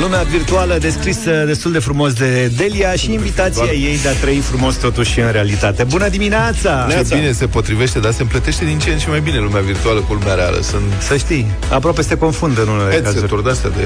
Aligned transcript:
Lumea 0.00 0.22
virtuală 0.22 0.78
descrisă 0.80 1.44
destul 1.46 1.72
de 1.72 1.78
frumos 1.78 2.12
de 2.12 2.46
Delia 2.46 2.92
și 2.92 3.12
invitația 3.12 3.64
ei 3.64 3.98
de 4.02 4.08
a 4.08 4.12
trăi 4.12 4.38
frumos 4.38 4.76
totuși 4.76 5.20
în 5.20 5.30
realitate. 5.30 5.84
Bună 5.84 6.08
dimineața! 6.08 6.86
Ce 6.90 7.14
bine 7.14 7.32
se 7.32 7.46
potrivește, 7.46 7.98
dar 7.98 8.12
se 8.12 8.22
împletește 8.22 8.64
din 8.64 8.78
ce 8.78 8.90
în 8.90 8.98
ce 8.98 9.08
mai 9.08 9.20
bine 9.20 9.38
lumea 9.38 9.60
virtuală 9.60 10.00
cu 10.00 10.12
lumea 10.12 10.34
reală. 10.34 10.60
Sunt 10.62 10.82
Să 11.08 11.16
știi, 11.16 11.46
aproape 11.70 12.02
se 12.02 12.16
confundă 12.16 12.62
în 12.62 12.68
unele 12.68 12.88
cazuri. 12.88 13.04
headset-uri 13.04 13.42
de-astea 13.42 13.70
de 13.70 13.84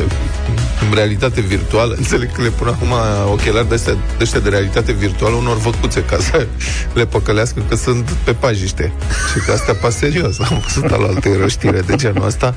în 0.89 0.95
realitate 0.95 1.40
virtuală. 1.40 1.95
Înțeleg 1.98 2.32
că 2.32 2.43
le 2.43 2.49
pun 2.49 2.67
acum 2.67 2.93
ochelari 3.32 3.68
de-astea, 3.68 3.96
de 4.18 4.39
de 4.39 4.49
realitate 4.49 4.93
virtuală 4.93 5.35
unor 5.35 5.57
văcuțe 5.57 6.04
ca 6.04 6.17
să 6.21 6.46
le 6.93 7.07
păcălească 7.07 7.63
că 7.68 7.76
sunt 7.76 8.11
pe 8.25 8.32
pajiște. 8.32 8.93
Și 9.32 9.39
că 9.46 9.53
astea 9.53 9.75
pas 9.75 9.96
serios. 9.96 10.39
Am 10.40 10.63
văzut 10.67 10.90
la 10.90 11.07
alte 11.07 11.29
o 11.44 11.49
știre 11.49 11.81
de 11.86 11.94
genul 11.96 12.26
ăsta. 12.26 12.54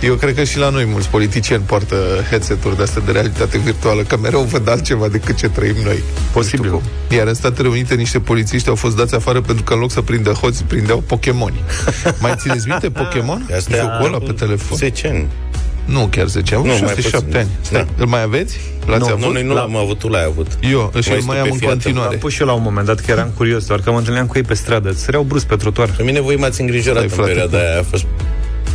Eu 0.00 0.14
cred 0.14 0.34
că 0.34 0.44
și 0.44 0.58
la 0.58 0.68
noi 0.68 0.84
mulți 0.84 1.08
politicieni 1.08 1.62
poartă 1.66 1.96
headset-uri 2.30 2.76
de-astea 2.86 3.12
de 3.12 3.12
realitate 3.12 3.58
virtuală, 3.58 4.02
că 4.02 4.16
mereu 4.16 4.40
văd 4.40 4.68
altceva 4.68 5.08
decât 5.08 5.36
ce 5.36 5.48
trăim 5.48 5.74
noi. 5.84 6.02
Posibil. 6.32 6.70
Nu 6.70 6.76
știu 6.78 6.90
cum. 7.08 7.16
Iar 7.16 7.26
în 7.26 7.34
Statele 7.34 7.68
Unite 7.68 7.94
niște 7.94 8.18
polițiști 8.20 8.68
au 8.68 8.74
fost 8.74 8.96
dați 8.96 9.14
afară 9.14 9.40
pentru 9.40 9.64
că 9.64 9.72
în 9.72 9.78
loc 9.80 9.90
să 9.90 10.00
prindă 10.00 10.30
hoți, 10.30 10.64
prindeau 10.64 10.98
Pokémoni. 11.06 11.60
Mai 12.20 12.34
țineți 12.36 12.68
minte 12.68 12.90
Pokémon? 12.90 13.48
Asta 13.56 13.76
Jocul 13.76 14.06
ăla 14.06 14.18
pe 14.18 14.32
telefon. 14.32 14.76
10 14.76 15.08
ani. 15.08 15.26
Nu 15.84 16.06
chiar 16.10 16.26
10 16.26 16.54
ani, 16.54 16.64
Nu, 16.66 16.72
nu, 16.72 16.78
mai 16.84 16.88
6 16.94 17.00
7 17.00 17.16
puțin. 17.24 17.36
ani. 17.38 17.48
Stai, 17.60 17.84
Da. 17.84 18.02
îl 18.02 18.06
mai 18.06 18.22
aveți? 18.22 18.60
L-ați 18.86 19.00
Nu, 19.00 19.06
avut? 19.06 19.20
nu, 19.24 19.32
noi 19.32 19.42
nu 19.42 19.54
l-am 19.54 19.76
avut, 19.76 19.98
tu 19.98 20.08
l-ai 20.08 20.24
avut. 20.24 20.46
Eu, 20.70 20.92
și 21.02 21.08
Mai 21.08 21.18
îl 21.18 21.24
mai 21.24 21.36
am 21.38 21.42
în 21.42 21.48
stupefiat, 21.48 21.70
continuare. 21.72 22.12
Am 22.14 22.18
pus 22.20 22.32
și 22.32 22.40
eu 22.40 22.46
la 22.46 22.52
un 22.52 22.62
moment 22.62 22.86
dat 22.86 23.00
că 23.00 23.10
eram 23.10 23.30
curios, 23.36 23.66
doar 23.66 23.80
că 23.80 23.90
mă 23.90 23.98
întâlneam 23.98 24.26
cu 24.26 24.32
ei 24.36 24.42
pe 24.42 24.54
stradă. 24.54 24.92
Săreau 24.92 25.22
brusc 25.22 25.46
pe 25.46 25.56
trotuar. 25.56 25.88
Pe 25.96 26.02
mine 26.02 26.20
voi 26.20 26.36
m-ați 26.36 26.60
îngrijorat 26.60 26.96
Stai, 26.96 27.04
în 27.08 27.10
frate, 27.24 27.28
perioada 27.30 27.58
aia. 27.58 27.78
A 27.78 27.82
fost... 27.90 28.04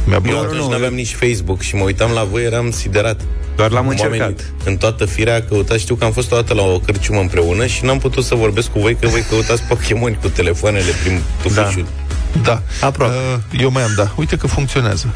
Mi-a 0.05 0.15
Eu 0.15 0.21
plăcut. 0.21 0.43
atunci 0.45 0.62
nu 0.62 0.71
aveam 0.73 0.93
nici 0.93 1.13
Facebook 1.13 1.62
și 1.62 1.75
mă 1.75 1.84
uitam 1.84 2.12
la 2.12 2.23
voi, 2.31 2.43
eram 2.43 2.71
siderat. 2.71 3.21
Doar 3.55 3.72
l-am 3.72 3.85
Oamenii 3.88 4.20
încercat. 4.20 4.46
în 4.66 4.77
toată 4.77 5.05
firea 5.05 5.44
căutat. 5.44 5.77
Știu 5.77 5.96
că 5.96 6.04
am 6.05 6.12
fost 6.12 6.32
o 6.32 6.35
dată 6.35 6.54
la 6.54 6.62
o 6.62 6.80
cârciumă 6.80 7.20
împreună 7.20 7.66
și 7.66 7.85
n-am 7.85 7.98
putut 7.98 8.24
să 8.24 8.35
vorbesc 8.35 8.70
cu 8.71 8.80
voi 8.80 8.96
că 8.96 9.08
voi 9.08 9.21
căutați 9.30 9.63
Pokémon 9.63 10.13
cu 10.13 10.27
telefoanele 10.30 10.91
prin 11.04 11.21
tufișul. 11.41 11.85
Da. 12.43 12.62
Aproape. 12.82 13.13
Uh, 13.16 13.62
eu 13.62 13.71
mai 13.71 13.84
am, 13.84 13.91
da. 13.96 14.12
Uite 14.16 14.35
că 14.35 14.48
funcționează. 14.48 15.13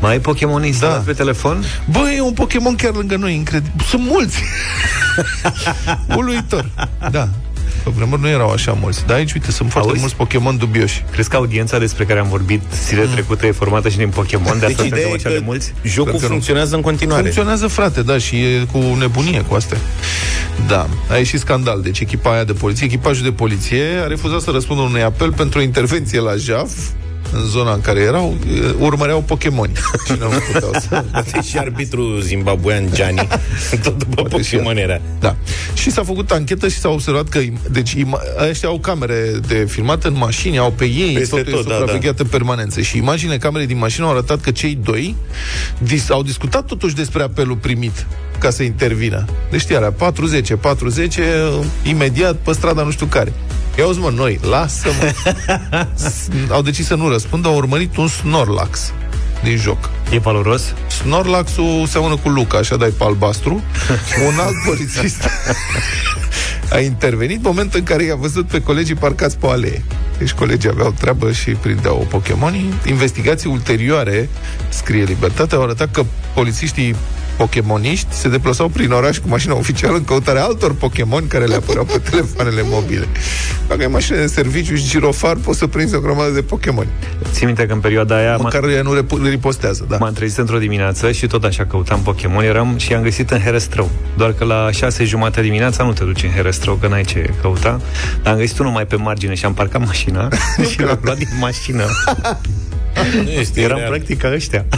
Mai 0.00 0.10
ai 0.10 0.20
Pokémon 0.20 0.64
instalat 0.64 0.96
Da. 0.96 1.02
pe 1.06 1.12
telefon? 1.12 1.64
Bă, 1.90 2.10
e 2.16 2.20
un 2.20 2.32
Pokémon 2.32 2.74
chiar 2.74 2.94
lângă 2.94 3.16
noi, 3.16 3.34
incredibil. 3.34 3.84
Sunt 3.88 4.02
mulți. 4.06 4.42
Uluitor. 6.16 6.70
Da. 7.10 7.28
Pe 7.84 7.90
vremuri 7.94 8.20
nu 8.20 8.28
erau 8.28 8.50
așa 8.50 8.72
mulți. 8.80 9.06
Dar 9.06 9.16
aici, 9.16 9.32
uite, 9.32 9.50
sunt 9.50 9.70
foarte 9.70 9.88
Auzi? 9.88 10.00
mulți 10.00 10.16
Pokémon 10.16 10.56
dubioși. 10.56 11.04
Crezi 11.10 11.28
că 11.28 11.36
audiența 11.36 11.78
despre 11.78 12.04
care 12.04 12.18
am 12.20 12.28
vorbit 12.28 12.62
zilele 12.84 13.06
trecute 13.06 13.46
e 13.46 13.50
formată 13.52 13.88
și 13.88 13.96
din 13.96 14.08
Pokémon? 14.08 14.58
De 14.58 14.66
asta 14.66 14.66
Deci 14.66 14.76
deci 14.76 14.86
ideea 14.86 15.14
așa 15.14 15.28
e 15.28 15.32
de 15.32 15.38
că 15.38 15.44
mulți? 15.44 15.74
jocul 15.82 16.08
Cred 16.10 16.20
că 16.20 16.26
nu. 16.26 16.32
funcționează 16.32 16.74
în 16.76 16.80
continuare. 16.80 17.22
Funcționează, 17.22 17.66
frate, 17.66 18.02
da, 18.02 18.18
și 18.18 18.36
e 18.36 18.66
cu 18.72 18.78
nebunie 18.98 19.40
cu 19.40 19.54
astea. 19.54 19.78
Da, 20.68 20.86
a 21.10 21.16
ieșit 21.16 21.38
scandal. 21.40 21.82
Deci 21.82 22.00
echipa 22.00 22.32
aia 22.32 22.44
de 22.44 22.52
poliție, 22.52 22.86
echipajul 22.86 23.24
de 23.24 23.32
poliție 23.32 23.84
a 24.04 24.06
refuzat 24.06 24.40
să 24.40 24.50
răspundă 24.50 24.82
unui 24.82 25.02
apel 25.02 25.32
pentru 25.32 25.58
o 25.58 25.62
intervenție 25.62 26.20
la 26.20 26.34
Jaf, 26.36 26.70
în 27.32 27.46
zona 27.46 27.72
în 27.72 27.80
care 27.80 28.00
erau, 28.00 28.36
e, 28.46 28.74
urmăreau 28.78 29.20
Pokémon. 29.20 29.70
și 30.06 30.12
nu 30.18 30.26
puteau 30.52 30.72
să... 30.72 31.04
Poate 31.12 31.42
și 31.48 31.58
arbitru 31.58 32.20
zimbabuean 32.20 32.88
Gianni, 32.94 33.28
tot 33.82 33.98
după 33.98 34.22
Poate 34.22 34.42
și 34.42 34.54
el. 34.54 34.60
Pokémon 34.62 34.82
era. 34.82 35.00
Da. 35.20 35.36
Și 35.74 35.90
s-a 35.90 36.02
făcut 36.02 36.30
anchetă 36.30 36.68
și 36.68 36.78
s-a 36.78 36.88
observat 36.88 37.28
că 37.28 37.40
deci, 37.70 37.94
ima- 37.94 38.48
ăștia 38.50 38.68
au 38.68 38.78
camere 38.78 39.30
de 39.46 39.66
filmat 39.68 40.04
în 40.04 40.16
mașini, 40.16 40.58
au 40.58 40.70
pe 40.70 40.84
ei, 40.84 41.14
Peste 41.14 41.36
totul 41.36 41.52
tot, 41.52 41.66
e 41.66 41.68
da, 41.68 41.74
supravegheat 41.74 42.18
în 42.20 42.26
permanență. 42.26 42.80
Și 42.80 42.96
imaginile 42.96 43.38
camerei 43.38 43.66
din 43.66 43.78
mașină 43.78 44.04
au 44.04 44.10
arătat 44.10 44.40
că 44.40 44.50
cei 44.50 44.78
doi 44.82 45.14
dis- 45.78 46.10
au 46.10 46.22
discutat 46.22 46.64
totuși 46.64 46.94
despre 46.94 47.22
apelul 47.22 47.56
primit 47.56 48.06
ca 48.42 48.50
să 48.50 48.62
intervină. 48.62 49.24
Deci 49.50 49.60
știi, 49.60 49.76
alea 49.76 49.92
40, 49.92 50.52
40, 50.60 51.18
imediat 51.82 52.34
pe 52.34 52.52
strada 52.52 52.82
nu 52.82 52.90
știu 52.90 53.06
care. 53.06 53.32
Ia 53.78 53.86
uzi, 53.86 53.98
mă, 53.98 54.10
noi, 54.14 54.38
lasă-mă. 54.50 55.12
S- 55.94 56.28
au 56.54 56.62
decis 56.62 56.86
să 56.86 56.94
nu 56.94 57.08
răspundă, 57.08 57.48
au 57.48 57.56
urmărit 57.56 57.96
un 57.96 58.08
Snorlax 58.08 58.92
din 59.42 59.56
joc. 59.56 59.90
E 60.10 60.18
valoros? 60.18 60.62
Snorlax-ul 61.02 61.86
seamănă 61.88 62.16
cu 62.16 62.28
Luca, 62.28 62.58
așa 62.58 62.76
dai 62.76 62.88
pe 62.98 63.04
albastru. 63.04 63.62
Un 64.26 64.38
alt 64.38 64.54
polițist 64.66 65.28
a 66.70 66.78
intervenit 66.78 67.42
moment 67.42 67.74
în 67.74 67.82
care 67.82 68.02
i-a 68.04 68.14
văzut 68.14 68.46
pe 68.46 68.60
colegii 68.62 68.94
parcați 68.94 69.38
pe 69.38 69.46
o 69.46 69.50
alee. 69.50 69.84
Deci 70.18 70.32
colegii 70.32 70.68
aveau 70.68 70.90
treabă 70.90 71.32
și 71.32 71.50
prindeau 71.50 72.06
Pokémon. 72.10 72.54
Investigații 72.86 73.50
ulterioare, 73.50 74.28
scrie 74.68 75.04
Libertatea, 75.04 75.56
au 75.58 75.64
arătat 75.64 75.90
că 75.90 76.04
polițiștii 76.34 76.96
Pokémoniști 77.36 78.06
se 78.14 78.28
deplasau 78.28 78.68
prin 78.68 78.90
oraș 78.90 79.18
cu 79.18 79.28
mașina 79.28 79.54
oficială 79.54 79.96
în 79.96 80.04
căutarea 80.04 80.42
altor 80.44 80.74
Pokémon 80.74 81.26
care 81.26 81.44
le 81.44 81.54
apăreau 81.54 81.84
pe 81.84 81.98
telefoanele 82.10 82.62
mobile. 82.64 83.06
Dacă 83.68 83.80
ai 83.80 83.86
mașină 83.86 84.16
de 84.16 84.26
serviciu 84.26 84.74
și 84.74 84.88
girofar, 84.88 85.34
poți 85.36 85.58
să 85.58 85.66
prinzi 85.66 85.94
o 85.94 86.00
grămadă 86.00 86.30
de 86.30 86.42
Pokémon. 86.42 86.86
Țin 87.32 87.46
minte 87.46 87.66
că 87.66 87.72
în 87.72 87.80
perioada 87.80 88.16
aia 88.16 88.36
m-a- 88.36 88.42
Măcar 88.42 88.64
ea 88.68 88.82
nu 88.82 88.92
repu- 88.94 89.16
ripostează, 89.16 89.86
da. 89.88 89.96
m-am 89.96 90.12
trezit 90.12 90.38
într-o 90.38 90.58
dimineață 90.58 91.12
și 91.12 91.26
tot 91.26 91.44
așa 91.44 91.64
căutam 91.66 92.00
Pokémon 92.00 92.44
eram 92.44 92.74
și 92.78 92.92
am 92.94 93.02
găsit 93.02 93.30
în 93.30 93.40
Herăstrău. 93.40 93.90
Doar 94.16 94.32
că 94.32 94.44
la 94.44 94.68
șase 94.70 95.04
jumate 95.04 95.40
dimineața 95.42 95.84
nu 95.84 95.92
te 95.92 96.04
duci 96.04 96.22
în 96.22 96.30
Herăstrău, 96.30 96.74
că 96.74 96.88
n-ai 96.88 97.04
ce 97.04 97.30
căuta. 97.40 97.80
Dar 98.22 98.32
am 98.32 98.38
găsit 98.38 98.58
unul 98.58 98.72
mai 98.72 98.86
pe 98.86 98.96
margine 98.96 99.34
și 99.34 99.44
am 99.44 99.54
parcat 99.54 99.84
mașina 99.86 100.28
și 100.70 100.80
l-am 100.82 100.98
luat 101.02 101.16
din 101.16 101.28
mașină. 101.40 101.84
Nu 103.24 103.30
este 103.30 103.60
Eram 103.60 103.76
real. 103.78 103.90
practic 103.90 104.18
ca 104.18 104.32
ăștia. 104.34 104.64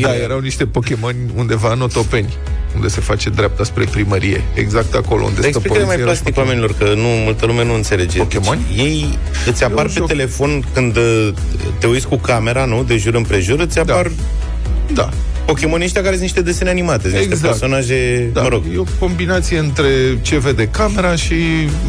Da, 0.00 0.16
erau 0.16 0.38
niște 0.40 0.66
Pokémon 0.66 1.14
undeva 1.36 1.72
în 1.72 1.80
Otopeni, 1.80 2.34
unde 2.74 2.88
se 2.88 3.00
face 3.00 3.30
dreapta 3.30 3.64
spre 3.64 3.84
primărie. 3.84 4.42
Exact 4.54 4.94
acolo 4.94 5.22
unde 5.24 5.40
Dar 5.40 5.50
stă 5.50 5.58
explică 5.58 5.74
mai 5.74 5.84
poliția. 5.84 6.04
plastic 6.04 6.36
oamenilor, 6.36 6.74
că 6.78 6.84
nu, 6.84 7.08
multă 7.08 7.46
lume 7.46 7.64
nu 7.64 7.74
înțelege. 7.74 8.18
Pokémon? 8.18 8.58
Deci, 8.68 8.78
ei 8.84 9.18
îți 9.46 9.64
apar 9.64 9.84
un 9.84 9.90
pe 9.92 9.98
joc. 9.98 10.06
telefon 10.06 10.64
când 10.74 10.96
uh, 10.96 11.28
te 11.78 11.86
uiți 11.86 12.06
cu 12.08 12.16
camera, 12.16 12.64
nu? 12.64 12.82
De 12.84 12.96
jur 12.96 13.14
împrejur, 13.14 13.60
îți 13.60 13.78
apar 13.78 14.10
Da, 14.92 15.08
Pokémon 15.46 15.80
ăștia 15.80 16.00
care 16.00 16.12
sunt 16.12 16.22
niște 16.22 16.42
desene 16.42 16.70
animate, 16.70 17.02
sunt 17.02 17.12
niște 17.14 17.32
Exact. 17.32 17.58
personaje, 17.58 18.30
da. 18.32 18.42
mă 18.42 18.48
rog. 18.48 18.62
E 18.74 18.78
o 18.78 18.84
combinație 18.98 19.58
între 19.58 20.18
ce 20.22 20.38
vede 20.38 20.68
camera 20.68 21.16
și, 21.16 21.34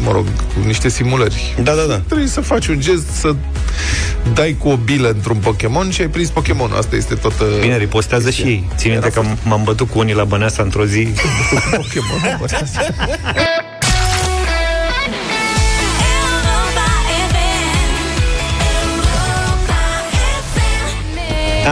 mă 0.02 0.10
rog, 0.12 0.26
cu 0.36 0.66
niște 0.66 0.88
simulări. 0.88 1.54
Da, 1.62 1.72
da, 1.72 1.82
da. 1.82 1.98
Trebuie 1.98 2.26
să 2.28 2.40
faci 2.40 2.66
un 2.66 2.80
gest, 2.80 3.08
să 3.08 3.34
dai 4.34 4.56
cu 4.58 4.68
o 4.68 4.76
bilă 4.76 5.08
într-un 5.08 5.36
Pokémon 5.36 5.90
și 5.90 6.00
ai 6.00 6.08
prins 6.08 6.28
Pokémonul. 6.28 6.76
Asta 6.76 6.96
este 6.96 7.14
toată... 7.14 7.44
Bine, 7.60 7.76
ripostează 7.76 8.30
și 8.30 8.42
ei. 8.42 8.68
Țin 8.76 8.90
minte 8.90 9.10
că 9.10 9.22
m-am 9.42 9.62
bătut 9.64 9.90
cu 9.90 9.98
unii 9.98 10.14
la 10.14 10.24
Băneasa 10.24 10.62
într-o 10.62 10.84
zi. 10.84 11.08
Pokémonul. 11.76 12.46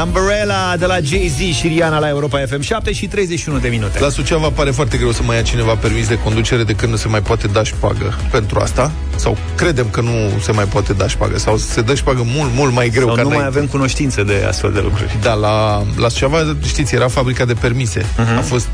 Umbrella 0.03 0.77
de 0.78 0.87
la 0.87 0.99
Jay-Z 1.03 1.56
și 1.56 1.66
Rihanna 1.66 1.99
la 1.99 2.09
Europa 2.09 2.38
FM 2.47 2.60
7 2.60 2.93
și 2.93 3.06
31 3.06 3.59
de 3.59 3.69
minute. 3.69 4.00
La 4.00 4.09
Suceava 4.09 4.50
pare 4.50 4.71
foarte 4.71 4.97
greu 4.97 5.10
să 5.10 5.22
mai 5.22 5.37
ia 5.37 5.43
cineva 5.43 5.75
permis 5.75 6.09
de 6.09 6.19
conducere 6.19 6.65
de 6.65 6.72
când 6.72 6.91
nu 6.91 6.99
se 6.99 7.09
mai 7.09 7.22
poate 7.22 7.47
da 7.47 7.62
șpagă 7.62 8.19
pentru 8.31 8.59
asta. 8.59 8.93
Sau 9.16 9.37
credem 9.56 9.87
că 9.91 10.00
nu 10.00 10.10
se 10.41 10.53
mai 10.53 10.65
poate 10.65 10.93
da 10.93 11.09
șpagă. 11.09 11.38
Sau 11.38 11.56
se 11.56 11.81
dă 11.81 11.94
șpagă 11.94 12.22
mult, 12.25 12.50
mult 12.54 12.72
mai 12.72 12.88
greu 12.88 13.06
Sau 13.06 13.15
ca 13.15 13.22
nu 13.22 13.28
mai 13.28 13.37
înainte. 13.37 13.59
avem 13.59 13.71
cunoștință 13.71 14.22
de 14.22 14.44
astfel 14.49 14.72
de 14.72 14.81
lucruri. 14.81 15.16
Da, 15.22 15.33
la, 15.34 15.84
la 15.97 16.09
Suceava, 16.09 16.56
știți, 16.66 16.94
era 16.94 17.09
fabrica 17.09 17.44
de 17.44 17.54
permise. 17.54 18.00
Uh-huh. 18.00 18.38
A 18.38 18.41
fost 18.41 18.66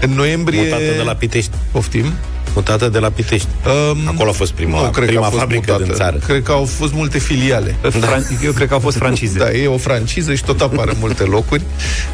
în 0.00 0.10
noiembrie... 0.10 0.62
Mutată 0.62 0.82
de 0.96 1.02
la 1.04 1.14
Pitești. 1.14 1.50
Poftim? 1.70 2.12
Mutată 2.54 2.88
de 2.88 2.98
la 2.98 3.10
Pitești. 3.10 3.48
Um, 3.92 3.98
Acolo 4.08 4.30
a 4.30 4.32
fost 4.32 4.52
prima, 4.52 4.82
nu, 4.82 4.90
cred 4.90 5.06
prima 5.06 5.20
că 5.20 5.26
a 5.26 5.30
fost 5.30 5.40
fabrică 5.40 5.64
mutată. 5.66 5.82
din 5.84 5.92
țară. 5.94 6.16
Cred 6.26 6.42
că 6.42 6.52
au 6.52 6.64
fost 6.64 6.92
multe 6.92 7.18
filiale. 7.18 7.76
Fran- 7.90 8.44
Eu 8.44 8.52
cred 8.52 8.68
că 8.68 8.74
au 8.74 8.80
fost 8.80 8.96
francize. 8.96 9.38
Da, 9.38 9.50
e 9.52 9.66
o 9.66 9.76
franciză 9.76 10.34
și 10.34 10.44
tot 10.44 10.60
apare 10.60 10.90
în 10.90 10.96
multe 11.00 11.22
locuri. 11.22 11.62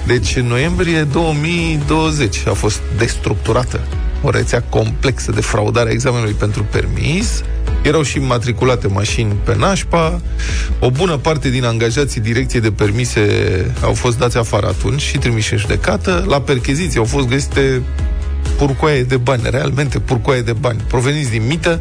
Deci, 0.07 0.37
în 0.37 0.47
noiembrie 0.47 1.03
2020 1.03 2.37
a 2.49 2.53
fost 2.53 2.81
destructurată 2.99 3.81
o 4.23 4.31
rețea 4.31 4.63
complexă 4.69 5.33
de 5.33 5.41
fraudare 5.41 5.89
a 5.89 5.93
examenului 5.93 6.33
pentru 6.33 6.65
permis. 6.71 7.43
Erau 7.83 8.03
și 8.03 8.19
matriculate 8.19 8.87
mașini 8.87 9.33
pe 9.45 9.57
nașpa. 9.59 10.21
O 10.79 10.91
bună 10.91 11.17
parte 11.17 11.49
din 11.51 11.65
angajații 11.65 12.21
direcției 12.21 12.63
de 12.63 12.71
permise 12.71 13.21
au 13.83 13.93
fost 13.95 14.19
dați 14.19 14.37
afară 14.37 14.67
atunci 14.67 15.01
și 15.01 15.19
trimiși 15.19 15.53
în 15.53 15.59
judecată. 15.59 16.25
La 16.29 16.41
percheziție 16.41 16.99
au 16.99 17.05
fost 17.05 17.27
găsite 17.29 17.83
purcoaie 18.57 19.03
de 19.03 19.17
bani, 19.17 19.43
realmente 19.51 19.99
purcoaie 19.99 20.41
de 20.41 20.53
bani, 20.53 20.81
proveniți 20.89 21.31
din 21.31 21.47
mită, 21.47 21.81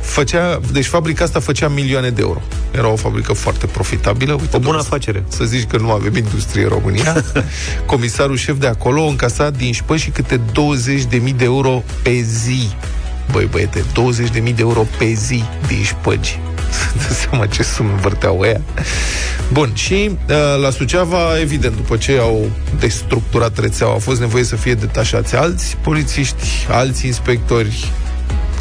făcea, 0.00 0.60
deci 0.72 0.86
fabrica 0.86 1.24
asta 1.24 1.40
făcea 1.40 1.68
milioane 1.68 2.10
de 2.10 2.20
euro. 2.20 2.42
Era 2.70 2.88
o 2.88 2.96
fabrică 2.96 3.32
foarte 3.32 3.66
profitabilă. 3.66 4.32
Uite, 4.32 4.44
O 4.44 4.48
bună 4.48 4.62
domnule, 4.62 4.78
afacere. 4.78 5.24
Să 5.28 5.44
zici 5.44 5.66
că 5.66 5.76
nu 5.76 5.90
avem 5.90 6.16
industrie 6.16 6.62
în 6.62 6.68
România. 6.68 7.24
Comisarul 7.86 8.36
șef 8.36 8.58
de 8.58 8.66
acolo 8.66 9.02
încasa 9.02 9.50
din 9.50 9.72
șpăși 9.72 10.10
câte 10.10 10.40
20.000 11.20 11.36
de 11.36 11.44
euro 11.44 11.82
pe 12.02 12.20
zi. 12.20 12.68
Băi, 13.32 13.44
băiete, 13.50 13.82
20.000 14.32 14.42
de 14.42 14.54
euro 14.56 14.86
pe 14.98 15.12
zi 15.12 15.44
din 15.66 15.82
șpăgi. 15.82 16.40
Dă 17.08 17.14
seama 17.14 17.46
ce 17.46 17.62
sume 17.62 17.90
învârteau 17.90 18.40
ăia. 18.40 18.60
Bun, 19.52 19.70
și 19.74 20.10
uh, 20.10 20.60
la 20.62 20.70
Suceava, 20.70 21.40
evident, 21.40 21.76
după 21.76 21.96
ce 21.96 22.18
au 22.18 22.50
destructurat 22.78 23.58
rețeaua, 23.58 23.94
a 23.94 23.98
fost 23.98 24.20
nevoie 24.20 24.44
să 24.44 24.56
fie 24.56 24.74
detașați 24.74 25.36
alți 25.36 25.76
polițiști, 25.76 26.66
alți 26.70 27.06
inspectori. 27.06 27.92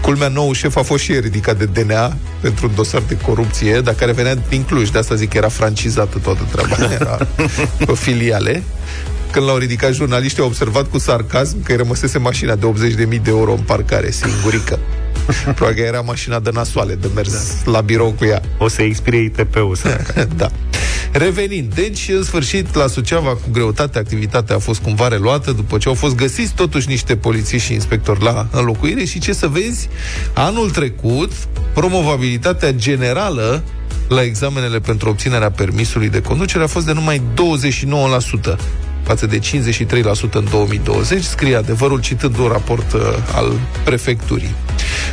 Culmea, 0.01 0.27
nou 0.27 0.51
șef 0.51 0.75
a 0.75 0.81
fost 0.81 1.03
și 1.03 1.13
el 1.13 1.21
ridicat 1.21 1.57
de 1.57 1.65
DNA 1.65 2.17
pentru 2.41 2.67
un 2.67 2.75
dosar 2.75 3.01
de 3.07 3.17
corupție, 3.17 3.81
dar 3.81 3.93
care 3.93 4.11
venea 4.11 4.35
din 4.35 4.63
Cluj, 4.63 4.89
de 4.89 4.97
asta 4.97 5.15
zic 5.15 5.29
că 5.29 5.37
era 5.37 5.47
francizată 5.47 6.19
toată 6.23 6.47
treaba, 6.51 6.93
era 6.93 7.17
pe 7.85 7.93
filiale. 7.93 8.63
Când 9.31 9.45
l-au 9.45 9.57
ridicat 9.57 9.93
jurnaliștii, 9.93 10.41
au 10.41 10.47
observat 10.47 10.89
cu 10.89 10.97
sarcasm 10.97 11.63
că 11.63 11.71
îi 11.71 11.77
rămăsese 11.77 12.17
mașina 12.17 12.55
de 12.55 12.73
80.000 13.05 13.07
de 13.07 13.19
euro 13.25 13.51
în 13.51 13.61
parcare, 13.65 14.11
singurică. 14.11 14.79
Probabil 15.55 15.81
că 15.81 15.87
era 15.87 16.01
mașina 16.01 16.39
de 16.39 16.49
nasoale, 16.53 16.95
de 16.95 17.09
mers 17.15 17.63
da. 17.63 17.71
la 17.71 17.81
birou 17.81 18.11
cu 18.11 18.25
ea. 18.25 18.41
O 18.57 18.67
să 18.67 18.81
expire 18.81 19.17
ITP-ul. 19.17 19.75
Să... 19.75 19.99
da. 20.35 20.51
Revenind, 21.11 21.73
deci, 21.73 22.09
în 22.09 22.23
sfârșit, 22.23 22.75
la 22.75 22.87
Suceava, 22.87 23.29
cu 23.29 23.49
greutate, 23.51 23.97
activitatea 23.97 24.55
a 24.55 24.59
fost 24.59 24.81
cumva 24.81 25.07
reluată, 25.07 25.51
după 25.51 25.77
ce 25.77 25.87
au 25.87 25.93
fost 25.93 26.15
găsiți 26.15 26.53
totuși 26.53 26.87
niște 26.87 27.15
polițiști 27.15 27.67
și 27.67 27.73
inspectori 27.73 28.23
la 28.23 28.47
înlocuire 28.51 29.03
și 29.03 29.19
ce 29.19 29.33
să 29.33 29.47
vezi, 29.47 29.89
anul 30.33 30.69
trecut, 30.69 31.31
promovabilitatea 31.73 32.71
generală 32.71 33.63
la 34.07 34.23
examenele 34.23 34.79
pentru 34.79 35.09
obținerea 35.09 35.51
permisului 35.51 36.09
de 36.09 36.21
conducere 36.21 36.63
a 36.63 36.67
fost 36.67 36.85
de 36.85 36.93
numai 36.93 37.21
29% 38.53 38.86
față 39.07 39.25
de 39.25 39.39
53% 39.39 39.41
în 40.31 40.45
2020, 40.49 41.23
scrie 41.23 41.55
adevărul 41.55 41.99
citând 41.99 42.37
un 42.37 42.47
raport 42.47 42.93
uh, 42.93 43.01
al 43.35 43.51
prefecturii. 43.83 44.55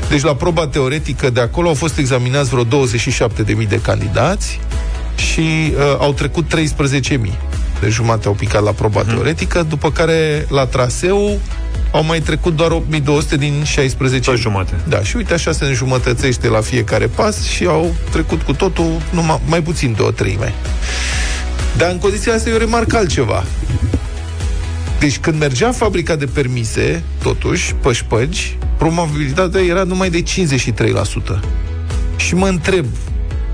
Deci 0.09 0.23
la 0.23 0.35
proba 0.35 0.67
teoretică 0.67 1.31
de 1.31 1.41
acolo 1.41 1.69
au 1.69 1.75
fost 1.75 1.99
examinați 1.99 2.49
vreo 2.49 2.65
27.000 2.65 3.69
de 3.69 3.81
candidați 3.83 4.61
și 5.17 5.41
uh, 5.41 5.97
au 5.99 6.13
trecut 6.13 6.55
13.000. 6.57 6.61
De 7.81 7.89
jumate 7.89 8.27
au 8.27 8.33
picat 8.33 8.63
la 8.63 8.71
proba 8.71 9.01
Mhm. 9.01 9.09
hmm. 9.09 9.15
teoretică, 9.19 9.63
după 9.69 9.91
care 9.91 10.47
la 10.49 10.67
traseu 10.67 11.39
au 11.93 12.05
mai 12.05 12.21
trecut 12.21 12.57
doar 12.57 12.71
8.200 12.71 13.39
din 13.39 13.63
16 13.65 14.31
Tot 14.31 14.39
jumate. 14.39 14.73
Da, 14.89 15.03
și 15.03 15.17
uite 15.17 15.35
așa 15.35 15.53
se 15.53 15.65
înjumătățește 15.65 16.49
la 16.49 16.61
fiecare 16.61 17.07
pas 17.07 17.43
și 17.43 17.65
au 17.65 17.95
trecut 18.11 18.43
cu 18.43 18.53
totul 18.53 19.01
numai, 19.11 19.41
mai 19.47 19.63
puțin 19.63 19.93
de 19.97 20.03
o 20.03 20.11
treime. 20.11 20.55
Dar 21.77 21.91
în 21.91 21.99
condiția 21.99 22.35
asta 22.35 22.51
eu 22.51 22.57
remarc 22.57 22.95
altceva. 22.95 23.45
Deci 24.99 25.19
când 25.19 25.39
mergea 25.39 25.73
fabrica 25.73 26.17
de 26.17 26.27
permise, 26.27 27.03
totuși, 27.23 27.75
pe 27.75 27.93
șpăgi, 27.93 28.59
probabilitatea 28.79 29.61
era 29.61 29.83
numai 29.83 30.11
de 30.11 30.23
53%. 30.23 31.41
Și 32.17 32.35
mă 32.35 32.49
întreb, 32.49 32.87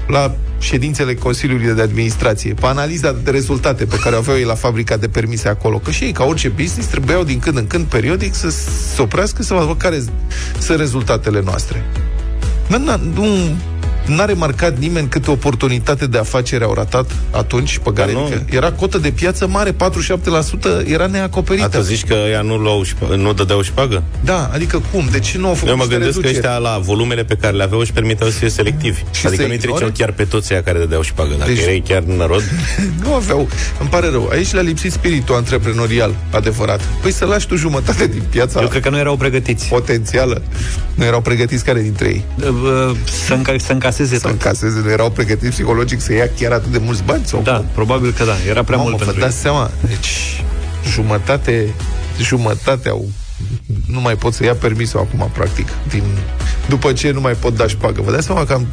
la 0.07 0.35
ședințele 0.59 1.15
Consiliului 1.15 1.75
de 1.75 1.83
Administrație, 1.83 2.55
pe 2.55 2.67
analiza 2.67 3.17
de 3.25 3.31
rezultate 3.31 3.85
pe 3.85 3.99
care 4.03 4.15
o 4.15 4.19
aveau 4.19 4.37
ei 4.37 4.45
la 4.45 4.55
fabrica 4.55 4.97
de 4.97 5.09
permise 5.09 5.49
acolo, 5.49 5.79
că 5.79 5.91
și 5.91 6.05
ei, 6.05 6.13
ca 6.13 6.25
orice 6.25 6.49
business, 6.49 6.89
trebuiau 6.89 7.25
din 7.25 7.39
când 7.39 7.57
în 7.57 7.67
când, 7.67 7.85
periodic, 7.85 8.35
să 8.35 8.51
se 8.95 9.03
oprească 9.03 9.43
să 9.43 9.55
vadă 9.55 9.75
care 9.75 10.03
sunt 10.59 10.79
rezultatele 10.79 11.41
noastre. 11.45 11.85
Nu, 12.67 12.79
nu, 13.15 13.57
n-a 14.07 14.25
remarcat 14.25 14.79
nimeni 14.79 15.09
câte 15.09 15.31
oportunitate 15.31 16.07
de 16.07 16.19
afacere 16.19 16.65
au 16.65 16.75
ratat 16.75 17.11
atunci 17.31 17.79
pe 17.79 17.93
care 17.93 18.13
nu. 18.13 18.21
adică 18.25 18.45
era 18.51 18.73
cotă 18.73 18.99
de 18.99 19.11
piață 19.11 19.47
mare, 19.47 19.73
47% 19.73 19.75
era 20.87 21.07
neacoperită. 21.07 21.65
Atât 21.65 21.85
zici 21.85 22.05
că 22.05 22.15
ea 22.15 22.41
nu, 22.41 22.57
luau, 22.57 22.83
șpa- 22.85 23.17
nu 23.17 23.33
dădeau 23.33 23.63
șpagă? 23.63 24.03
Da, 24.25 24.51
adică 24.53 24.83
cum? 24.93 25.09
De 25.11 25.19
ce 25.19 25.39
nu 25.39 25.47
au 25.49 25.55
făcut 25.55 25.69
Eu 25.69 25.77
mă 25.77 25.83
niște 25.83 25.97
gândesc 25.99 26.21
că 26.21 26.27
reduceri? 26.27 26.47
ăștia 26.55 26.71
la 26.71 26.79
volumele 26.79 27.25
pe 27.25 27.35
care 27.35 27.57
le 27.57 27.63
aveau 27.63 27.81
își 27.81 27.93
permiteau 27.93 28.31
să 28.31 28.37
fie 28.39 28.49
selectivi. 28.49 28.99
Și 29.11 29.27
adică 29.27 29.43
să 29.43 29.49
nu-i 29.49 29.57
ignore? 29.57 29.79
treceau 29.79 29.91
chiar 29.97 30.13
pe 30.13 30.25
toți 30.25 30.53
aia 30.53 30.63
care 30.63 30.79
dădeau 30.79 31.03
șpagă. 31.03 31.35
Dacă 31.39 31.45
Deci- 31.51 31.57
deci... 31.57 31.65
erai 31.67 31.83
chiar 31.89 32.03
nărod, 32.03 32.43
Nu 33.05 33.15
aveau, 33.15 33.49
îmi 33.81 33.89
pare 33.89 34.09
rău, 34.11 34.29
aici 34.33 34.53
le-a 34.53 34.63
lipsit 34.63 34.93
spiritul 34.93 35.35
antreprenorial 35.35 36.15
adevărat. 36.31 36.81
Păi 37.03 37.13
să 37.13 37.25
lași 37.25 37.47
tu 37.47 37.57
jumătate 37.57 38.07
din 38.07 38.23
piața 38.31 38.61
Eu 38.61 38.69
cred 38.69 38.83
că 38.83 38.91
nu 38.91 38.99
erau 38.99 39.17
pregătiți. 39.17 39.67
potențială. 39.69 40.43
Nu 40.95 41.05
erau 41.05 41.21
pregătiți 41.21 41.65
care 41.65 41.81
dintre 41.83 42.09
ei? 42.09 42.25
Uh, 42.41 42.97
Să, 43.27 43.35
înca- 43.35 43.57
să 43.57 43.73
încaseze 43.91 44.15
Să 44.15 44.21
tot. 44.23 44.31
încaseze, 44.31 44.81
nu 44.85 44.91
erau 44.91 45.11
pregătiți 45.11 45.51
psihologic 45.51 46.01
să 46.01 46.13
ia 46.13 46.29
chiar 46.39 46.53
atât 46.53 46.73
de 46.73 46.79
mulți 46.79 47.03
bani? 47.03 47.23
Sau 47.27 47.41
Da, 47.43 47.57
cum? 47.57 47.67
probabil 47.75 48.13
că 48.13 48.25
da. 48.25 48.33
Era 48.49 48.63
prea 48.65 48.77
Mamă, 48.77 48.89
mult 48.89 48.99
vă 49.01 49.05
pentru 49.05 49.23
dați 49.23 49.37
ei. 49.37 49.43
seama, 49.43 49.71
deci 49.87 50.43
jumătate, 50.93 51.75
jumătate 52.21 52.89
au 52.89 53.09
nu 53.87 54.01
mai 54.01 54.15
pot 54.17 54.35
să 54.35 54.45
ia 54.45 54.55
permisul 54.55 55.01
acum, 55.01 55.31
practic, 55.35 55.69
din, 55.89 56.03
după 56.69 56.93
ce 56.93 57.11
nu 57.11 57.21
mai 57.21 57.33
pot 57.33 57.57
da 57.57 57.67
șpagă. 57.67 58.03
Vă 58.03 58.11
dați 58.11 58.27
seama 58.27 58.45
că 58.45 58.53
am 58.53 58.67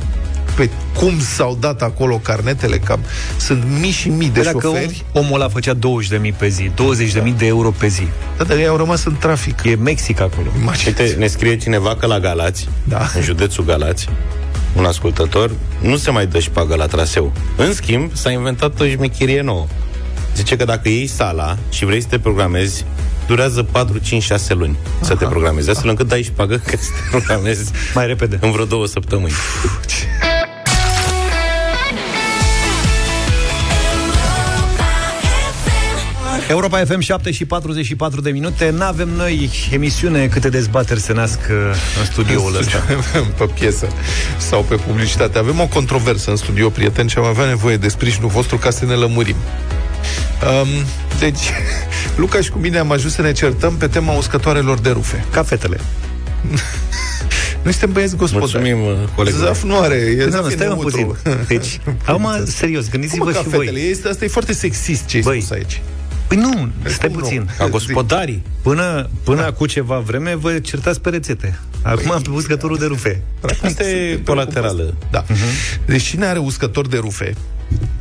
pe 0.58 0.70
cum 0.96 1.20
s-au 1.20 1.58
dat 1.60 1.82
acolo 1.82 2.18
carnetele, 2.18 2.78
cam 2.78 3.00
sunt 3.40 3.64
mii 3.80 3.92
și 3.92 4.10
mii 4.10 4.30
de 4.30 4.40
Păi 4.42 4.52
dacă 4.54 4.68
șoferi, 4.68 5.04
om- 5.12 5.18
omul 5.20 5.40
ăla 5.42 5.50
făcea 5.50 5.74
20.000 5.74 6.34
pe 6.38 6.48
zi, 6.48 6.72
20.000 7.24 7.34
de 7.38 7.46
euro 7.46 7.72
pe 7.72 7.88
zi. 7.88 8.08
da, 8.38 8.44
dar 8.44 8.58
ei 8.58 8.68
au 8.68 8.78
rămas 8.78 9.04
în 9.06 9.16
trafic. 9.20 9.64
E 9.64 9.76
Mexic 9.76 10.20
acolo. 10.20 10.48
Imaginați. 10.62 11.02
Uite, 11.02 11.16
ne 11.20 11.28
scrie 11.28 11.58
cineva 11.58 11.96
că 11.96 12.06
la 12.06 12.20
Galați, 12.20 12.68
Da. 12.84 13.10
în 13.16 13.22
județul 13.22 13.64
Galați, 13.64 14.10
un 14.78 14.86
ascultător, 14.86 15.52
nu 15.82 15.98
se 15.98 16.12
mai 16.12 16.28
dă 16.28 16.40
șpagă 16.40 16.76
la 16.76 16.86
traseu. 16.86 17.32
În 17.56 17.74
schimb, 17.74 18.12
s-a 18.16 18.32
inventat 18.32 18.80
o 18.80 18.86
șmecherie 18.86 19.42
nouă. 19.42 19.68
Zice 20.36 20.56
că 20.56 20.66
dacă 20.66 20.90
iei 20.90 21.08
sala 21.08 21.58
și 21.70 21.86
vrei 21.86 22.02
să 22.02 22.08
te 22.10 22.20
programezi, 22.20 22.86
durează 23.28 23.64
4, 23.64 23.98
5, 23.98 24.24
6 24.24 24.54
luni 24.54 24.78
Aha. 24.96 25.06
să 25.06 25.16
te 25.16 25.26
programezi, 25.26 25.70
astfel 25.70 25.90
încât 25.90 26.08
dai 26.08 26.22
șpagă 26.22 26.56
că 26.66 26.78
să 26.80 26.90
te 26.92 27.18
programezi 27.18 27.72
Mai 27.94 28.08
repede. 28.08 28.38
în 28.42 28.52
vreo 28.52 28.66
două 28.66 28.86
săptămâni. 28.88 29.34
Europa 36.50 36.84
FM 36.86 37.00
7 37.00 37.32
și 37.32 37.46
44 37.46 38.22
de 38.22 38.30
minute. 38.30 38.70
N-avem 38.70 39.10
noi 39.10 39.50
emisiune 39.72 40.28
câte 40.28 40.50
dezbateri 40.50 41.00
se 41.00 41.14
nasc 41.14 41.40
uh, 41.50 41.56
în 42.00 42.06
studioul 42.06 42.56
ăsta. 42.60 42.78
pe 43.38 43.46
piesă 43.60 43.88
sau 44.38 44.62
pe 44.62 44.76
publicitate. 44.76 45.38
Avem 45.38 45.60
o 45.60 45.68
controversă 45.68 46.30
în 46.30 46.36
studio, 46.36 46.70
prieteni, 46.70 47.10
și 47.10 47.18
am 47.18 47.24
avea 47.24 47.46
nevoie 47.46 47.78
de 47.78 47.88
sprijinul 47.88 48.30
vostru 48.30 48.58
ca 48.58 48.70
să 48.70 48.86
ne 48.86 48.94
lămurim. 48.94 49.36
Um, 50.62 50.68
deci, 51.20 51.40
Luca 52.16 52.42
și 52.42 52.50
cu 52.50 52.58
mine 52.58 52.78
am 52.78 52.92
ajuns 52.92 53.14
să 53.14 53.22
ne 53.22 53.32
certăm 53.32 53.76
pe 53.76 53.88
tema 53.88 54.14
uscătoarelor 54.14 54.80
de 54.80 54.90
rufe. 54.90 55.26
Ca 55.32 55.44
fetele. 55.44 55.80
Noi 57.64 57.72
suntem 57.72 57.92
băieți 57.92 58.16
gospodari. 58.16 58.52
Mulțumim, 58.52 58.86
uh, 58.86 58.94
colegul. 59.16 59.40
Zaf 59.40 59.64
nu 59.64 59.80
are, 59.80 59.96
e 59.96 60.24
Nu, 60.24 60.30
Zaf 60.32 60.42
nu, 60.44 60.50
e 60.50 60.54
stai 60.54 60.68
un 60.68 60.74
neutru. 60.74 61.18
puțin. 61.24 61.38
Deci, 61.48 61.80
acum, 62.06 62.28
serios, 62.46 62.82
Cum 62.82 62.92
gândiți-vă 62.92 63.24
mă, 63.24 63.32
ca 63.32 63.38
și 63.38 63.44
fetele? 63.44 63.72
voi. 63.72 63.90
Este, 63.90 64.08
asta 64.08 64.26
e 64.26 64.28
foarte 64.28 64.54
sexist 64.54 65.06
ce 65.06 65.16
ai 65.16 65.22
Băi, 65.22 65.42
spus 65.42 65.52
aici. 65.58 65.82
Păi 66.28 66.38
nu, 66.38 66.70
stai 66.84 67.08
cum 67.10 67.18
nu? 67.18 67.24
puțin. 67.24 67.50
Ca 67.58 67.68
gospodarii. 67.68 68.44
Până, 68.62 69.10
până 69.24 69.42
da. 69.42 69.46
acum 69.46 69.66
ceva 69.66 69.98
vreme 70.00 70.36
vă 70.36 70.60
certați 70.60 71.02
pe 71.02 71.10
rețete. 71.10 71.60
Acum 71.82 72.04
Păi, 72.04 72.12
am 72.16 72.22
pe 72.22 72.30
uscătorul 72.30 72.78
de 72.78 72.86
rufe. 72.86 73.22
Asta 73.64 73.84
e 73.90 74.22
colaterală. 74.26 74.94
Da. 75.12 75.24
Deci 75.86 76.04
cine 76.04 76.26
are 76.26 76.40
uscător 76.40 76.88
de 76.88 76.98
rufe, 76.98 77.34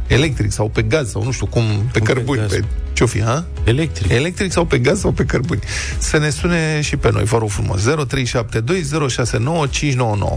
electric 0.07 0.53
sau 0.53 0.69
pe 0.69 0.83
gaz 0.83 1.11
sau 1.11 1.25
nu 1.25 1.31
știu 1.31 1.47
cum, 1.47 1.65
pe 1.93 2.01
cărbuni, 2.01 2.41
gaz. 2.41 2.51
pe 2.51 2.65
ce-o 2.93 3.07
fi, 3.07 3.23
ha? 3.23 3.45
Electric. 3.65 4.11
Electric 4.11 4.53
sau 4.53 4.65
pe 4.65 4.79
gaz 4.79 5.01
sau 5.01 5.13
pe 5.13 5.25
cărbuni. 5.25 5.61
Să 5.99 6.19
ne 6.19 6.31
sune 6.31 6.81
și 6.81 6.97
pe 6.97 7.11
noi, 7.13 7.25
vă 7.25 7.39
rog 7.39 7.51
frumos. 7.51 7.83
0372069599. 7.83 7.87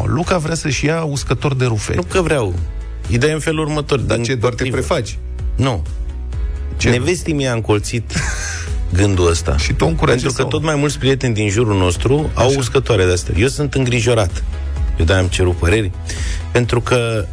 Luca 0.05 0.37
vrea 0.37 0.55
să-și 0.55 0.85
ia 0.85 1.03
uscător 1.03 1.55
de 1.55 1.65
rufe. 1.65 1.95
Nu 1.95 2.03
că 2.03 2.21
vreau. 2.21 2.55
Ideea 3.07 3.31
e 3.31 3.33
în 3.33 3.39
felul 3.39 3.65
următor. 3.65 3.99
Dar 3.99 4.15
din 4.15 4.25
ce, 4.25 4.35
doar 4.35 4.53
te 4.53 4.63
potrivă. 4.63 4.85
prefaci? 4.85 5.17
Nu. 5.55 5.83
Ce? 6.79 6.89
Nevestii 6.89 7.33
mi-a 7.33 7.53
încolțit 7.53 8.13
gândul 8.93 9.29
ăsta. 9.29 9.57
Și 9.57 9.73
tu 9.73 9.85
o 9.85 9.87
încurajezi 9.87 10.23
Pentru 10.25 10.43
că 10.43 10.49
sau- 10.49 10.59
tot 10.59 10.67
mai 10.67 10.75
mulți 10.79 10.97
prieteni 10.99 11.33
din 11.33 11.49
jurul 11.49 11.77
nostru 11.77 12.29
au 12.33 12.53
uscătoare 12.57 13.05
de 13.05 13.11
astea. 13.11 13.33
Eu 13.37 13.47
sunt 13.47 13.73
îngrijorat. 13.73 14.43
Eu 14.99 15.05
de 15.05 15.13
am 15.13 15.27
cerut 15.27 15.55
păreri. 15.55 15.91
Pentru 16.51 16.81
că 16.81 17.25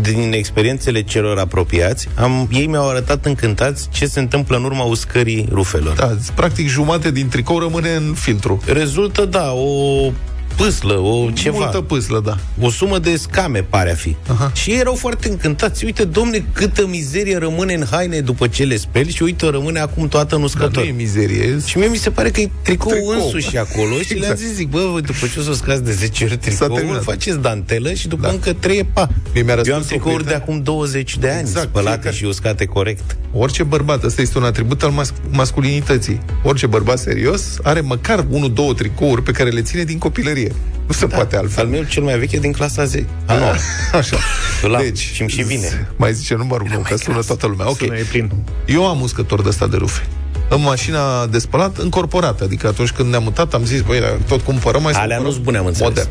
din 0.00 0.32
experiențele 0.32 1.02
celor 1.02 1.38
apropiați, 1.38 2.08
am, 2.14 2.48
ei 2.52 2.66
mi-au 2.66 2.88
arătat 2.88 3.24
încântați 3.26 3.88
ce 3.92 4.06
se 4.06 4.20
întâmplă 4.20 4.56
în 4.56 4.64
urma 4.64 4.82
uscării 4.84 5.48
rufelor. 5.52 5.94
Da, 5.96 6.16
practic 6.34 6.68
jumate 6.68 7.10
din 7.10 7.28
tricou 7.28 7.58
rămâne 7.58 7.90
în 7.94 8.14
filtru. 8.14 8.62
Rezultă, 8.66 9.24
da, 9.24 9.52
o 9.52 10.10
pâslă, 10.56 10.92
o 10.98 11.30
ceva. 11.30 11.56
Multă 11.58 11.80
pâslă, 11.80 12.20
da. 12.24 12.36
o 12.60 12.70
sumă 12.70 12.98
de 12.98 13.16
scame 13.16 13.62
pare 13.68 13.90
a 13.90 13.94
fi. 13.94 14.16
Aha. 14.28 14.50
Și 14.54 14.70
ei 14.70 14.78
erau 14.78 14.94
foarte 14.94 15.28
încântați. 15.28 15.84
Uite, 15.84 16.04
domne, 16.04 16.44
câtă 16.52 16.86
mizerie 16.86 17.36
rămâne 17.36 17.74
în 17.74 17.84
haine 17.90 18.20
după 18.20 18.46
ce 18.46 18.64
le 18.64 18.76
speli 18.76 19.10
și 19.10 19.22
uite, 19.22 19.46
rămâne 19.46 19.78
acum 19.80 20.08
toată 20.08 20.34
în 20.34 20.40
Dar 20.40 20.50
nu 20.50 20.64
uscător. 20.64 20.84
e 20.88 20.90
mizerie. 20.90 21.58
Și 21.66 21.78
mie 21.78 21.86
mi 21.86 21.96
se 21.96 22.10
pare 22.10 22.30
că 22.30 22.40
e 22.40 22.50
tricou, 22.62 22.90
Tricou. 22.90 23.10
tricou. 23.12 23.24
însuși 23.32 23.56
acolo 23.58 23.94
și 24.00 24.12
le-am 24.14 24.32
Exact. 24.32 24.38
zis, 24.38 24.54
zic, 24.54 24.68
bă, 24.68 24.88
voi, 24.90 25.00
după 25.02 25.26
ce 25.32 25.38
o 25.38 25.42
să 25.42 25.52
scazi 25.54 25.82
de 25.82 25.92
10 25.92 26.24
ori 26.24 26.36
tricoul, 26.36 26.74
terminat. 26.76 27.02
faceți 27.02 27.38
dantelă 27.38 27.92
și 27.92 28.08
după 28.08 28.22
Da. 28.22 28.28
încă 28.32 28.52
3 28.52 28.84
pa. 28.92 29.08
Mie 29.34 29.42
mi-a 29.42 29.52
Eu 29.52 29.58
răspuns 29.58 29.76
am 29.76 29.82
o 29.82 29.86
tricouri 29.86 30.16
de 30.16 30.22
prietenă. 30.22 30.42
acum 30.42 30.62
20 30.62 31.18
de 31.18 31.28
ani, 31.30 31.40
Exact, 31.40 31.68
spălate 31.68 31.90
fiecare. 31.94 32.16
și 32.16 32.24
uscate 32.24 32.64
corect. 32.64 33.16
Orice 33.32 33.62
bărbat, 33.62 34.04
ăsta 34.04 34.20
este 34.22 34.38
un 34.38 34.44
atribut 34.44 34.82
al 34.82 34.90
mas- 34.90 35.12
masculinității. 35.30 36.20
Orice 36.42 36.66
bărbat 36.66 36.98
serios 36.98 37.42
are 37.62 37.80
măcar 37.80 38.26
unul, 38.30 38.52
două 38.52 38.74
tricouri 38.74 39.22
pe 39.22 39.30
care 39.32 39.50
le 39.50 39.62
ține 39.62 39.84
din 39.84 39.98
copilărie. 39.98 40.43
Scrie. 40.44 40.62
Nu 40.86 40.92
se 40.92 41.06
poate 41.06 41.36
Al 41.36 41.42
altfel. 41.42 41.66
meu 41.66 41.82
cel 41.82 42.02
mai 42.02 42.18
vechi 42.18 42.32
e 42.32 42.38
din 42.38 42.52
clasa 42.52 42.84
10. 42.84 43.06
A, 43.26 43.34
nu. 43.34 43.44
Așa. 43.98 44.16
Îl 44.62 44.74
am 44.74 44.94
și 44.94 45.20
îmi 45.20 45.30
și 45.30 45.42
vine. 45.42 45.88
Mai 45.96 46.12
zice 46.14 46.34
numărul 46.34 46.66
meu, 46.70 46.80
că 46.88 46.96
sună 46.96 47.20
toată 47.22 47.46
lumea. 47.46 47.68
Ok. 47.68 47.76
Sună, 47.76 47.96
e 47.96 48.02
plin. 48.10 48.30
Eu 48.66 48.86
am 48.88 49.00
uscător 49.00 49.42
de 49.42 49.48
ăsta 49.48 49.66
de 49.66 49.76
rufe. 49.76 50.06
În 50.48 50.62
mașina 50.62 51.26
de 51.26 51.38
spălat 51.38 51.76
încorporată, 51.76 52.44
adică 52.44 52.66
atunci 52.66 52.90
când 52.90 53.08
ne-am 53.10 53.22
mutat, 53.22 53.54
am 53.54 53.64
zis, 53.64 53.80
băi, 53.80 54.00
tot 54.28 54.40
cumpărăm, 54.40 54.82
mai 54.82 54.92
să 54.92 54.98
Alea 54.98 55.16
cumpărăm 55.16 55.36
nu-s 55.36 55.44
bune, 55.44 55.58
am 55.58 55.66
înțeles. 55.66 55.88
Modern. 55.88 56.08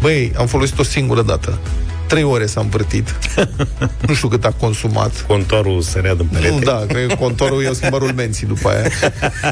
Băi, 0.00 0.32
am 0.38 0.46
folosit 0.46 0.78
o 0.78 0.82
singură 0.82 1.22
dată. 1.22 1.58
Trei 2.08 2.22
ore 2.22 2.46
s-a 2.46 2.60
învârtit. 2.60 3.18
nu 4.06 4.14
știu 4.14 4.28
cât 4.28 4.44
a 4.44 4.52
consumat. 4.60 5.24
Contorul 5.26 5.80
sărea 5.80 6.14
din 6.14 6.26
perete. 6.26 6.54
Nu, 6.54 6.58
da, 6.58 6.84
cred 6.88 7.06
că 7.06 7.14
contorul 7.14 7.64
eu 7.64 7.72
schimbarul 7.72 8.12
menții 8.12 8.46
după 8.46 8.68
aia. 8.68 8.90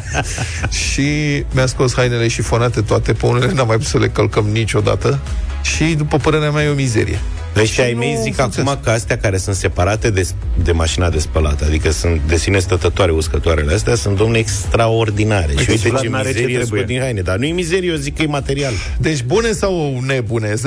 și 0.91 1.09
mi-a 1.51 1.67
scos 1.67 1.95
hainele 1.95 2.29
șifonate 2.29 2.81
toate, 2.81 3.13
pe 3.13 3.27
unele 3.27 3.53
n-am 3.53 3.67
mai 3.67 3.77
putut 3.77 3.91
să 3.91 3.99
le 3.99 4.09
călcăm 4.09 4.45
niciodată. 4.45 5.19
Și, 5.63 5.85
după 5.85 6.17
părerea 6.17 6.51
mea, 6.51 6.65
e 6.65 6.69
o 6.69 6.75
mizerie. 6.75 7.21
Deci 7.57 7.69
și 7.69 7.81
ai 7.81 7.93
nu 7.93 7.99
mei 7.99 8.19
zic 8.23 8.35
funcționează. 8.35 8.71
acum 8.71 8.83
că 8.85 8.91
astea 8.91 9.19
care 9.19 9.37
sunt 9.37 9.57
separate 9.57 10.11
de, 10.11 10.29
de 10.63 10.73
mașina 10.73 11.11
de 11.11 11.19
spălat, 11.19 11.63
adică 11.63 11.91
sunt 11.91 12.21
de 12.29 12.37
sine 12.37 12.59
stătătoare 12.59 13.11
uscătoarele 13.13 13.75
astea, 13.75 13.95
sunt 13.95 14.17
domne 14.17 14.39
extraordinare. 14.39 15.53
și 15.59 15.71
uite 15.71 15.89
Vlad 15.89 16.03
ce 16.03 16.09
n-are 16.09 16.23
ce 16.23 16.29
mizerie 16.35 16.57
trebuie. 16.57 16.79
scot 16.81 16.87
din 16.93 17.01
haine. 17.01 17.21
Dar 17.21 17.37
nu 17.37 17.45
e 17.45 17.53
mizerie, 17.53 17.91
eu 17.91 17.97
zic 17.97 18.17
că 18.17 18.23
e 18.23 18.27
material. 18.27 18.73
Deci 18.99 19.23
bune 19.23 19.53
sau 19.53 20.01
nebune? 20.07 20.53
0372069599. 20.55 20.59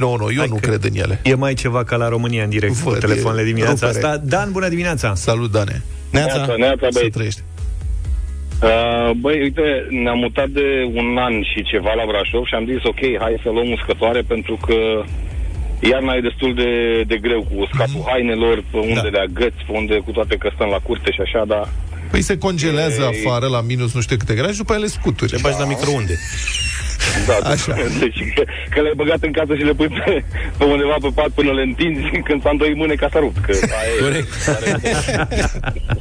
Eu 0.00 0.18
Hai 0.36 0.46
nu 0.48 0.54
că- 0.54 0.60
cred 0.68 0.84
în 0.84 0.96
ele. 0.96 1.20
E 1.22 1.34
mai 1.34 1.54
ceva 1.54 1.84
ca 1.84 1.96
la 1.96 2.08
România 2.08 2.42
în 2.44 2.50
direct 2.50 2.80
cu 2.82 2.88
Văd, 2.90 2.98
telefoanele 2.98 3.42
e 3.42 3.46
dimineața 3.46 3.86
rupere. 3.86 4.04
asta. 4.06 4.20
Dan, 4.24 4.48
bună 4.52 4.68
dimineața! 4.68 5.14
Salut, 5.14 5.50
Dane. 5.52 5.82
Neața. 6.10 6.54
neața, 6.58 6.86
Să 6.90 7.06
băieți. 7.14 7.42
Trăiești. 8.58 9.08
Uh, 9.08 9.10
băi, 9.22 9.40
uite, 9.42 9.86
ne-am 10.02 10.18
mutat 10.18 10.48
de 10.48 10.66
un 11.00 11.16
an 11.18 11.34
și 11.42 11.62
ceva 11.72 11.92
la 11.94 12.04
Brașov 12.10 12.44
și 12.46 12.54
am 12.54 12.66
zis, 12.72 12.82
ok, 12.92 13.02
hai 13.22 13.40
să 13.42 13.48
luăm 13.50 13.70
uscătoare 13.76 14.20
pentru 14.32 14.58
că 14.66 14.78
iarna 15.90 16.12
e 16.14 16.28
destul 16.30 16.54
de, 16.54 16.70
de 17.06 17.16
greu 17.18 17.40
cu 17.48 17.54
uscatul 17.64 18.02
hainelor, 18.06 18.64
pe 18.70 18.78
unde 18.78 19.00
Da. 19.08 19.08
le 19.14 19.20
agăți, 19.28 19.60
pe 19.66 19.72
unde 19.80 19.96
cu 20.06 20.10
toate 20.10 20.36
că 20.36 20.50
stăm 20.54 20.68
la 20.68 20.78
curte 20.86 21.10
și 21.16 21.20
așa, 21.20 21.44
dar 21.46 21.68
Păi 22.10 22.22
se 22.22 22.38
congelează 22.38 23.00
Ei. 23.02 23.08
afară 23.14 23.46
la 23.46 23.60
minus 23.60 23.94
nu 23.94 24.00
știu 24.00 24.16
câte 24.16 24.34
grade 24.34 24.52
și 24.52 24.58
după 24.58 24.72
aia 24.72 24.80
le 24.80 24.86
scuturi. 24.86 25.32
Le 25.32 25.38
bagi 25.42 25.58
la 25.58 25.66
microunde. 25.66 26.14
Da, 27.26 27.48
Așa. 27.50 27.74
deci 27.98 28.18
că, 28.34 28.42
că 28.70 28.80
le-ai 28.80 28.96
băgat 28.96 29.22
în 29.22 29.32
casă 29.32 29.54
și 29.54 29.62
le 29.62 29.72
pui 29.72 29.88
pe, 29.88 30.24
pe 30.58 30.64
undeva 30.64 30.96
pe 31.00 31.08
pat 31.14 31.28
până 31.28 31.52
le 31.52 31.62
întinzi 31.62 32.20
când 32.24 32.42
s-a 32.42 32.50
îndoit 32.50 32.76
mâine 32.76 32.94
ca 32.94 33.08
să 33.12 33.18
rupt, 33.18 33.38
că 33.44 33.52
aia 33.52 33.92
e, 33.98 34.02
Corect. 34.02 34.30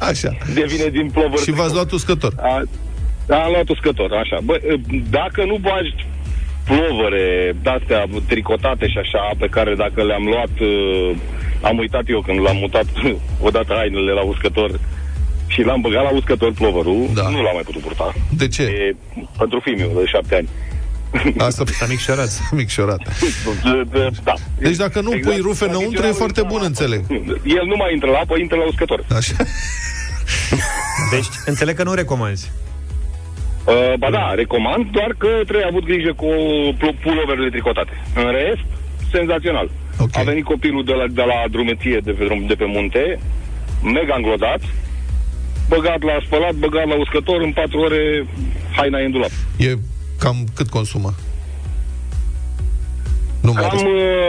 Așa. 0.10 0.32
devine 0.54 0.88
din 0.90 1.10
plovăr. 1.10 1.40
Și 1.40 1.52
v-ați 1.52 1.74
luat 1.74 1.92
uscător. 1.92 2.34
A, 2.38 2.62
da, 3.26 3.38
am 3.44 3.52
luat 3.52 3.70
uscător, 3.70 4.12
așa. 4.14 4.38
Bă, 4.44 4.60
dacă 5.10 5.44
nu 5.46 5.58
bagi 5.62 5.96
plovăre 6.66 7.56
de-astea 7.62 8.06
tricotate 8.28 8.88
și 8.88 8.98
așa, 8.98 9.32
pe 9.38 9.48
care 9.48 9.76
dacă 9.76 10.04
le-am 10.04 10.24
luat, 10.26 10.54
uh, 10.60 11.16
am 11.62 11.78
uitat 11.78 12.04
eu 12.08 12.22
când 12.22 12.40
l-am 12.42 12.58
mutat 12.58 12.86
odată 13.48 13.74
hainele 13.78 14.12
la 14.12 14.22
uscător 14.22 14.80
și 15.48 15.62
l-am 15.62 15.82
băgat 15.82 16.04
la 16.04 16.10
uscător 16.14 16.52
plovărul, 16.54 17.10
Da. 17.14 17.30
nu 17.30 17.42
l-am 17.42 17.54
mai 17.54 17.64
putut 17.66 17.82
purta. 17.82 18.14
De 18.38 18.48
ce? 18.48 18.64
E, 18.64 18.96
pentru 19.38 19.60
fiul 19.60 19.92
de 19.96 20.06
șapte 20.06 20.36
ani. 20.36 20.50
Asta 21.38 21.64
S-a 21.80 21.86
micșorat. 21.90 22.30
micșorat. 22.52 23.00
da. 24.24 24.34
Deci 24.60 24.76
dacă 24.76 25.02
nu 25.02 25.10
pui 25.10 25.38
rufe 25.42 25.66
înăuntru, 25.66 26.06
e 26.06 26.12
foarte 26.12 26.42
bun, 26.42 26.62
înțeleg. 26.64 27.02
El 27.44 27.66
nu 27.66 27.76
mai 27.76 27.94
intră 27.94 28.10
la 28.10 28.18
apă, 28.18 28.38
intră 28.38 28.58
la 28.58 28.66
uscător. 28.66 29.04
Așa. 29.16 29.34
Deci, 31.12 31.26
înțeleg 31.46 31.76
că 31.76 31.84
nu 31.84 31.94
recomanzi. 31.94 32.52
Uh, 33.66 33.94
ba 34.00 34.10
da, 34.12 34.34
recomand, 34.36 34.92
doar 34.92 35.16
că 35.18 35.28
trebuie 35.48 35.68
avut 35.70 35.84
grijă 35.86 36.14
cu 36.14 36.26
pl- 36.78 36.98
puloverele 37.04 37.50
tricotate. 37.50 37.92
În 38.16 38.32
rest, 38.32 38.66
senzațional. 39.12 39.70
Ok. 40.00 40.10
A 40.18 40.22
venit 40.22 40.44
copilul 40.44 40.84
de 40.86 40.94
la, 40.94 41.06
de 41.10 41.22
la 41.22 41.44
drumeție 41.52 42.00
de 42.04 42.12
pe, 42.12 42.24
drum- 42.26 42.48
de 42.48 42.54
pe 42.54 42.66
munte, 42.68 43.20
mega 43.84 44.16
înglodat, 44.18 44.62
băgat 45.70 46.02
la 46.04 46.18
spălat, 46.26 46.54
băgat 46.54 46.88
la 46.88 46.96
uscător, 47.00 47.42
în 47.42 47.52
patru 47.52 47.80
ore 47.80 48.26
haina 48.76 49.00
e 49.00 49.06
în 49.06 49.12
dulap. 49.12 49.30
E 49.58 49.72
cam 50.20 50.36
cât 50.56 50.70
consumă? 50.70 51.14
Nu 53.42 53.52
mai 53.54 53.64
Cam, 53.64 53.78
răsp- 53.78 53.84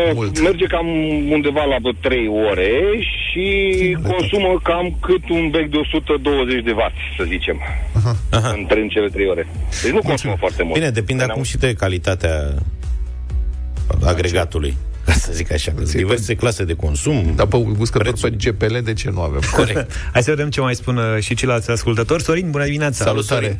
uh, 0.09 0.13
mult. 0.15 0.41
merge 0.41 0.65
cam 0.65 0.87
undeva 1.31 1.65
la 1.65 1.77
vreo 1.81 1.93
3 2.01 2.29
ore 2.51 2.71
și 3.01 3.47
consumă 4.03 4.61
cam 4.63 4.97
cât 5.01 5.29
un 5.29 5.51
bec 5.51 5.71
de 5.71 5.77
120 5.77 6.65
de 6.65 6.71
W, 6.71 6.79
să 7.17 7.25
zicem, 7.29 7.61
Aha. 8.31 8.51
între 8.57 8.81
în 8.81 8.89
cele 8.89 9.09
3 9.09 9.27
ore. 9.27 9.47
Deci 9.83 9.93
nu 9.93 10.01
consumă 10.01 10.35
foarte 10.39 10.63
mult. 10.63 10.75
Bine, 10.75 10.91
depinde 10.91 11.23
Ne-am- 11.23 11.31
acum 11.31 11.43
și 11.43 11.57
de 11.57 11.73
calitatea 11.75 12.55
agregatului. 14.05 14.77
Ca 15.05 15.13
să 15.13 15.33
zic 15.33 15.53
așa, 15.53 15.73
că 15.73 15.85
sunt 15.85 15.97
diverse 15.97 16.35
clase 16.35 16.65
de 16.65 16.75
consum. 16.75 17.33
Dar 17.37 17.47
pe 17.47 17.57
uscător 17.57 18.03
Prețul. 18.09 18.31
pe 18.31 18.37
GPL, 18.51 18.77
de 18.85 18.93
ce 18.93 19.11
nu 19.11 19.21
avem? 19.21 19.41
Corect. 19.57 19.93
Hai 20.13 20.23
să 20.23 20.31
vedem 20.31 20.51
ce 20.51 20.61
mai 20.61 20.75
spun 20.75 20.97
uh, 20.97 21.23
și 21.23 21.35
ceilalți 21.35 21.71
ascultători. 21.71 22.23
Sorin, 22.23 22.51
bună 22.51 22.65
dimineața! 22.65 23.05
Salutare! 23.05 23.45
Sorin? 23.45 23.59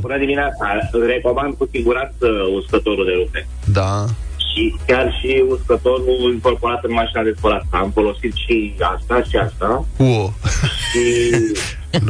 Bună 0.00 0.18
dimineața! 0.18 0.66
Îl 0.92 1.06
recomand 1.06 1.54
cu 1.54 1.68
siguranță 1.72 2.26
uscătorul 2.54 3.04
de 3.04 3.12
rufe. 3.12 3.46
Da. 3.64 4.04
Și 4.52 4.74
chiar 4.86 5.18
și 5.20 5.44
uscătorul 5.48 6.30
incorporat 6.32 6.84
în 6.84 6.92
mașina 6.92 7.22
de 7.22 7.34
spălat. 7.36 7.64
Am 7.70 7.90
folosit 7.90 8.32
și 8.34 8.74
asta 8.94 9.22
și 9.28 9.36
asta. 9.36 9.86
Uo. 9.96 10.32
Și 10.90 11.02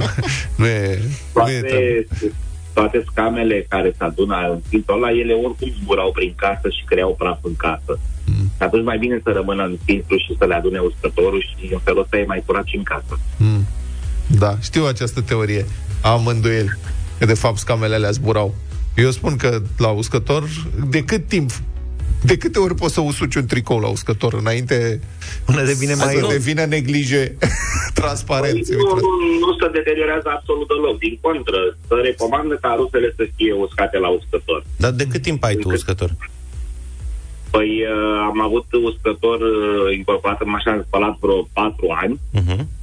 Nu 0.56 0.66
e... 0.66 0.98
Nu 1.34 1.50
e 1.50 1.60
treabă. 1.60 1.68
toate, 1.72 2.06
toate 2.72 3.04
scamele 3.10 3.66
care 3.68 3.94
se 3.98 4.04
adună 4.04 4.36
în 4.50 4.60
timpul 4.68 4.94
ăla, 4.94 5.10
ele 5.10 5.32
oricum 5.32 5.72
zburau 5.82 6.12
prin 6.12 6.32
casă 6.36 6.68
și 6.76 6.84
creau 6.84 7.14
praf 7.18 7.38
în 7.42 7.56
casă. 7.56 7.98
Mm. 8.26 8.44
Și 8.56 8.62
atunci 8.62 8.84
mai 8.84 8.98
bine 8.98 9.20
să 9.24 9.30
rămână 9.30 9.62
în 9.62 9.78
filtru 9.84 10.16
și 10.16 10.34
să 10.38 10.44
le 10.44 10.54
adune 10.54 10.78
uscătorul 10.78 11.40
și 11.40 11.72
în 11.72 11.80
felul 11.84 12.02
ăsta 12.02 12.16
e 12.16 12.24
mai 12.24 12.42
curat 12.46 12.66
și 12.66 12.76
în 12.76 12.82
casă. 12.82 13.18
Mm. 13.36 13.66
Da, 14.26 14.56
știu 14.60 14.84
această 14.84 15.20
teorie. 15.20 15.64
Am 16.02 16.26
îndoieli. 16.26 16.78
Că 17.22 17.28
de 17.28 17.34
fapt 17.46 17.58
scamele 17.58 17.94
alea 17.94 18.10
zburau. 18.10 18.54
Eu 18.96 19.10
spun 19.10 19.36
că 19.36 19.62
la 19.78 19.88
uscător, 19.88 20.42
de 20.90 21.04
cât 21.04 21.26
timp 21.28 21.50
de 22.22 22.36
câte 22.36 22.58
ori 22.58 22.74
poți 22.74 22.94
să 22.94 23.00
usuci 23.00 23.34
un 23.34 23.46
tricou 23.46 23.78
la 23.78 23.88
uscător 23.88 24.34
înainte 24.34 25.00
Până 25.44 25.62
devine 25.64 25.94
mai... 25.94 26.14
să 26.14 26.26
devină 26.28 26.64
neglije 26.64 27.36
transparent? 28.00 28.66
Păi, 28.66 28.76
nu, 28.76 28.94
nu, 28.94 29.10
nu 29.46 29.52
se 29.60 29.70
deteriorează 29.72 30.28
absolut 30.36 30.68
deloc. 30.68 30.98
Din 30.98 31.18
contră, 31.20 31.76
să 31.88 31.94
recomandă 32.02 32.58
ca 32.60 32.74
rufele 32.78 33.12
să 33.16 33.24
fie 33.36 33.52
uscate 33.52 33.98
la 33.98 34.08
uscător. 34.08 34.64
Dar 34.76 34.90
de 34.90 35.06
cât 35.06 35.22
timp 35.22 35.44
ai 35.44 35.54
tu 35.54 35.68
uscător? 35.70 36.10
Păi 37.50 37.70
uh, 37.82 38.18
am 38.30 38.40
avut 38.40 38.66
uscător 38.90 39.40
uh, 39.40 39.96
incorporat 39.96 40.40
în 40.40 40.50
mașina 40.50 40.76
de 40.76 40.84
spălat 40.86 41.16
vreo 41.20 41.48
4 41.52 41.86
ani 42.02 42.20
Uh-huh. 42.40 42.81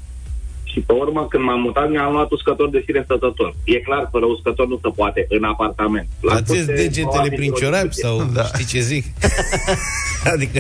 Și 0.72 0.80
pe 0.80 0.94
urmă 0.94 1.26
când 1.30 1.44
m-am 1.44 1.60
mutat 1.60 1.90
mi-am 1.90 2.12
luat 2.14 2.30
uscător 2.32 2.70
de 2.70 2.82
sine 2.86 3.02
stătător. 3.04 3.56
E 3.64 3.80
clar, 3.80 4.08
fără 4.12 4.26
uscător 4.26 4.68
nu 4.68 4.80
se 4.84 4.90
poate 4.96 5.26
în 5.30 5.44
apartament. 5.44 6.08
La 6.22 6.34
Ați 6.34 6.44
curte, 6.44 6.74
degetele 6.74 7.04
probabil 7.04 7.38
prin 7.38 7.52
o 7.52 7.56
ciorapi 7.56 7.88
discuție. 7.88 8.10
sau 8.10 8.30
Da. 8.34 8.44
știi 8.44 8.66
ce 8.66 8.80
zic? 8.80 9.06
adică... 10.34 10.60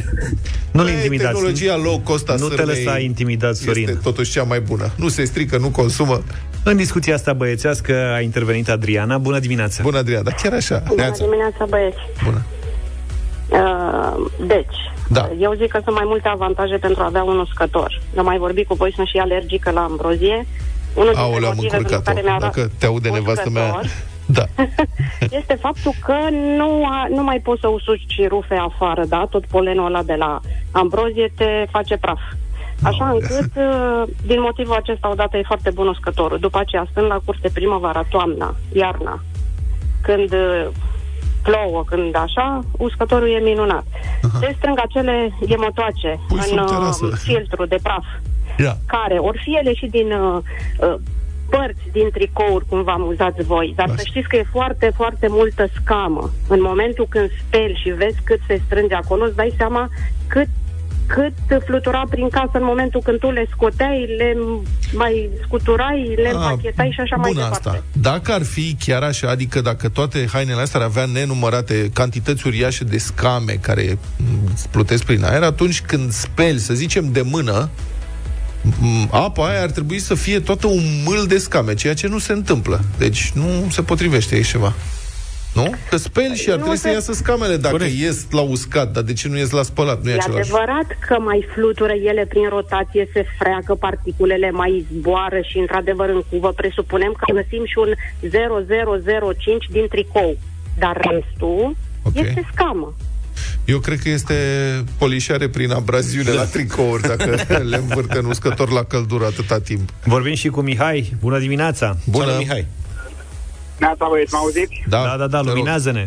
Nu-l 0.72 0.84
Băi, 0.86 0.94
intimidați. 0.94 1.34
Tehnologia 1.34 1.76
low 1.78 2.00
cost 2.00 2.30
a 2.30 2.36
Nu 2.36 2.48
te 2.48 2.56
sârmei 2.56 2.84
lăsa 2.84 3.00
intimidat, 3.00 3.56
Sorin. 3.56 3.88
Este 3.88 4.00
totuși 4.04 4.32
cea 4.32 4.44
mai 4.44 4.60
bună. 4.60 4.92
Nu 4.96 5.08
se 5.08 5.24
strică, 5.24 5.58
nu 5.58 5.70
consumă. 5.70 6.22
În 6.64 6.76
discuția 6.78 7.14
asta 7.16 7.34
băiețească 7.34 7.94
a 8.16 8.20
intervenit 8.20 8.70
Adriana. 8.70 9.18
Bună 9.18 9.40
dimineața! 9.40 9.84
Bună, 9.84 9.98
Adriana, 9.98 10.24
dar 10.24 10.36
chiar 10.42 10.54
așa. 10.54 10.84
Bună 10.88 11.02
Neața. 11.02 11.24
dimineața, 11.24 11.66
băieți. 11.70 11.98
Bună. 12.24 12.42
Uh, 13.50 14.26
deci, 14.48 14.76
Da. 15.12 15.30
eu 15.40 15.54
zic 15.54 15.68
că 15.68 15.80
sunt 15.84 15.96
mai 15.96 16.06
multe 16.08 16.28
avantaje 16.28 16.78
pentru 16.78 17.02
a 17.02 17.06
avea 17.06 17.24
un 17.24 17.40
uscător. 17.40 18.02
Eu 18.18 18.24
mai 18.24 18.38
vorbit 18.38 18.68
cu 18.68 18.74
voi, 18.74 18.94
sunt 18.94 19.08
și 19.08 19.18
alergică 19.18 19.72
la 19.72 19.84
ambrozie. 19.84 20.46
Unul 20.94 21.14
dintre 21.14 21.22
Aoleu, 21.22 21.50
am 21.50 21.56
motive 21.56 21.76
pentru 21.76 21.78
încurcat-o. 21.78 22.12
care 22.12 22.22
mi-a 22.22 22.40
dat 22.40 22.56
Dacă 22.56 22.72
te 22.80 22.86
aude 22.86 23.10
nevastă 23.10 23.50
mea... 23.50 23.64
uscător 23.64 24.08
Da. 24.32 24.46
este 25.40 25.58
faptul 25.60 25.94
că 26.06 26.16
nu, 26.58 26.86
a, 26.86 27.08
nu 27.10 27.24
mai 27.24 27.40
poți 27.40 27.62
să 27.62 27.68
usuci 27.68 28.28
rufe 28.28 28.56
afară, 28.56 29.06
da? 29.06 29.28
Tot 29.30 29.46
polenul 29.46 29.86
ăla 29.86 30.04
de 30.04 30.14
la 30.14 30.40
ambrozie 30.72 31.34
te 31.36 31.66
face 31.72 31.98
praf. 31.98 32.20
Așa 32.84 33.06
Aoleu. 33.06 33.20
încât, 33.22 33.52
uh, 33.66 34.04
din 34.26 34.40
motivul 34.42 34.76
acesta, 34.76 35.10
odată 35.10 35.38
e 35.38 35.44
foarte 35.46 35.70
bun 35.70 35.88
uscătorul. 35.88 36.40
După 36.40 36.60
aceea, 36.60 36.88
stând 36.92 37.08
la 37.08 37.20
curte 37.26 37.50
primăvara, 37.54 38.04
toamna, 38.10 38.56
iarna, 38.74 39.24
când 40.02 40.34
uh, 40.34 40.68
plouă, 41.50 41.84
când 41.86 42.16
așa, 42.16 42.60
uscătorul 42.78 43.30
e 43.30 43.40
minunat. 43.40 43.86
Se 44.40 44.56
strâng 44.58 44.80
acele 44.80 45.34
ghemotoace 45.48 46.20
Pui 46.28 46.38
în 46.38 46.44
sub 46.44 46.68
terasă. 46.68 47.06
uh, 47.06 47.12
filtru 47.24 47.66
de 47.66 47.78
praf, 47.84 48.06
Ia. 48.58 48.78
care, 48.86 49.18
ori 49.18 49.42
fie 49.44 49.60
ele 49.62 49.74
și 49.74 49.86
din 49.86 50.12
uh, 50.12 50.38
uh, 50.80 50.96
părți 51.50 51.90
din 51.92 52.10
tricouri, 52.12 52.66
cum 52.66 52.84
v-am 52.84 53.08
uzat 53.08 53.40
voi, 53.40 53.74
dar 53.76 53.86
Așa. 53.86 53.96
să 53.98 54.04
știți 54.06 54.28
că 54.28 54.36
e 54.36 54.46
foarte, 54.52 54.92
foarte 54.96 55.28
multă 55.30 55.68
scamă. 55.82 56.30
În 56.48 56.62
momentul 56.62 57.06
când 57.10 57.30
speli 57.48 57.80
și 57.84 57.90
vezi 57.90 58.22
cât 58.24 58.40
se 58.48 58.62
strânge 58.66 58.96
acolo, 58.96 59.24
îți 59.24 59.36
dai 59.36 59.54
seama 59.58 59.90
cât 60.28 60.48
cât 61.16 61.64
flutura 61.66 62.04
prin 62.10 62.30
casă 62.30 62.50
în 62.54 62.64
momentul 62.64 63.02
când 63.04 63.20
tu 63.20 63.32
le 63.32 63.46
scoteai, 63.52 64.06
le 64.18 64.38
mai 64.94 65.30
scuturai, 65.46 66.14
le 66.16 66.30
împachetai 66.34 66.92
și 66.94 67.00
așa 67.00 67.16
mai 67.16 67.30
Ah, 67.30 67.34
Bun 67.36 67.44
departe. 67.44 67.68
asta. 67.70 67.84
Dacă 67.92 68.32
ar 68.34 68.44
fi 68.44 68.76
chiar 68.86 69.02
așa, 69.04 69.30
adică 69.30 69.62
dacă 69.62 69.90
toate 69.90 70.28
hainele 70.32 70.62
astea 70.62 70.80
ar 70.80 70.86
avea 70.86 71.06
nenumărate 71.06 71.90
cantități 71.94 72.48
uriașe 72.48 72.84
de 72.84 72.98
scame 72.98 73.52
care 73.62 73.98
m, 74.18 74.24
plutesc 74.72 75.04
prin 75.04 75.24
aer, 75.24 75.42
atunci 75.44 75.82
când 75.82 76.12
speli, 76.12 76.60
să 76.60 76.74
zicem, 76.74 77.12
de 77.12 77.22
mână, 77.22 77.70
m, 78.80 79.08
apa 79.12 79.48
aia 79.50 79.62
ar 79.62 79.70
trebui 79.70 80.00
să 80.00 80.14
fie 80.16 80.40
toată 80.40 80.68
un 80.68 80.84
mâl 81.06 81.26
de 81.28 81.38
scame, 81.38 81.74
ceea 81.74 81.94
ce 81.94 82.08
nu 82.08 82.18
se 82.18 82.32
întâmplă. 82.34 82.82
Deci 82.98 83.32
nu 83.36 83.68
se 83.72 83.82
potrivește 83.82 84.36
aici 84.36 84.48
ceva. 84.48 84.74
Nu? 85.54 85.74
Că 85.90 85.98
speli 85.98 86.36
și 86.36 86.50
ar 86.50 86.56
Nu 86.56 86.62
trebui 86.62 86.78
să 86.78 86.88
se- 86.88 86.94
iasă 86.94 87.14
scamele 87.14 87.58
dacă 87.58 87.76
Corect. 87.76 87.98
ies 88.00 88.26
la 88.32 88.42
uscat, 88.42 88.92
dar 88.92 89.04
de 89.04 89.14
ce 89.14 89.28
nu 89.28 89.38
ies 89.38 89.50
la 89.50 89.64
spălat? 89.64 90.02
Nu 90.04 90.10
e 90.10 90.14
E 90.14 90.18
același. 90.18 90.42
adevărat 90.52 90.86
că 91.08 91.20
mai 91.20 91.48
flutură 91.54 91.94
ele 91.94 92.26
prin 92.30 92.48
rotație, 92.50 93.10
se 93.14 93.26
freacă, 93.40 93.76
particulele 93.76 94.52
mai 94.52 94.86
zboară 94.94 95.40
și, 95.50 95.58
într-adevăr, 95.58 96.10
în 96.10 96.24
cuvă 96.30 96.52
presupunem 96.52 97.12
că 97.18 97.34
găsim 97.34 97.66
și 97.66 97.78
un 97.78 97.92
0005 98.22 99.66
din 99.72 99.88
tricou. 99.90 100.38
Dar 100.78 100.98
restul 101.12 101.76
Ok. 102.04 102.16
este 102.16 102.48
scamă. 102.54 102.94
Eu 103.66 103.80
cred 103.80 104.00
că 104.00 104.10
este 104.10 104.34
polișare 104.98 105.50
prin 105.50 105.72
abraziune 105.72 106.32
la 106.32 106.44
tricouri 106.46 107.02
dacă 107.02 107.38
le 107.64 107.76
învârte 107.76 108.18
în 108.18 108.26
uscător 108.26 108.72
la 108.72 108.84
căldură 108.84 109.26
atâta 109.26 109.60
timp. 109.60 109.90
Vorbim 110.04 110.34
și 110.34 110.48
cu 110.48 110.62
Mihai. 110.62 111.14
Bună 111.22 111.40
dimineața! 111.40 111.98
Bună, 112.10 112.24
Salut, 112.26 112.40
Mihai. 112.40 112.68
Neața, 113.80 114.06
băieți, 114.12 114.34
mă 114.34 114.40
auziți? 114.44 114.76
Da, 114.94 115.02
Da, 115.04 115.16
da, 115.22 115.28
da, 115.28 115.40
te 115.40 115.46
rog. 115.46 115.54
luminează-ne. 115.56 116.06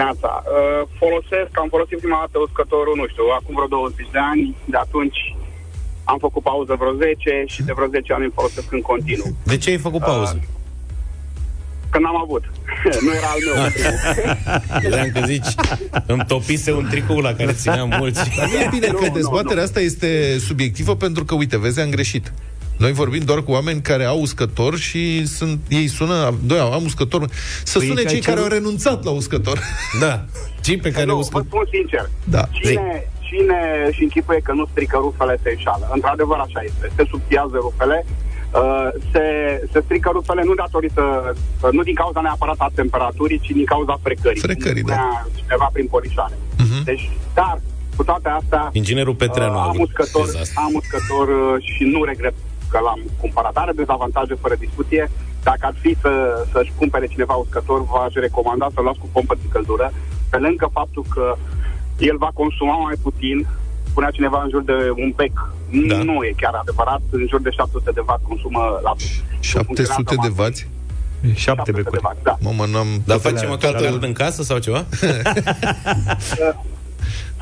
Neața. 0.00 0.30
Uh, 0.46 0.80
folosesc, 1.02 1.52
am 1.62 1.68
folosit 1.74 1.98
prima 2.04 2.18
dată 2.24 2.36
uscătorul, 2.46 2.94
nu 3.00 3.06
știu, 3.12 3.24
acum 3.38 3.54
vreo 3.58 3.66
20 3.66 4.08
de 4.16 4.18
ani. 4.32 4.44
De 4.72 4.76
atunci 4.86 5.18
am 6.12 6.18
făcut 6.26 6.42
pauză 6.42 6.72
vreo 6.78 6.94
10 6.94 7.44
și 7.54 7.60
de 7.68 7.72
vreo 7.76 7.86
10 7.86 8.12
ani 8.12 8.24
îl 8.24 8.32
folosesc 8.38 8.68
în 8.72 8.80
continuu. 8.90 9.28
De 9.50 9.56
ce 9.56 9.70
ai 9.70 9.78
făcut 9.88 10.02
pauză? 10.12 10.36
Că 11.90 11.98
n-am 12.00 12.16
avut. 12.26 12.44
nu 13.06 13.10
era 13.18 13.26
al 13.34 13.40
meu. 13.46 13.54
Credeam 14.80 15.10
că 15.14 15.20
zici, 15.26 15.50
îmi 16.06 16.24
topise 16.28 16.72
un 16.72 16.86
tricou 16.90 17.18
la 17.18 17.32
care 17.34 17.52
țineam 17.52 17.88
mulți. 17.98 18.20
Dar 18.36 18.48
nu 18.52 18.58
e 18.58 18.68
bine 18.70 18.88
Nu, 18.90 18.98
că 18.98 19.06
nu, 19.06 19.12
dezbaterea 19.12 19.62
asta 19.62 19.80
este 19.80 20.38
subiectivă 20.38 20.96
pentru 20.96 21.24
că, 21.24 21.34
uite, 21.34 21.58
vezi, 21.58 21.80
am 21.80 21.90
greșit. 21.90 22.32
Noi 22.76 22.92
vorbim 22.92 23.22
doar 23.24 23.42
cu 23.42 23.50
oameni 23.50 23.80
care 23.80 24.04
au 24.04 24.20
uscător 24.20 24.76
și 24.78 25.26
sunt, 25.26 25.60
ei 25.68 25.86
sună, 25.86 26.34
doi 26.44 26.58
au, 26.58 26.72
am 26.72 26.84
uscător. 26.84 27.28
Să 27.64 27.78
Păi 27.78 27.86
sune 27.86 28.00
ce 28.00 28.06
ai 28.06 28.12
cei 28.12 28.22
care 28.22 28.38
au 28.40 28.46
cerut? 28.46 28.58
renunțat 28.58 29.04
la 29.04 29.10
uscător. 29.10 29.58
Da. 30.00 30.24
Cei 30.60 30.76
pe 30.76 30.90
care 30.90 31.04
nu, 31.04 31.12
vă 31.12 31.18
uscă... 31.18 31.44
spun 31.46 31.66
sincer. 31.72 32.10
Da. 32.24 32.42
Cine, 32.50 33.10
cine 33.20 33.60
și 33.92 34.02
închipuie 34.02 34.40
că 34.42 34.52
nu 34.52 34.64
strică 34.70 34.96
rufele 35.00 35.38
se 35.42 35.50
înșală. 35.50 35.90
Într-adevăr 35.92 36.38
așa 36.38 36.60
este. 36.64 36.92
Se 36.96 37.04
subțiază 37.10 37.56
rufele, 37.66 38.06
uh, 38.06 38.88
se, 39.12 39.24
se 39.72 39.80
strică 39.84 40.10
rufele 40.12 40.42
nu 40.44 40.54
datorită, 40.54 41.34
uh, 41.62 41.70
nu 41.72 41.82
din 41.82 41.94
cauza 41.94 42.20
neapărat 42.20 42.58
a 42.58 42.70
temperaturii, 42.74 43.40
ci 43.44 43.50
din 43.50 43.64
cauza 43.64 43.98
frecării. 44.02 44.40
Frecării, 44.40 44.82
Cum 44.82 44.90
da. 44.90 44.96
spunea 44.96 45.26
Cineva 45.40 45.68
prin 45.72 45.86
polișare. 45.86 46.36
Mhm. 46.58 46.84
Deci, 46.84 47.10
dar, 47.34 47.60
cu 47.96 48.04
toate 48.04 48.28
astea, 48.28 48.68
Inginerul 48.72 49.14
Petreanu 49.14 49.54
uh, 49.54 49.60
a 49.60 49.62
am 49.62 49.68
avut 49.68 49.88
uscător, 49.88 50.24
dezastru. 50.24 50.60
am 50.64 50.72
uscător 50.80 51.26
uh, 51.28 51.64
și 51.74 51.82
nu 51.84 52.04
regret 52.04 52.34
că 52.74 52.80
l-am 52.86 53.00
cumpărat. 53.22 53.54
Are 53.62 53.72
dezavantaje 53.80 54.34
fără 54.44 54.54
discuție. 54.66 55.02
Dacă 55.48 55.62
ar 55.70 55.74
fi 55.82 55.90
să, 56.02 56.12
să-și 56.52 56.72
cumpere 56.80 57.06
cineva 57.14 57.34
uscător, 57.44 57.78
v-aș 57.92 58.12
recomanda 58.26 58.66
să 58.74 58.80
luați 58.80 58.98
cu 59.02 59.08
pompă 59.16 59.34
de 59.42 59.46
căldură, 59.54 59.86
pe 60.32 60.38
lângă 60.46 60.66
faptul 60.78 61.04
că 61.14 61.24
el 62.10 62.16
va 62.24 62.30
consuma 62.40 62.76
mai 62.86 62.96
putin, 63.06 63.46
spunea 63.90 64.10
cineva 64.10 64.38
în 64.42 64.50
jur 64.54 64.62
de 64.62 64.76
un 65.02 65.10
bec. 65.18 65.36
Da. 65.88 65.96
Nu 66.08 66.16
e 66.28 66.32
chiar 66.42 66.54
adevărat, 66.62 67.02
în 67.10 67.26
jur 67.30 67.40
de 67.40 67.50
700 67.50 67.90
de 67.94 68.00
W 68.06 68.20
consumă 68.28 68.62
la 68.86 68.92
700 69.40 70.14
de 70.22 70.28
vați? 70.40 70.68
7 71.34 71.72
becuri. 71.72 72.00
W, 72.04 72.16
da. 72.22 72.34
Mamă, 72.40 72.64
n-am... 72.72 72.86
Dar 73.06 73.18
toate- 73.18 73.28
face 73.36 73.46
măcar 73.46 73.70
toate- 73.70 73.84
cald 73.86 74.02
în 74.02 74.12
casă 74.12 74.42
sau 74.42 74.58
ceva? 74.58 74.84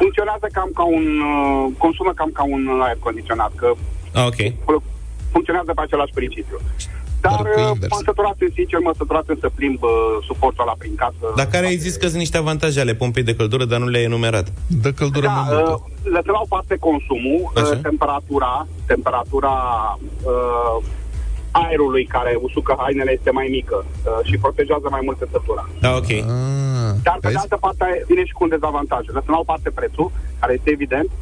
Funcționează 0.00 0.46
cam 0.52 0.70
ca 0.74 0.84
un, 0.98 1.06
uh, 1.32 1.72
consumă 1.78 2.12
cam 2.14 2.30
ca 2.32 2.42
un 2.54 2.80
aer 2.82 2.96
condiționat, 3.06 3.52
că 3.54 3.68
Ah, 4.14 4.26
ok. 4.26 4.40
Funcționează 5.34 5.70
pe 5.74 5.82
același 5.86 6.12
principiu. 6.18 6.58
Dar 7.24 7.32
Dar 7.32 7.42
pe 7.54 7.60
uh, 7.60 7.68
invers. 7.72 7.90
m-am 7.92 8.02
săturat 8.04 8.36
în 8.46 8.50
sincer, 8.54 8.78
m-am 8.80 8.94
săturat 9.02 9.24
să 9.40 9.48
plimb 9.58 9.82
uh, 9.82 9.90
suportul 10.28 10.62
ăla 10.64 10.74
prin 10.78 10.94
casă. 10.94 11.26
Dar 11.36 11.46
care 11.54 11.66
ai 11.66 11.76
zis 11.86 11.94
că 11.96 12.06
sunt 12.06 12.18
niște 12.24 12.36
avantaje 12.44 12.80
ale 12.80 12.94
pompei 12.94 13.22
de 13.22 13.34
căldură, 13.36 13.64
dar 13.64 13.78
nu 13.78 13.88
le-ai 13.88 14.04
enumerat? 14.10 14.46
Dă 14.84 14.90
căldură 14.92 15.26
Da, 15.26 15.32
mai 15.32 15.44
multă. 15.48 15.70
uh, 15.70 16.10
lăsăm 16.16 16.32
la 16.38 16.42
o 16.46 16.48
parte 16.54 16.74
consumul, 16.88 17.40
Așa. 17.54 17.66
uh, 17.74 17.78
temperatura, 17.90 18.66
temperatura 18.86 19.54
uh, 20.22 20.76
aerului 21.50 22.04
care 22.04 22.38
usucă 22.40 22.76
hainele 22.78 23.12
este 23.12 23.30
mai 23.30 23.48
mică 23.50 23.84
uh, 23.84 24.26
și 24.28 24.36
protejează 24.38 24.86
mai 24.90 25.00
mult 25.04 25.18
sătura. 25.30 25.68
Da, 25.80 25.90
ok. 26.00 26.10
Ah, 26.10 26.92
Dar 27.02 27.14
pe 27.20 27.20
de 27.20 27.28
vezi? 27.28 27.36
altă 27.36 27.56
parte 27.60 28.04
vine 28.08 28.24
și 28.24 28.32
cu 28.32 28.42
un 28.44 28.48
dezavantaj. 28.48 29.02
Lăsăm 29.06 29.34
la 29.36 29.38
o 29.44 29.50
parte 29.52 29.70
prețul, 29.70 30.10
care 30.40 30.52
este 30.52 30.70
evident, 30.70 31.08
uh, 31.10 31.16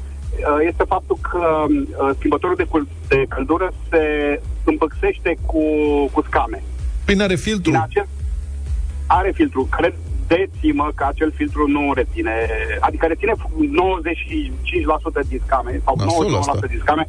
este 0.66 0.85
faptul 0.88 1.16
că 1.31 1.64
uh, 1.69 2.11
schimbătorul 2.19 2.57
de, 2.57 2.64
cul- 2.64 2.88
de 3.09 3.25
căldură 3.29 3.73
se 3.90 4.03
împăxește 4.64 5.37
cu, 5.47 5.62
cu 6.12 6.23
scame. 6.27 6.62
Păi 7.05 7.14
n-are 7.14 7.35
filtru. 7.35 7.71
Din 7.71 7.81
acest 7.81 8.09
are 9.07 9.31
filtru. 9.35 9.69
Credeți-mă 9.77 10.90
că 10.95 11.05
acel 11.09 11.33
filtru 11.37 11.69
nu 11.69 11.93
reține, 11.95 12.33
adică 12.81 13.07
reține 13.07 13.33
95% 15.25 15.29
din 15.29 15.40
scame 15.47 15.81
sau 15.85 15.95
Nasol 15.99 16.35
asta. 16.37 16.53
99% 16.66 16.69
din 16.69 16.79
scame, 16.83 17.07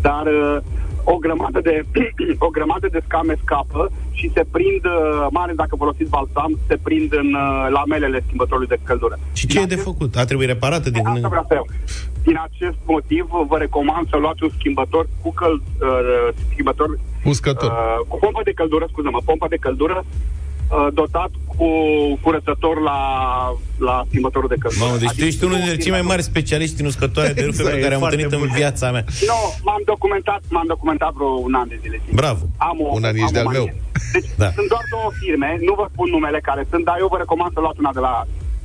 dar 0.00 0.26
uh, 0.26 0.56
o 1.04 1.16
grămadă 1.16 1.60
de 1.60 1.84
o 2.46 2.48
grămadă 2.48 2.88
de 2.90 3.00
scame 3.06 3.34
scapă 3.42 3.90
și 4.12 4.30
se 4.34 4.44
prind, 4.50 4.84
uh, 4.84 5.26
mai 5.30 5.42
ales 5.42 5.56
dacă 5.56 5.74
folosiți 5.76 6.10
balsam, 6.10 6.58
se 6.68 6.76
prind 6.82 7.12
în 7.12 7.34
uh, 7.34 7.66
lamelele 7.70 8.22
schimbătorului 8.26 8.68
de 8.68 8.78
căldură. 8.82 9.18
Și 9.32 9.46
ce 9.46 9.52
Din 9.54 9.62
e 9.62 9.66
de 9.66 9.72
acest- 9.72 9.86
făcut? 9.86 10.16
A 10.16 10.24
trebuit 10.24 10.48
reparată 10.48 10.90
din... 10.90 11.06
Asta 11.06 11.28
vreau 11.28 11.44
să 11.48 11.54
iau. 11.54 11.66
Din 12.24 12.38
acest 12.48 12.76
motiv 12.84 13.24
vă 13.48 13.56
recomand 13.58 14.08
să 14.08 14.16
luați 14.16 14.42
un 14.42 14.50
schimbător 14.58 15.06
cu 15.22 15.32
căl, 15.32 15.54
uh, 15.54 16.28
schimbător 16.52 16.98
Uscător. 17.24 17.70
Uh, 17.70 18.06
cu 18.08 18.16
pompă 18.18 18.40
de 18.44 18.52
căldură, 18.52 18.86
scuză-mă, 18.90 19.20
pompă 19.24 19.46
de 19.48 19.56
căldură 19.56 20.04
uh, 20.04 20.86
dotat 20.92 21.30
cu 21.56 21.66
curățător 22.24 22.80
la, 22.80 22.98
la 23.78 24.04
schimbătorul 24.08 24.48
de 24.48 24.54
căldură. 24.62 24.84
Mamă, 24.84 24.96
deci 24.98 25.06
tu 25.06 25.12
Adică 25.12 25.26
ești 25.26 25.44
unul 25.44 25.56
nu 25.56 25.60
dintre 25.62 25.76
din 25.76 25.82
cei 25.84 25.92
mai 25.96 26.00
mai 26.04 26.10
mari 26.12 26.22
specialiști 26.32 26.80
în 26.80 26.86
uscătoare 26.92 27.32
de 27.38 27.44
rufe 27.48 27.60
Exact, 27.62 27.74
pe 27.76 27.80
care 27.84 27.92
e 27.92 27.98
am 27.98 28.00
foarte 28.04 28.16
întâlnit 28.22 28.40
în 28.42 28.48
bun. 28.48 28.58
viața 28.60 28.86
mea. 28.94 29.04
Nu, 29.30 29.38
m-am 29.66 29.82
documentat, 29.92 30.40
m-am 30.54 30.68
documentat 30.74 31.12
vreo 31.18 31.32
un 31.48 31.54
an 31.60 31.68
de 31.72 31.78
zile. 31.82 31.96
sincer. 32.04 32.14
Bravo. 32.22 32.42
Am 32.68 32.76
o, 32.86 32.88
Un 32.98 33.04
an 33.08 33.14
am 33.14 33.20
ești 33.22 33.32
o 33.32 33.36
de-al 33.36 33.48
manie. 33.50 33.60
meu. 33.60 33.68
Deci 34.14 34.28
Da. 34.42 34.48
sunt 34.56 34.68
doar 34.74 34.84
două 34.94 35.08
firme, 35.20 35.48
nu 35.68 35.72
vă 35.80 35.84
spun 35.92 36.08
numele 36.16 36.38
care 36.48 36.62
sunt, 36.70 36.82
dar 36.88 36.96
eu 37.02 37.08
vă 37.14 37.18
recomand 37.24 37.50
să 37.56 37.60
luați 37.64 37.80
una 37.84 37.92
de 37.98 38.02
la 38.08 38.14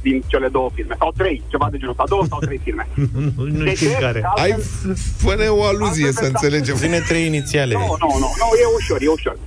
din 0.08 0.18
cele 0.32 0.48
două 0.58 0.70
firme. 0.76 0.96
Sau 1.02 1.12
trei, 1.18 1.38
ceva 1.54 1.68
de 1.72 1.78
genul 1.78 1.96
ăsta. 1.96 2.04
Două 2.14 2.24
sau 2.32 2.40
trei 2.48 2.60
firme. 2.64 2.86
Nu, 3.38 3.44
nu 3.58 3.64
De 3.64 3.74
știu 3.76 3.90
ce? 3.90 3.98
care. 4.08 4.20
Că 4.20 4.42
Ai, 4.42 4.52
altfel- 4.52 4.96
fă-ne 5.24 5.48
o 5.60 5.64
aluzie 5.72 6.12
să 6.12 6.26
înțelegem. 6.26 6.76
Zine 6.76 7.00
trei 7.10 7.26
inițiale. 7.26 7.74
Nu, 7.74 7.80
nu, 8.04 8.10
nu, 8.24 8.30
nu, 8.42 8.48
e 8.64 8.66
ușor, 8.80 8.98
e 9.02 9.08
ușor. 9.18 9.38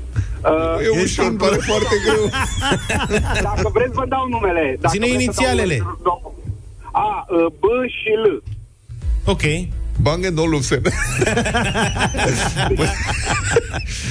Uh, 0.44 0.86
E 0.86 1.00
ușor, 1.02 1.24
îmi 1.26 1.36
pare 1.44 1.56
foarte 1.70 1.94
greu. 2.06 2.24
Dacă 3.48 3.70
vreți, 3.76 3.92
vă 4.00 4.04
dau 4.08 4.24
numele. 4.28 4.76
Dacă 4.80 4.92
Zine 4.94 5.06
vreți 5.06 5.24
să 5.24 5.30
dau 5.30 5.44
inițialele. 5.44 5.76
numele, 5.76 5.96
A, 6.92 7.26
uh, 7.28 7.46
B 7.60 7.62
și 7.98 8.10
L. 8.24 8.42
Ok. 9.24 9.42
Bang 10.00 10.32
Olufsen. 10.38 10.82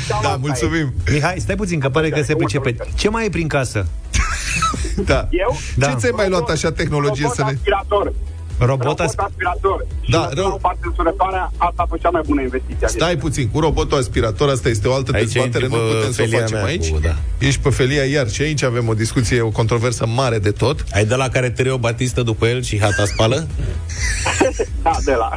Cam 0.07 0.19
Da, 0.21 0.27
asta 0.29 0.37
mulțumim. 0.41 0.93
Mihai, 1.11 1.35
stai 1.37 1.55
puțin, 1.55 1.79
că 1.79 1.89
pare 1.89 2.09
că 2.09 2.15
se 2.21 2.33
Uite, 2.33 2.35
pricepe. 2.43 2.67
uite. 2.69 2.87
Ce 2.95 3.09
mai 3.09 3.25
e 3.25 3.29
prin 3.29 3.47
casă? 3.47 3.87
Da. 5.05 5.27
E. 5.31 5.37
Eu? 5.41 5.55
Da. 5.77 5.87
Ce 5.87 5.95
ți-ai 5.95 6.11
mai 6.15 6.29
luat 6.29 6.49
așa 6.49 6.71
tehnologie 6.71 7.21
Robot 7.21 7.35
să 7.35 7.43
ne... 7.43 7.51
aspirator. 7.55 8.13
Robot 8.59 8.85
Robot 8.85 8.99
asp- 8.99 9.17
aspirator. 9.17 9.85
Și 10.01 10.11
Da, 10.11 10.17
da, 10.17 10.29
rău- 10.33 10.47
rău. 10.47 10.57
parte 10.61 10.79
însurătoarea, 10.83 11.51
asta 11.57 11.81
a 11.81 11.85
fost 11.89 12.01
cea 12.01 12.09
mai 12.09 12.21
bună 12.25 12.41
investiție. 12.41 12.85
a 12.85 12.87
Stai 12.87 13.17
puțin, 13.17 13.49
cu 13.49 13.59
robotul 13.59 13.97
aspirator, 13.97 14.49
asta 14.49 14.69
este 14.69 14.87
o 14.87 14.93
altă 14.93 15.11
Aici 15.15 15.23
dezbatere, 15.31 15.63
intri 15.65 15.77
nu 15.79 15.87
pe 15.87 15.93
putem 15.95 16.11
să 16.11 16.21
o 16.21 16.23
felia 16.25 16.39
facem 16.39 16.57
mea 16.57 16.65
aici. 16.65 16.89
cu- 16.89 16.99
da. 16.99 17.15
Ești 17.37 17.61
pe 17.61 17.69
felia 17.69 18.03
iar 18.03 18.29
și 18.29 18.41
aici 18.41 18.63
avem 18.63 18.87
o 18.87 18.93
discuție, 18.93 19.41
o 19.41 19.49
controversă 19.49 20.05
mare 20.05 20.39
de 20.39 20.51
tot. 20.51 20.83
Ai 20.93 21.05
de 21.05 21.15
la 21.15 21.29
care 21.29 21.49
tărie 21.49 21.71
o 21.71 21.77
batistă 21.77 22.21
după 22.21 22.45
el 22.47 22.61
și 22.61 22.79
hata 22.79 23.05
spală? 23.05 23.47
Da, 24.81 24.97
de 25.05 25.13
la. 25.13 25.29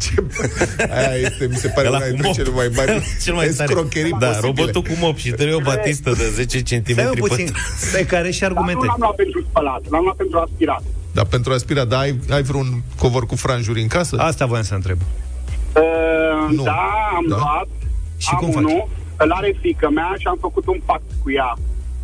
Ce... 0.00 0.10
Aia 0.96 1.14
este, 1.14 1.46
mi 1.50 1.56
se 1.56 1.68
pare, 1.68 1.86
Ăla 1.88 1.96
una 1.96 2.04
cu 2.06 2.10
dintre 2.10 2.26
mop. 2.26 2.36
cele 2.36 2.50
mai 2.50 2.70
mari 2.76 3.02
Cel 3.24 3.34
mai 3.34 3.48
tare. 3.48 3.62
escrocherii 3.70 4.10
Da, 4.18 4.26
posibile. 4.26 4.46
robotul 4.46 4.82
cu 4.82 4.92
mop 5.00 5.16
și 5.16 5.30
tărie 5.30 5.54
o 5.54 5.60
batistă 5.60 6.10
de 6.16 6.30
10 6.34 6.62
cm. 6.62 6.92
Stai 6.92 7.06
un 7.06 7.14
puțin, 7.14 7.48
stai 7.90 8.04
care 8.04 8.30
și 8.30 8.40
Dar 8.40 8.50
nu 8.50 8.56
argumente. 8.58 8.86
l-am 8.86 8.96
luat 8.98 9.14
pentru 9.14 9.44
spălat, 9.48 9.80
l-am 9.90 10.02
luat 10.02 10.16
pentru 10.16 10.38
aspirat. 10.38 10.75
Dar 11.16 11.24
pentru 11.24 11.52
aspira, 11.52 11.84
da, 11.84 11.98
ai, 11.98 12.18
ai 12.30 12.42
vreun 12.42 12.82
covor 12.98 13.26
cu 13.26 13.36
franjuri 13.36 13.80
în 13.80 13.86
casă? 13.86 14.16
Asta 14.18 14.46
voiam 14.46 14.64
să 14.64 14.74
întreb. 14.74 14.98
Uh, 15.00 16.56
Nu. 16.56 16.62
da, 16.62 16.80
am 17.16 17.24
Da? 17.28 17.36
luat. 17.36 17.68
Și 18.16 18.28
am 18.32 18.38
cum 18.38 18.50
faci? 18.50 18.62
unul, 18.62 18.88
îl 19.16 19.30
are 19.32 19.56
fică 19.60 19.88
mea 19.94 20.14
și 20.18 20.26
am 20.26 20.38
făcut 20.40 20.66
un 20.66 20.80
pact 20.84 21.02
cu 21.22 21.30
ea. 21.30 21.50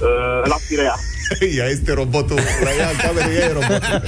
Uh, 0.00 0.48
la 0.48 0.56
Pirea. 0.68 0.94
Ea 1.58 1.66
este 1.66 1.92
robotul, 1.92 2.38
la 2.64 2.70
ea 2.78 2.88
în 2.88 2.96
cameră, 3.02 3.28
ea 3.30 3.44
e 3.48 3.52
robotul. 3.52 4.00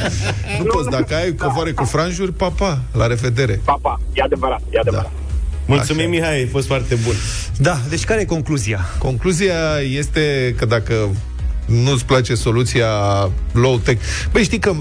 Nu 0.58 0.64
poți, 0.64 0.88
dacă 0.90 1.14
ai 1.14 1.34
covoare 1.34 1.72
cu 1.72 1.84
franjuri, 1.84 2.32
papa, 2.32 2.80
la 2.92 3.06
revedere. 3.06 3.60
Papa, 3.64 4.00
e 4.12 4.22
adevărat, 4.22 4.60
e 4.70 4.78
adevărat. 4.78 5.10
Mulțumim, 5.66 6.00
Așa. 6.00 6.10
Mihai, 6.10 6.34
ai 6.34 6.46
fost 6.46 6.66
foarte 6.66 6.94
bun. 6.94 7.14
Da, 7.58 7.76
deci 7.88 8.04
care 8.04 8.20
e 8.20 8.24
concluzia? 8.24 8.80
Concluzia 8.98 9.80
este 9.80 10.54
că 10.58 10.64
dacă 10.64 10.94
nu-ți 11.66 12.04
place 12.04 12.34
soluția 12.34 12.88
low-tech... 13.52 14.00
Băi, 14.32 14.42
știi 14.42 14.58
că 14.58 14.74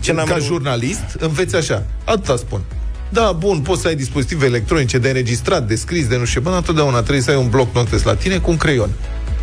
ce 0.00 0.12
n-am 0.12 0.26
ca 0.26 0.34
eu- 0.34 0.42
jurnalist 0.42 1.16
înveți 1.18 1.56
așa. 1.56 1.86
Atâta 2.04 2.36
spun. 2.36 2.60
Da, 3.08 3.32
bun, 3.38 3.60
poți 3.60 3.80
să 3.80 3.88
ai 3.88 3.94
dispozitive 3.94 4.46
electronice 4.46 4.98
de 4.98 5.08
înregistrat, 5.08 5.66
de 5.66 5.74
scris, 5.74 6.06
de 6.06 6.16
nu 6.16 6.24
știu, 6.24 6.40
până 6.40 6.56
întotdeauna 6.56 7.00
trebuie 7.00 7.22
să 7.22 7.30
ai 7.30 7.36
un 7.36 7.48
bloc 7.48 7.74
notes 7.74 8.02
la 8.02 8.14
tine 8.14 8.38
cu 8.38 8.50
un 8.50 8.56
creion. 8.56 8.90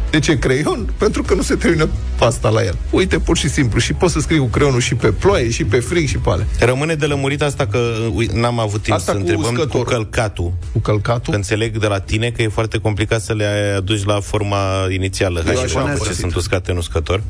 De 0.09 0.19
ce 0.19 0.39
creion? 0.39 0.93
Pentru 0.97 1.23
că 1.23 1.33
nu 1.33 1.41
se 1.41 1.55
termină 1.55 1.87
pasta 2.17 2.49
la 2.49 2.63
el. 2.63 2.75
Uite, 2.89 3.19
pur 3.19 3.37
și 3.37 3.49
simplu. 3.49 3.79
Și 3.79 3.93
poți 3.93 4.13
să 4.13 4.19
scrii 4.19 4.37
cu 4.39 4.45
creionul 4.45 4.79
și 4.79 4.95
pe 4.95 5.07
ploaie, 5.11 5.49
și 5.49 5.63
pe 5.63 5.79
frig, 5.79 6.07
și 6.07 6.17
pe 6.17 6.29
ale. 6.29 6.47
Rămâne 6.59 6.95
de 6.95 7.05
lămurit 7.05 7.41
asta 7.41 7.65
că 7.67 7.79
ui, 8.13 8.29
n-am 8.33 8.59
avut 8.59 8.81
timp 8.81 8.95
Asta 8.95 9.11
să 9.11 9.17
cu 9.17 9.23
întrebăm 9.23 9.43
cu 9.45 9.51
uscătorul. 9.53 9.85
călcatul. 9.85 10.53
Cu 10.71 10.79
călcatul. 10.79 11.31
Că 11.31 11.35
înțeleg 11.35 11.77
de 11.77 11.87
la 11.87 11.99
tine 11.99 12.29
că 12.29 12.41
e 12.41 12.47
foarte 12.47 12.77
complicat 12.77 13.21
să 13.21 13.33
le 13.33 13.73
aduci 13.77 14.03
la 14.03 14.19
forma 14.19 14.57
inițială. 14.89 15.41
Hai 15.45 15.53
Eu 15.53 15.59
și 15.59 15.65
așa 15.65 15.79
am 15.79 15.87
ce 15.87 15.93
folosit. 15.93 16.19
sunt 16.19 16.35
uscate 16.35 16.71
în 16.71 16.77
uscător. 16.77 17.21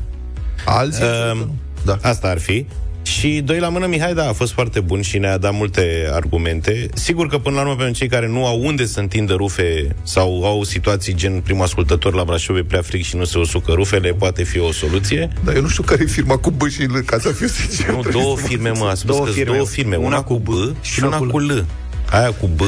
Alții? 0.64 1.04
Um, 1.32 1.50
da. 1.84 1.98
Asta 2.02 2.28
ar 2.28 2.38
fi. 2.40 2.66
Și 3.02 3.40
doi 3.44 3.58
la 3.58 3.68
mână, 3.68 3.86
Mihai, 3.86 4.14
da, 4.14 4.28
a 4.28 4.32
fost 4.32 4.52
foarte 4.52 4.80
bun 4.80 5.00
și 5.02 5.18
ne-a 5.18 5.38
dat 5.38 5.52
multe 5.54 6.08
argumente. 6.12 6.88
Sigur 6.94 7.26
că 7.28 7.38
până 7.38 7.54
la 7.56 7.60
urmă, 7.62 7.74
pentru 7.76 7.94
cei 7.94 8.08
care 8.08 8.28
nu 8.28 8.46
au 8.46 8.60
unde 8.64 8.86
să 8.86 9.00
întindă 9.00 9.32
rufe 9.34 9.94
sau 10.02 10.44
au 10.44 10.62
situații 10.64 11.14
gen 11.14 11.40
primul 11.40 11.64
ascultător 11.64 12.14
la 12.14 12.24
Brașov 12.24 12.56
e 12.56 12.62
prea 12.64 12.82
frig 12.82 13.02
și 13.02 13.16
nu 13.16 13.24
se 13.24 13.38
usucă 13.38 13.72
rufele, 13.72 14.10
poate 14.12 14.42
fi 14.42 14.58
o 14.58 14.72
soluție. 14.72 15.28
Dar 15.44 15.54
eu 15.54 15.62
nu 15.62 15.68
știu 15.68 15.82
care 15.82 16.02
e 16.02 16.06
firma 16.06 16.36
cu 16.36 16.50
B 16.50 16.68
și 16.68 16.82
L, 16.82 16.98
ca 17.06 17.18
să 17.18 17.28
fiu 17.32 17.46
sincer. 17.46 17.88
Nu, 17.94 18.02
două 18.10 18.36
firme, 18.36 18.70
mă, 18.70 18.84
a 18.90 18.94
spus 18.94 19.10
Două 19.14 19.24
că 19.26 19.30
firme. 19.32 19.54
două 19.54 19.66
firme. 19.66 19.96
Una, 19.96 20.06
Una 20.06 20.22
cu 20.22 20.34
B 20.38 20.48
și 20.80 21.02
una 21.04 21.16
cu 21.16 21.24
L. 21.24 21.30
cu 21.30 21.38
L. 21.38 21.64
Aia 22.10 22.30
cu 22.32 22.50
B. 22.56 22.60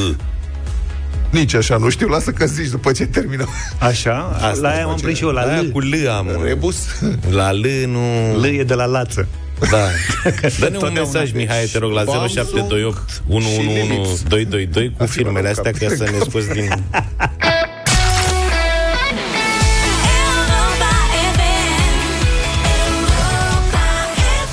Nici 1.29 1.53
așa, 1.53 1.77
nu 1.77 1.89
știu, 1.89 2.07
lasă 2.07 2.31
că 2.31 2.45
zici 2.45 2.67
după 2.69 2.91
ce 2.91 3.05
terminăm. 3.05 3.49
Așa? 3.79 4.37
Asta 4.41 4.59
la 4.61 4.67
aia 4.67 4.75
face. 4.77 4.85
m-am 4.87 4.99
prins 5.01 5.17
și 5.17 5.23
eu, 5.23 5.29
la 5.29 5.41
Aia 5.41 5.61
L. 5.61 5.69
cu 5.71 5.79
L 5.79 5.93
am. 6.17 6.25
mă. 6.25 6.43
Rebus? 6.45 6.77
La 7.29 7.51
L 7.51 7.65
nu... 7.87 7.99
L 8.41 8.43
e 8.43 8.63
de 8.63 8.73
la 8.73 8.85
lață. 8.85 9.27
Da. 9.69 9.87
Dă-ne 10.59 10.75
un 10.77 10.81
Totdeauna. 10.81 10.99
mesaj, 10.99 11.31
Mihai, 11.31 11.65
te 11.71 11.77
rog, 11.77 11.91
la 11.91 12.03
Samsung 12.05 12.47
0728 12.47 13.21
111 13.29 14.23
222 14.27 14.93
cu 14.97 15.05
firmele 15.05 15.49
astea 15.49 15.71
ca 15.71 15.87
să 15.95 16.03
ne 16.03 16.17
scoți 16.29 16.49
din... 16.49 16.69
Europa 16.69 16.89
FM. 21.35 21.41
Europa 22.87 23.83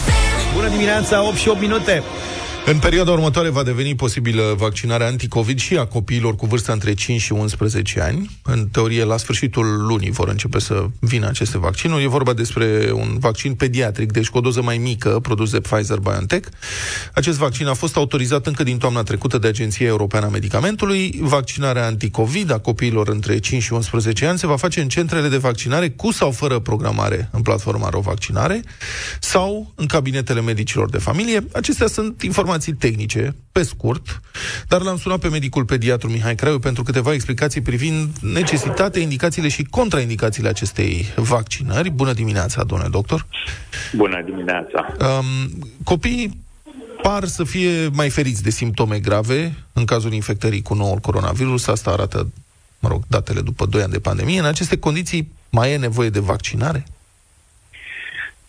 FM. 0.04 0.54
Bună 0.54 0.68
dimineața, 0.68 1.26
8 1.26 1.36
și 1.36 1.48
8 1.48 1.60
minute. 1.60 2.02
În 2.70 2.78
perioada 2.78 3.10
următoare 3.10 3.48
va 3.48 3.62
deveni 3.62 3.94
posibilă 3.94 4.54
vaccinarea 4.56 5.06
anticovid 5.06 5.58
și 5.58 5.76
a 5.76 5.86
copiilor 5.86 6.36
cu 6.36 6.46
vârsta 6.46 6.72
între 6.72 6.94
5 6.94 7.20
și 7.20 7.32
11 7.32 8.00
ani. 8.00 8.38
În 8.42 8.68
teorie, 8.72 9.04
la 9.04 9.16
sfârșitul 9.16 9.86
lunii 9.86 10.10
vor 10.10 10.28
începe 10.28 10.58
să 10.58 10.86
vină 11.00 11.26
aceste 11.26 11.58
vaccinuri. 11.58 12.02
E 12.02 12.08
vorba 12.08 12.32
despre 12.32 12.90
un 12.92 13.16
vaccin 13.18 13.54
pediatric, 13.54 14.12
deci 14.12 14.28
cu 14.28 14.38
o 14.38 14.40
doză 14.40 14.62
mai 14.62 14.78
mică, 14.78 15.18
produs 15.22 15.50
de 15.50 15.60
Pfizer-BioNTech. 15.60 16.48
Acest 17.14 17.38
vaccin 17.38 17.66
a 17.66 17.74
fost 17.74 17.96
autorizat 17.96 18.46
încă 18.46 18.62
din 18.62 18.78
toamna 18.78 19.02
trecută 19.02 19.38
de 19.38 19.48
Agenția 19.48 19.86
Europeană 19.86 20.26
a 20.26 20.30
Medicamentului. 20.30 21.18
Vaccinarea 21.20 21.86
anticovid 21.86 22.50
a 22.52 22.58
copiilor 22.58 23.08
între 23.08 23.38
5 23.38 23.62
și 23.62 23.72
11 23.72 24.26
ani 24.26 24.38
se 24.38 24.46
va 24.46 24.56
face 24.56 24.80
în 24.80 24.88
centrele 24.88 25.28
de 25.28 25.36
vaccinare 25.36 25.90
cu 25.90 26.12
sau 26.12 26.30
fără 26.30 26.58
programare 26.58 27.28
în 27.32 27.42
platforma 27.42 27.88
RoVaccinare 27.88 28.62
sau 29.20 29.72
în 29.74 29.86
cabinetele 29.86 30.40
medicilor 30.40 30.90
de 30.90 30.98
familie. 30.98 31.46
Acestea 31.52 31.86
sunt 31.86 32.22
informații 32.22 32.56
tehnice, 32.58 33.34
pe 33.52 33.62
scurt, 33.62 34.20
dar 34.68 34.80
l-am 34.80 34.96
sunat 34.96 35.18
pe 35.18 35.28
medicul 35.28 35.64
pediatru 35.64 36.10
Mihai 36.10 36.34
Craiu 36.34 36.58
pentru 36.58 36.82
câteva 36.82 37.12
explicații 37.12 37.60
privind 37.60 38.08
necesitatea, 38.20 39.02
indicațiile 39.02 39.48
și 39.48 39.64
contraindicațiile 39.64 40.48
acestei 40.48 41.06
vaccinări. 41.16 41.90
Bună 41.90 42.12
dimineața, 42.12 42.64
domnule 42.64 42.90
doctor! 42.90 43.26
Bună 43.96 44.22
dimineața! 44.24 44.96
Um, 45.00 45.68
copiii 45.84 46.46
par 47.02 47.24
să 47.24 47.44
fie 47.44 47.88
mai 47.92 48.10
feriți 48.10 48.42
de 48.42 48.50
simptome 48.50 48.98
grave 48.98 49.54
în 49.72 49.84
cazul 49.84 50.12
infectării 50.12 50.62
cu 50.62 50.74
noul 50.74 50.98
coronavirus. 50.98 51.66
Asta 51.66 51.90
arată, 51.90 52.28
mă 52.78 52.88
rog, 52.88 53.02
datele 53.06 53.40
după 53.40 53.66
2 53.66 53.82
ani 53.82 53.92
de 53.92 53.98
pandemie. 53.98 54.38
În 54.38 54.44
aceste 54.44 54.78
condiții 54.78 55.32
mai 55.50 55.72
e 55.72 55.76
nevoie 55.76 56.10
de 56.10 56.18
vaccinare? 56.18 56.86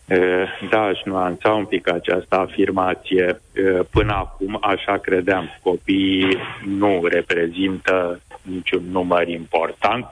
Eh, 0.09 0.43
Da, 0.69 0.81
aș 0.81 0.99
nuanța 1.03 1.51
un 1.51 1.65
pic 1.65 1.91
această 1.91 2.35
afirmație. 2.35 3.41
Eh, 3.53 3.79
Până 3.91 4.13
acum, 4.13 4.57
așa 4.61 4.97
credeam, 4.97 5.49
copiii 5.63 6.37
nu 6.65 7.01
reprezintă 7.03 8.21
niciun 8.41 8.83
număr 8.91 9.27
important 9.27 10.05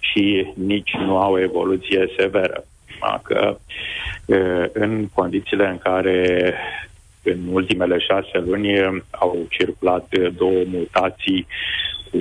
și 0.00 0.52
nici 0.54 0.94
nu 0.96 1.16
au 1.16 1.38
evoluție 1.38 2.06
severă. 2.18 2.64
Că 3.22 3.56
eh, 4.26 4.64
în 4.72 5.08
condițiile 5.14 5.68
în 5.68 5.78
care 5.78 6.54
în 7.22 7.38
ultimele 7.50 7.98
șase 7.98 8.38
luni 8.46 8.72
eh, 8.72 8.88
au 9.10 9.46
circulat 9.48 10.06
eh, 10.10 10.32
două 10.36 10.62
mutații 10.66 11.46
cu 12.10 12.18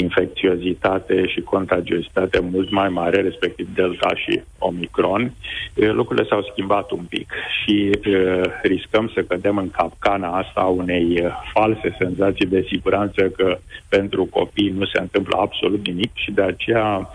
infecțiozitate 0.00 1.26
și 1.26 1.40
contagiozitate 1.40 2.40
mult 2.52 2.70
mai 2.70 2.88
mare, 2.88 3.20
respectiv 3.20 3.68
Delta 3.74 4.14
și 4.14 4.40
Omicron, 4.58 5.32
eh, 5.74 5.90
lucrurile 5.92 6.26
s-au 6.28 6.42
schimbat 6.50 6.90
un 6.90 7.04
pic 7.08 7.32
și 7.62 7.90
uh, 8.08 8.40
riscăm 8.62 9.10
să 9.14 9.22
cădem 9.22 9.56
în 9.56 9.70
capcana 9.70 10.36
asta 10.36 10.60
a 10.60 10.66
unei 10.66 11.14
eh, 11.14 11.30
false 11.52 11.96
senzații 11.98 12.46
de 12.46 12.66
siguranță 12.68 13.28
că 13.28 13.58
pentru 13.88 14.24
copii 14.24 14.74
nu 14.78 14.84
se 14.84 15.00
întâmplă 15.00 15.36
absolut 15.40 15.86
nimic 15.86 16.10
și 16.14 16.30
de 16.30 16.42
aceea 16.42 17.08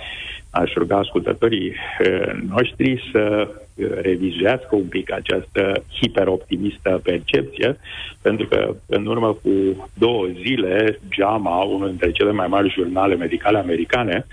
aș 0.53 0.73
ruga 0.73 0.97
ascultătorii 0.97 1.73
eh, 1.99 2.31
noștri 2.49 3.09
să 3.11 3.47
eh, 3.47 3.62
revizuiască 4.01 4.75
un 4.75 4.87
pic 4.87 5.11
această 5.11 5.83
hiperoptimistă 5.99 6.99
percepție, 7.03 7.77
pentru 8.21 8.47
că 8.47 8.75
în 8.85 9.05
urmă 9.05 9.33
cu 9.33 9.51
două 9.93 10.25
zile, 10.43 10.99
JAMA, 11.09 11.63
unul 11.63 11.87
dintre 11.87 12.11
cele 12.11 12.31
mai 12.31 12.47
mari 12.47 12.73
jurnale 12.73 13.15
medicale 13.15 13.57
americane, 13.57 14.25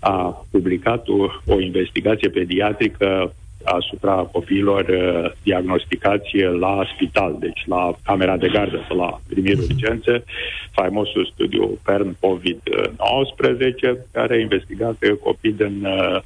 a 0.00 0.46
publicat 0.50 1.08
o, 1.08 1.26
o 1.46 1.60
investigație 1.60 2.28
pediatrică 2.28 3.34
asupra 3.66 4.28
copiilor 4.32 4.84
uh, 4.88 5.32
diagnosticați 5.42 6.36
la 6.58 6.82
spital, 6.94 7.36
deci 7.38 7.62
la 7.66 7.96
camera 8.04 8.36
de 8.36 8.48
gardă 8.48 8.84
sau 8.88 8.96
la 8.96 9.20
primiri 9.28 9.58
urgențe, 9.58 10.24
faimosul 10.70 11.30
studiu 11.32 11.78
PERN 11.84 12.16
COVID-19, 12.16 13.96
care 14.12 14.34
a 14.34 14.40
investigat 14.40 14.96
uh, 15.02 15.16
copii 15.22 15.52
din 15.52 15.84
uh, 15.84 16.20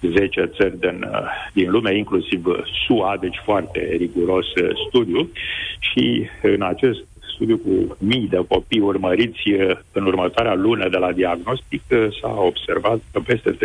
10 0.00 0.50
țări 0.56 0.78
din, 0.78 1.06
uh, 1.12 1.18
din 1.52 1.70
lume, 1.70 1.96
inclusiv 1.96 2.46
uh, 2.46 2.58
SUA, 2.86 3.16
deci 3.20 3.40
foarte 3.44 3.94
riguros 3.98 4.46
uh, 4.54 4.70
studiu. 4.88 5.30
Și 5.78 6.28
în 6.42 6.62
acest 6.62 7.04
studiu 7.38 7.56
cu 7.56 7.96
mii 7.98 8.28
de 8.28 8.44
copii 8.48 8.80
urmăriți 8.80 9.50
uh, 9.50 9.76
în 9.92 10.04
următoarea 10.06 10.54
lună 10.54 10.88
de 10.88 10.96
la 10.96 11.12
diagnostic, 11.12 11.82
uh, 11.90 12.06
s-a 12.20 12.34
observat 12.40 13.00
că 13.12 13.20
peste 13.20 13.56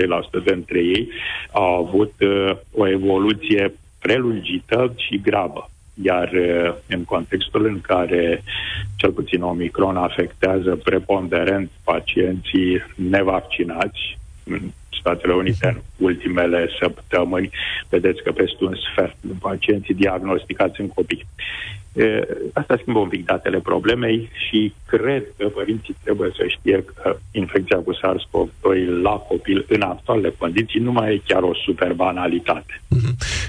3% 0.41 0.43
dintre 0.45 0.79
ei 0.79 1.09
au 1.51 1.85
avut 1.85 2.13
uh, 2.19 2.57
o 2.71 2.87
evoluție 2.87 3.73
prelungită 3.99 4.93
și 4.95 5.21
gravă. 5.21 5.69
Iar 6.03 6.31
uh, 6.31 6.73
în 6.87 7.03
contextul 7.03 7.65
în 7.65 7.81
care 7.81 8.43
cel 8.95 9.11
puțin 9.11 9.41
Omicron 9.41 9.97
afectează 9.97 10.75
preponderent 10.83 11.69
pacienții 11.83 12.83
nevaccinați, 12.95 14.17
în 14.45 14.61
Statele 14.99 15.33
Unite 15.33 15.67
în 15.67 15.77
ultimele 15.97 16.69
săptămâni, 16.79 17.49
vedeți 17.89 18.23
că 18.23 18.31
peste 18.31 18.63
un 18.63 18.75
sfert 18.91 19.15
din 19.21 19.35
pacienții 19.41 19.93
diagnosticați 19.93 20.81
în 20.81 20.87
copii. 20.87 21.25
E, 21.93 22.27
Asta 22.53 22.77
schimbă 22.81 22.99
un 22.99 23.07
pic 23.07 23.25
datele 23.25 23.59
problemei 23.59 24.29
și 24.47 24.73
cred 24.87 25.23
că 25.37 25.47
părinții 25.47 25.95
trebuie 26.03 26.31
să 26.35 26.43
știe 26.47 26.83
că 26.93 27.17
infecția 27.31 27.77
cu 27.77 27.93
SARS-CoV-2 27.93 29.01
la 29.01 29.11
copil 29.11 29.65
în 29.69 29.81
actualele 29.81 30.33
condiții 30.37 30.79
nu 30.79 30.91
mai 30.91 31.13
e 31.13 31.21
chiar 31.27 31.41
o 31.43 31.55
super 31.65 31.93
banalitate. 31.93 32.81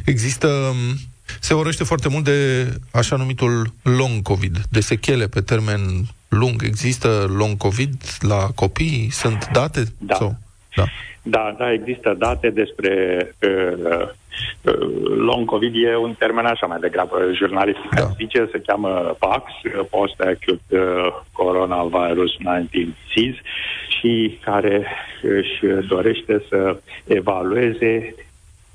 Există... 0.05 0.47
um, 0.47 0.97
Se 1.41 1.55
vorbește 1.55 1.85
foarte 1.85 2.09
mult 2.09 2.25
de 2.25 2.69
așa 2.91 3.17
numitul 3.17 3.73
long 3.83 4.23
COVID, 4.23 4.57
de 4.71 4.81
sechele 4.81 5.27
pe 5.27 5.41
termen 5.41 5.81
lung. 6.29 6.63
Există 6.63 7.27
long 7.39 7.57
COVID 7.57 7.95
la 8.21 8.47
copii? 8.55 9.09
Sunt 9.11 9.49
date? 9.53 9.83
Da. 9.99 10.15
Sau? 10.15 10.37
Da. 10.75 10.85
Da, 11.27 11.55
da, 11.59 11.73
există 11.73 12.15
date 12.19 12.51
despre 12.51 12.93
uh, 13.43 14.09
uh, 14.63 14.89
long 15.17 15.45
COVID, 15.45 15.75
e 15.75 15.97
un 15.97 16.15
termen 16.19 16.45
așa 16.45 16.67
mai 16.67 16.79
degrabă 16.81 17.31
jurnalistic, 17.35 17.95
Da. 17.95 18.01
da. 18.01 18.11
zice, 18.17 18.49
se 18.53 18.63
cheamă 18.67 19.17
PAX, 19.19 19.45
uh, 19.65 19.87
Post-Acute 19.91 20.79
uh, 20.79 21.07
Coronavirus 21.33 22.37
19 22.39 22.95
Disease, 23.07 23.41
și 23.89 24.39
care 24.45 24.87
își 25.23 25.87
dorește 25.89 26.45
să 26.49 26.77
evalueze 27.05 28.15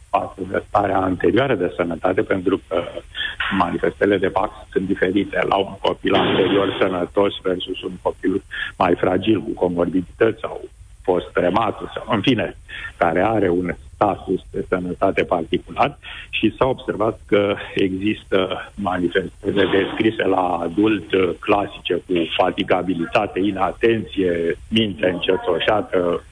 față 0.09 0.41
de 0.51 0.63
starea 0.67 0.97
anterioară 0.97 1.55
de 1.55 1.73
sănătate, 1.75 2.21
pentru 2.21 2.61
că 2.67 2.83
manifestele 3.57 4.17
de 4.17 4.27
PAX 4.27 4.51
sunt 4.71 4.87
diferite. 4.87 5.39
La 5.49 5.55
un 5.55 5.75
copil 5.81 6.13
anterior 6.13 6.77
sănătos 6.79 7.33
versus 7.43 7.81
un 7.81 7.93
copil 8.01 8.43
mai 8.77 8.95
fragil, 8.95 9.39
cu 9.39 9.51
comorbidități 9.53 10.39
sau 10.39 10.61
fost 11.09 11.27
prematur, 11.39 11.91
sau, 11.95 12.05
în 12.15 12.21
fine, 12.21 12.55
care 12.97 13.21
are 13.21 13.49
un 13.49 13.67
status 13.93 14.41
de 14.51 14.65
sănătate 14.69 15.23
particular 15.23 15.97
și 16.29 16.55
s-a 16.57 16.65
observat 16.65 17.19
că 17.25 17.55
există 17.75 18.37
manifestări 18.75 19.71
descrise 19.77 20.23
la 20.23 20.45
adult 20.67 21.13
uh, 21.13 21.29
clasice 21.39 21.93
cu 21.93 22.13
fatigabilitate, 22.37 23.39
inatenție, 23.39 24.57
minte 24.69 25.09
încetoșată, 25.09 26.23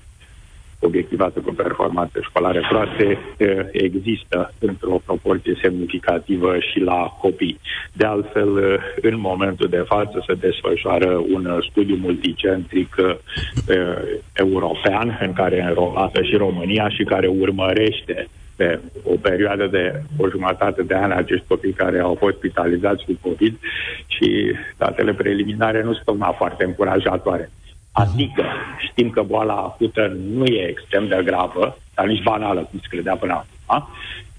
obiectivată 0.79 1.39
cu 1.39 1.53
performanțe 1.53 2.19
școlare 2.21 2.61
proaste 2.69 3.17
eh, 3.37 3.65
există 3.71 4.53
într-o 4.59 5.01
proporție 5.05 5.57
semnificativă 5.61 6.59
și 6.59 6.79
la 6.79 7.17
copii. 7.21 7.59
De 7.93 8.05
altfel, 8.05 8.57
eh, 8.57 8.79
în 9.01 9.19
momentul 9.19 9.67
de 9.67 9.83
față 9.87 10.23
se 10.27 10.33
desfășoară 10.33 11.23
un 11.33 11.59
studiu 11.69 11.95
multicentric 11.95 12.95
eh, 12.97 13.95
european 14.33 15.17
în 15.21 15.33
care 15.33 15.55
e 15.55 15.61
înrolată 15.61 16.21
și 16.21 16.35
România 16.35 16.89
și 16.89 17.03
care 17.03 17.27
urmărește 17.27 18.27
pe 18.55 18.79
o 19.03 19.15
perioadă 19.21 19.67
de 19.67 20.01
o 20.17 20.29
jumătate 20.29 20.83
de 20.83 20.93
ani 20.93 21.13
acești 21.13 21.45
copii 21.47 21.71
care 21.71 21.99
au 21.99 22.15
fost 22.15 22.35
spitalizați 22.35 23.05
cu 23.05 23.11
COVID 23.21 23.59
și 24.07 24.55
datele 24.77 25.13
preliminare 25.13 25.83
nu 25.83 25.93
sunt 25.93 26.07
una 26.17 26.31
foarte 26.31 26.63
încurajatoare. 26.63 27.49
Adică 28.03 28.45
știm 28.77 29.09
că 29.09 29.21
boala 29.21 29.53
acută 29.53 30.17
nu 30.33 30.45
e 30.45 30.67
extrem 30.69 31.07
de 31.07 31.21
gravă, 31.23 31.77
dar 31.95 32.05
nici 32.05 32.23
banală, 32.23 32.59
cum 32.59 32.79
se 32.79 32.87
credea 32.89 33.15
până 33.15 33.45
acum, 33.65 33.87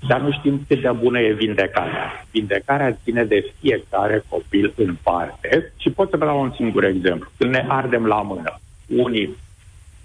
dar 0.09 0.21
nu 0.21 0.33
știm 0.33 0.65
cât 0.69 0.81
de 0.81 0.91
bună 0.91 1.21
e 1.21 1.33
vindecarea. 1.33 2.27
Vindecarea 2.31 2.99
ține 3.05 3.25
de 3.25 3.53
fiecare 3.61 4.25
copil 4.29 4.73
în 4.77 4.97
parte 5.03 5.73
și 5.77 5.91
pot 5.91 6.11
să 6.11 6.17
vă 6.17 6.25
dau 6.25 6.41
un 6.41 6.53
singur 6.57 6.85
exemplu. 6.85 7.31
Când 7.39 7.51
ne 7.51 7.65
ardem 7.69 8.07
la 8.07 8.23
mână, 8.23 8.61
unii 8.87 9.37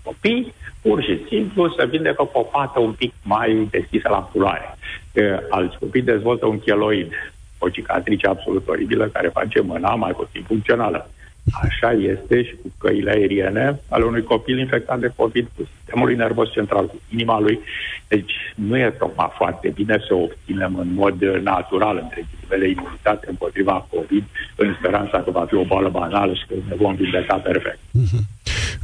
copii, 0.04 0.54
pur 0.82 1.04
și 1.04 1.26
simplu, 1.28 1.74
se 1.78 1.86
vindecă 1.86 2.24
cu 2.24 2.38
o 2.40 2.42
pată 2.42 2.80
un 2.80 2.92
pic 2.92 3.14
mai 3.24 3.68
deschisă 3.72 4.10
la 4.10 4.30
culoare. 4.32 4.78
Eh, 5.12 5.38
Alți 5.50 5.78
copii 5.78 6.02
dezvoltă 6.02 6.46
un 6.46 6.60
cheloid, 6.60 7.12
o 7.58 7.70
cicatrice 7.70 8.28
absolut 8.28 8.68
oribilă 8.68 9.06
care 9.08 9.28
face 9.28 9.62
mâna 9.62 9.96
mai 9.96 10.12
puțin 10.12 10.44
funcțională. 10.44 11.10
Așa 11.52 11.92
este 11.92 12.44
și 12.44 12.56
cu 12.62 12.72
căile 12.78 13.12
aeriene 13.12 13.80
ale 13.90 14.04
unui 14.04 14.24
copil 14.24 14.60
infectat 14.60 15.00
de 15.00 15.14
COVID, 15.16 15.48
cu 15.56 15.68
sistemul 15.76 16.16
nervos 16.16 16.52
central, 16.52 16.86
cu 16.86 17.02
inima 17.10 17.40
lui. 17.40 17.60
Deci 18.08 18.34
nu 18.56 18.78
e 18.78 18.96
tocmai 19.00 19.32
foarte 19.36 19.70
bine 19.70 19.98
să 20.08 20.14
obținem 20.14 20.76
în 20.76 20.94
mod 20.94 21.24
natural, 21.24 22.00
între 22.02 22.26
ghilimele, 22.32 22.70
imunitate 22.70 23.26
împotriva 23.30 23.88
COVID, 23.90 24.24
în 24.56 24.76
speranța 24.80 25.22
că 25.22 25.32
va 25.32 25.46
fi 25.46 25.56
o 25.56 25.64
boală 25.64 25.90
banală 25.90 26.34
și 26.34 26.46
că 26.48 26.54
ne 26.70 26.76
vom 26.76 26.96
vindeca 26.96 27.36
perfect. 27.36 27.80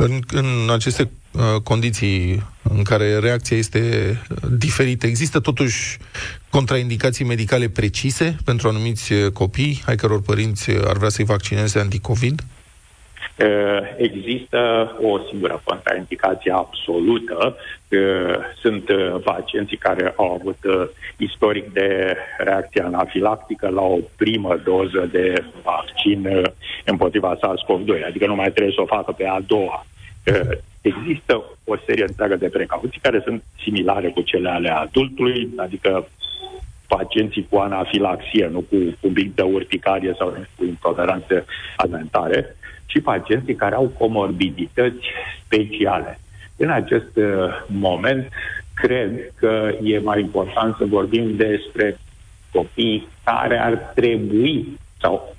În, 0.01 0.19
în 0.31 0.69
aceste 0.69 1.09
uh, 1.31 1.61
condiții 1.63 2.43
în 2.63 2.83
care 2.83 3.17
reacția 3.17 3.57
este 3.57 3.81
uh, 4.29 4.37
diferită, 4.51 5.07
există 5.07 5.39
totuși 5.39 5.97
contraindicații 6.49 7.25
medicale 7.25 7.69
precise 7.69 8.37
pentru 8.43 8.67
anumiți 8.67 9.13
uh, 9.13 9.31
copii 9.31 9.83
ai 9.85 9.95
căror 9.95 10.21
părinți 10.21 10.69
uh, 10.69 10.81
ar 10.87 10.97
vrea 10.97 11.09
să-i 11.09 11.25
vaccineze 11.25 11.79
anticovid? 11.79 12.41
Uh, 12.41 12.58
Există 13.97 14.91
o 15.01 15.19
singură 15.29 15.61
contraindicație 15.63 16.51
absolută. 16.51 17.55
Uh, 17.89 18.35
Sunt 18.61 18.89
uh, 18.89 19.15
pacienții 19.23 19.77
care 19.77 20.13
au 20.15 20.33
avut 20.33 20.57
uh, 20.63 20.87
istoric 21.17 21.73
de 21.73 22.15
reacție 22.37 22.81
anafilactică 22.81 23.69
la 23.69 23.81
o 23.81 23.97
primă 24.17 24.61
doză 24.63 25.09
de 25.11 25.43
vaccin 25.63 26.25
uh, 26.25 26.43
împotriva 26.85 27.37
SARS-CoV-2, 27.37 28.05
adică 28.05 28.25
nu 28.25 28.35
mai 28.35 28.51
trebuie 28.51 28.73
să 28.75 28.81
o 28.81 28.85
facă 28.85 29.11
pe 29.11 29.25
a 29.27 29.39
doua. 29.47 29.85
Uh, 30.25 30.57
Există 30.81 31.43
o 31.65 31.75
serie 31.85 32.03
întreagă 32.07 32.35
de 32.35 32.49
precauții 32.49 32.99
care 33.01 33.21
sunt 33.23 33.43
similare 33.63 34.07
cu 34.07 34.21
cele 34.21 34.49
ale 34.49 34.69
adultului, 34.69 35.49
adică 35.55 36.07
pacienții 36.87 37.47
cu 37.49 37.57
anafilaxie, 37.57 38.47
nu 38.47 38.59
cu 38.59 38.75
un 38.99 39.13
pic 39.13 39.35
de 39.35 39.41
urticarie 39.41 40.15
sau 40.17 40.29
cu 40.57 40.63
intoleranțe 40.65 41.45
alimentare, 41.75 42.55
și 42.89 43.01
pacienții 43.01 43.55
care 43.55 43.75
au 43.75 43.87
comorbidități 43.97 45.05
speciale. 45.45 46.19
În 46.57 46.69
acest 46.69 47.15
uh, 47.15 47.25
moment, 47.67 48.29
cred 48.73 49.33
că 49.35 49.71
e 49.83 49.99
mai 49.99 50.19
important 50.19 50.75
să 50.75 50.85
vorbim 50.85 51.35
despre 51.35 51.97
copii 52.51 53.07
care 53.23 53.59
ar 53.59 53.73
trebui, 53.95 54.77
sau 55.01 55.35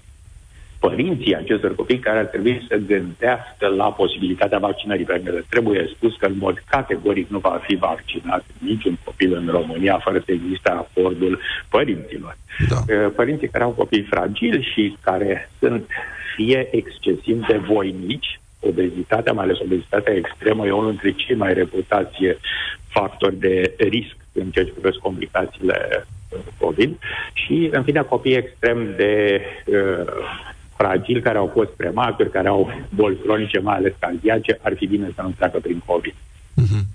părinții 0.80 1.36
acestor 1.36 1.74
copii 1.74 1.98
care 1.98 2.18
ar 2.18 2.24
trebui 2.24 2.66
să 2.68 2.76
gândească 2.76 3.66
la 3.76 3.92
posibilitatea 3.92 4.58
vaccinării, 4.58 5.04
pentru 5.04 5.32
că 5.32 5.40
trebuie 5.48 5.90
spus 5.94 6.16
că 6.16 6.26
în 6.26 6.36
mod 6.38 6.62
categoric 6.70 7.28
nu 7.28 7.38
va 7.38 7.60
fi 7.66 7.74
vaccinat 7.74 8.44
niciun 8.58 8.98
copil 9.04 9.34
în 9.34 9.46
România 9.50 9.98
fără 10.04 10.18
să 10.18 10.32
existe 10.32 10.70
acordul 10.70 11.40
părinților. 11.68 12.36
Da. 12.68 12.76
Uh, 12.94 13.10
Părinții 13.16 13.48
care 13.48 13.64
au 13.64 13.70
copii 13.70 14.08
fragili 14.10 14.68
și 14.72 14.96
care 15.00 15.50
sunt 15.58 15.86
fie 16.36 16.68
excesiv 16.70 17.46
de 17.46 17.56
voinici, 17.56 18.40
obezitatea, 18.60 19.32
mai 19.32 19.44
ales 19.44 19.58
obezitatea 19.58 20.14
extremă, 20.14 20.66
e 20.66 20.70
unul 20.70 20.90
dintre 20.90 21.12
cei 21.12 21.36
mai 21.36 21.54
reputați 21.54 22.18
factori 22.88 23.36
de 23.36 23.74
risc 23.78 24.16
în 24.32 24.50
ceea 24.50 24.64
ce 24.64 24.70
privește 24.70 25.00
complicațiile 25.02 26.06
uh, 26.28 26.38
COVID 26.58 26.98
și, 27.32 27.68
în 27.72 27.82
fine, 27.82 28.02
copii 28.02 28.34
extrem 28.34 28.94
de 28.96 29.40
uh, 29.66 30.12
fragili, 30.80 31.22
care 31.22 31.38
au 31.38 31.50
fost 31.52 31.70
prematuri, 31.70 32.30
care 32.30 32.48
au 32.48 32.70
boli 32.94 33.18
cronice, 33.22 33.58
mai 33.58 33.76
ales 33.76 33.92
cardiace, 33.98 34.58
ar 34.62 34.72
fi 34.76 34.86
bine 34.86 35.12
să 35.14 35.22
nu 35.22 35.30
treacă 35.30 35.58
prin 35.58 35.82
COVID. 35.86 36.14
Mhm. 36.54 36.86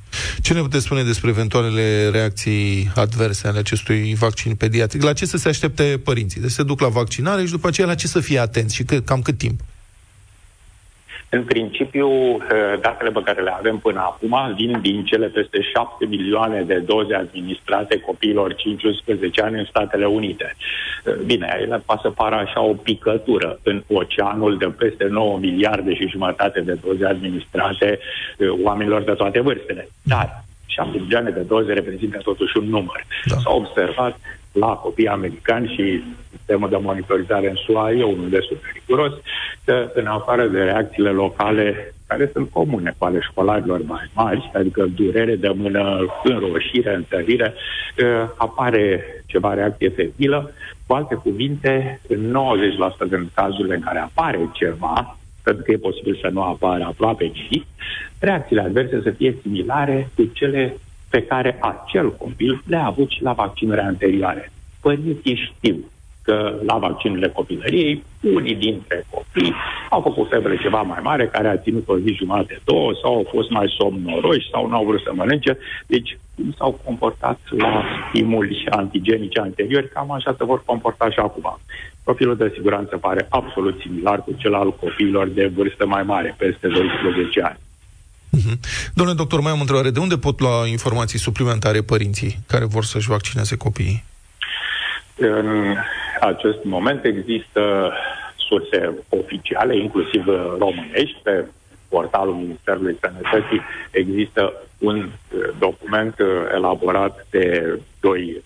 Ce 0.41 0.54
ne 0.54 0.62
puteți 0.62 0.86
spune 0.86 1.04
despre 1.04 1.30
eventualele 1.30 2.10
reacții 2.10 2.91
adverse 2.95 3.48
ale 3.48 3.60
acestui 3.60 4.15
vaccin 4.19 4.56
pediatric? 4.56 5.02
La 5.04 5.13
ce 5.13 5.26
să 5.26 5.38
se 5.38 5.50
aștepte 5.50 6.02
părinții? 6.04 6.41
Deci 6.41 6.52
se 6.52 6.63
duc 6.63 6.80
la 6.80 6.88
vaccinare 6.88 7.45
și 7.45 7.52
după 7.52 7.67
aceea 7.67 7.88
la 7.88 7.95
ce 7.95 8.08
să 8.08 8.19
fie 8.19 8.39
atenți 8.39 8.76
și 8.76 8.84
că, 8.84 9.00
cam 9.00 9.21
cât 9.21 9.38
timp? 9.38 9.60
În 11.36 11.43
principiu, 11.43 12.10
eh, 12.10 12.80
datele 12.82 13.10
pe 13.12 13.21
care 13.24 13.41
le 13.41 13.54
avem 13.58 13.78
până 13.78 14.00
acum 14.00 14.54
vin 14.56 14.80
din 14.82 15.06
cele 15.06 15.28
peste 15.28 15.62
7 15.62 16.06
milioane 16.06 16.62
de 16.62 16.78
doze 16.78 17.15
administrate 17.15 18.00
copiilor 18.00 18.56
5-11 18.56 19.41
ani 19.43 19.58
în 19.58 19.65
Statele 19.65 20.06
Unite. 20.06 20.56
Eh, 21.06 21.13
Bine, 21.26 21.58
ele 21.62 21.84
poate 21.86 22.02
să 22.04 22.10
pară 22.10 22.36
așa 22.36 22.62
o 22.62 22.74
picătură 22.74 23.60
în 23.63 23.84
oceanul 23.88 24.58
de 24.58 24.65
peste 24.65 25.08
9 25.10 25.38
miliarde 25.38 25.95
și 25.95 26.08
jumătate 26.08 26.62
de 26.62 26.78
doze 26.86 27.06
administrate 27.06 28.00
eh, 28.38 28.48
oamenilor 28.63 29.02
de 29.02 29.12
toate 29.12 29.39
vârstele. 29.39 29.88
Dar 30.04 30.43
7 30.65 30.98
milioane 31.00 31.30
de 31.30 31.41
doze 31.41 31.74
reprezintă 31.74 32.17
totuși 32.17 32.58
un 32.58 32.65
număr. 32.69 33.06
Da. 33.26 33.36
S-a 33.36 33.54
observat 33.54 34.19
la 34.60 34.68
copii 34.68 35.08
americani 35.08 35.74
și 35.76 36.04
sistemul 36.36 36.70
de 36.70 36.78
monitorizare 36.78 37.50
în 37.50 37.56
SUA 37.56 37.91
e 37.91 38.04
unul 38.04 38.30
destul 38.30 38.58
de 38.62 38.68
riguros, 38.74 39.13
că 39.65 39.91
în 39.94 40.06
afară 40.06 40.48
de 40.48 40.62
reacțiile 40.63 41.10
locale 41.10 41.94
care 42.08 42.30
sunt 42.34 42.50
comune 42.50 42.96
cu 42.98 43.06
ale 43.06 43.20
școlarilor 43.20 43.82
mai 43.86 44.10
mari, 44.13 44.52
adică 44.54 44.86
durere 44.96 45.36
de 45.36 45.52
mână, 45.56 46.06
înroșire, 46.24 46.96
întărire, 46.96 47.54
eh, 47.96 48.06
apare 48.38 49.04
ceva 49.26 49.54
reacție 49.54 49.89
febrilă. 49.89 50.52
Cu 50.88 50.94
alte 50.94 51.15
cuvinte, 51.15 52.00
în 52.08 52.32
90% 52.32 53.06
din 53.10 53.30
cazurile 53.34 53.76
în 53.76 53.82
care 53.82 54.00
apare 54.00 54.50
ceva, 54.54 55.18
pentru 55.44 55.63
că 55.63 55.72
e 55.72 55.78
posibil 55.78 56.20
să 56.22 56.30
nu 56.32 56.41
apară 56.41 56.84
aproape 56.84 57.24
nimic, 57.24 57.65
reacțiile 58.20 58.62
adverse 58.62 59.02
să 59.04 59.10
fie 59.10 59.38
similare 59.41 60.10
cu 60.15 60.30
cele 60.34 60.78
pe 61.10 61.24
care 61.24 61.58
acel 61.62 62.12
copil 62.12 62.62
le-a 62.68 62.86
avut 62.86 63.10
și 63.10 63.24
la 63.24 63.34
vaccinurile 63.34 63.84
anterioare. 63.84 64.52
Părinții 64.82 65.36
știu 65.36 65.86
că 66.26 66.54
la 66.65 66.78
vaccinurile 66.78 67.30
copilăriei, 67.30 68.04
unii 68.34 68.56
dintre 68.56 69.06
copii 69.10 69.54
au 69.89 70.02
făcut 70.02 70.30
febră 70.30 70.56
ceva 70.56 70.82
mai 70.82 71.00
mare, 71.04 71.28
care 71.28 71.48
a 71.48 71.58
ținut 71.58 71.88
o 71.88 71.98
zi 71.98 72.13
jumate, 72.13 72.60
două, 72.63 72.91
sau 73.02 73.15
au 73.15 73.28
fost 73.30 73.50
mai 73.50 73.74
somnoroși, 73.78 74.50
sau 74.52 74.68
nu 74.68 74.76
au 74.76 74.86
vrut 74.86 75.02
să 75.02 75.12
mănânce. 75.13 75.58
Deci, 75.88 76.18
cum 76.36 76.54
s-au 76.58 76.80
comportat 76.86 77.39
la 77.58 77.84
stimuli 78.10 78.65
antigenice 78.70 79.39
anteriori, 79.39 79.89
cam 79.89 80.12
așa 80.12 80.36
se 80.38 80.44
vor 80.44 80.63
comporta 80.65 81.10
și 81.10 81.20
acum. 81.20 81.60
Profilul 82.04 82.36
de 82.36 82.52
siguranță 82.54 82.98
pare 82.98 83.28
absolut 83.30 83.80
similar 83.80 84.24
cu 84.24 84.32
cel 84.38 84.54
al 84.54 84.74
copiilor 84.74 85.28
de 85.28 85.52
vârstă 85.56 85.86
mai 85.86 86.04
mare, 86.04 86.36
peste 86.38 86.68
12 86.68 87.41
ani. 87.41 87.60
Mhm. 88.36 88.60
Domnule 88.93 89.17
doctor, 89.17 89.39
mai 89.39 89.52
am 89.52 89.58
o 89.58 89.62
întrebare. 89.62 89.89
De 89.89 90.00
unde 90.00 90.17
pot 90.17 90.39
lua 90.39 90.67
informații 90.67 91.19
suplimentare 91.19 91.82
părinții 91.82 92.39
care 92.48 92.65
vor 92.65 92.84
să-și 92.84 93.08
vaccineze 93.08 93.56
copiii? 93.58 94.04
În 95.17 95.76
acest 96.21 96.63
moment 96.63 97.04
există 97.04 97.91
surse 98.48 98.93
oficiale, 99.10 99.78
inclusiv 99.78 100.28
uh, 100.28 100.56
românești, 100.60 101.17
pe 101.24 101.45
portalul 101.89 102.34
Ministerului 102.34 102.98
Sănătății 103.02 103.62
există 103.91 104.54
un 104.78 104.98
uh, 104.98 105.50
document 105.60 106.19
uh, 106.19 106.28
elaborat 106.54 107.26
de 107.30 107.80
doi 108.00 108.43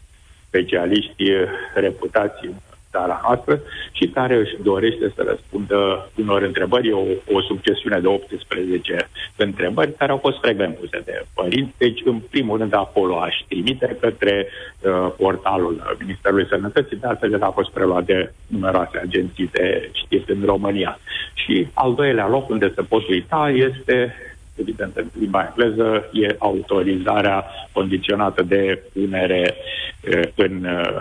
specialiști 0.47 1.32
uh, 1.32 1.47
reputați 1.73 2.45
în 2.45 2.54
țara 2.91 3.19
noastră 3.23 3.62
și 3.91 4.08
care 4.08 4.36
își 4.36 4.56
dorește 4.63 5.12
să 5.15 5.23
răspundă 5.28 6.10
unor 6.19 6.41
întrebări. 6.41 6.88
E 6.88 6.93
o, 6.93 7.36
o 7.36 7.41
succesiune 7.41 7.99
de 7.99 8.08
18 8.08 9.10
întrebări 9.36 9.95
care 9.95 10.12
au 10.12 10.17
fost 10.17 10.38
frecvent 10.41 10.75
puse 10.75 11.02
de 11.06 11.25
părinți. 11.34 11.73
Deci, 11.78 12.02
în 12.06 12.19
primul 12.30 12.58
rând, 12.58 12.73
acolo 12.73 13.19
aș 13.19 13.36
trimite 13.47 13.97
către 13.99 14.47
uh, 14.47 15.12
portalul 15.17 15.95
Ministerului 15.99 16.47
Sănătății, 16.49 16.97
de 16.97 17.08
altfel 17.08 17.34
el 17.34 17.43
a 17.43 17.49
fost 17.49 17.69
preluat 17.69 18.06
de 18.06 18.34
numeroase 18.47 18.97
agenții 18.97 19.49
de 19.52 19.89
știri 19.93 20.34
în 20.34 20.41
România. 20.45 20.99
Și 21.34 21.67
al 21.73 21.93
doilea 21.93 22.28
loc 22.28 22.49
unde 22.49 22.71
se 22.75 22.82
pot 22.82 23.08
uita 23.08 23.54
este 23.56 24.15
evident, 24.60 24.95
în 24.97 25.06
limba 25.19 25.45
engleză, 25.47 26.10
e 26.12 26.36
autorizarea 26.38 27.45
condiționată 27.71 28.43
de 28.43 28.84
punere 28.93 29.56
eh, 30.02 30.28
în 30.36 30.65
eh, 30.65 30.95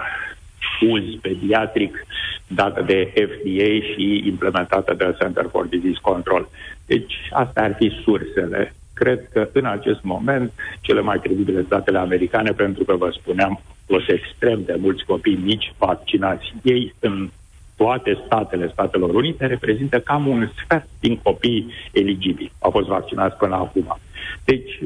uz 0.81 1.21
pediatric 1.21 2.07
dată 2.47 2.83
de 2.83 3.13
FDA 3.15 3.93
și 3.93 4.23
implementată 4.27 4.95
de 4.95 5.17
Center 5.21 5.47
for 5.51 5.67
Disease 5.67 5.99
Control. 6.01 6.49
Deci, 6.87 7.15
astea 7.31 7.63
ar 7.63 7.75
fi 7.79 7.93
sursele. 8.05 8.73
Cred 8.95 9.29
că 9.33 9.49
în 9.53 9.65
acest 9.65 10.03
moment 10.03 10.53
cele 10.81 11.01
mai 11.01 11.21
credibile 11.21 11.63
statele 11.63 11.99
americane, 11.99 12.51
pentru 12.51 12.85
că 12.85 12.97
vă 12.97 13.11
spuneam, 13.21 13.61
plus 13.87 14.09
extrem 14.09 14.63
de 14.65 14.77
mulți 14.79 15.05
copii 15.05 15.41
mici 15.45 15.73
vaccinați. 15.79 16.55
Ei 16.63 16.95
în 16.99 17.31
toate 17.77 18.19
statele 18.25 18.69
Statelor 18.73 19.15
Unite 19.15 19.47
reprezintă 19.47 20.01
cam 20.01 20.27
un 20.27 20.49
sfert 20.57 20.89
din 21.01 21.17
copii 21.17 21.73
eligibili. 21.93 22.53
Au 22.59 22.71
fost 22.71 22.89
vaccinați 22.89 23.37
până 23.37 23.55
acum. 23.55 23.99
Deci, 24.45 24.79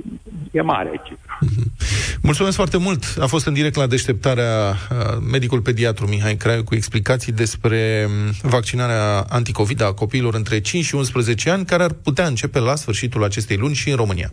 e 0.51 0.61
mare 0.61 1.03
cifra. 1.05 1.38
Mulțumesc 2.29 2.57
foarte 2.57 2.77
mult. 2.77 3.05
A 3.21 3.27
fost 3.27 3.47
în 3.47 3.53
direct 3.53 3.77
la 3.77 3.87
deșteptarea 3.87 4.68
uh, 4.68 4.97
medicul 5.31 5.61
pediatru 5.61 6.07
Mihai 6.07 6.37
Craiu 6.37 6.64
cu 6.64 6.75
explicații 6.75 7.33
despre 7.33 8.09
um, 8.09 8.51
vaccinarea 8.51 9.25
anticovid 9.29 9.83
a 9.83 9.92
copiilor 9.92 10.35
între 10.35 10.61
5 10.61 10.85
și 10.85 10.95
11 10.95 11.51
ani, 11.51 11.64
care 11.64 11.83
ar 11.83 11.92
putea 11.92 12.27
începe 12.27 12.59
la 12.59 12.75
sfârșitul 12.75 13.25
acestei 13.25 13.57
luni 13.57 13.75
și 13.75 13.90
în 13.90 13.97
România. 13.97 14.31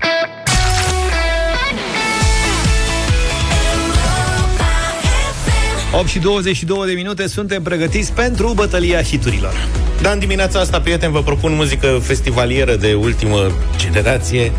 8 5.91 6.07
și 6.07 6.19
22 6.19 6.88
de 6.88 6.93
minute 6.93 7.27
suntem 7.27 7.63
pregătiți 7.63 8.13
pentru 8.13 8.53
bătălia 8.53 9.01
hiturilor. 9.01 9.53
Dar 10.01 10.13
în 10.13 10.19
dimineața 10.19 10.59
asta, 10.59 10.81
prieten, 10.81 11.12
vă 11.12 11.23
propun 11.23 11.53
muzică 11.53 11.99
festivalieră 12.01 12.75
de 12.75 12.93
ultimă 12.93 13.51
generație. 13.77 14.51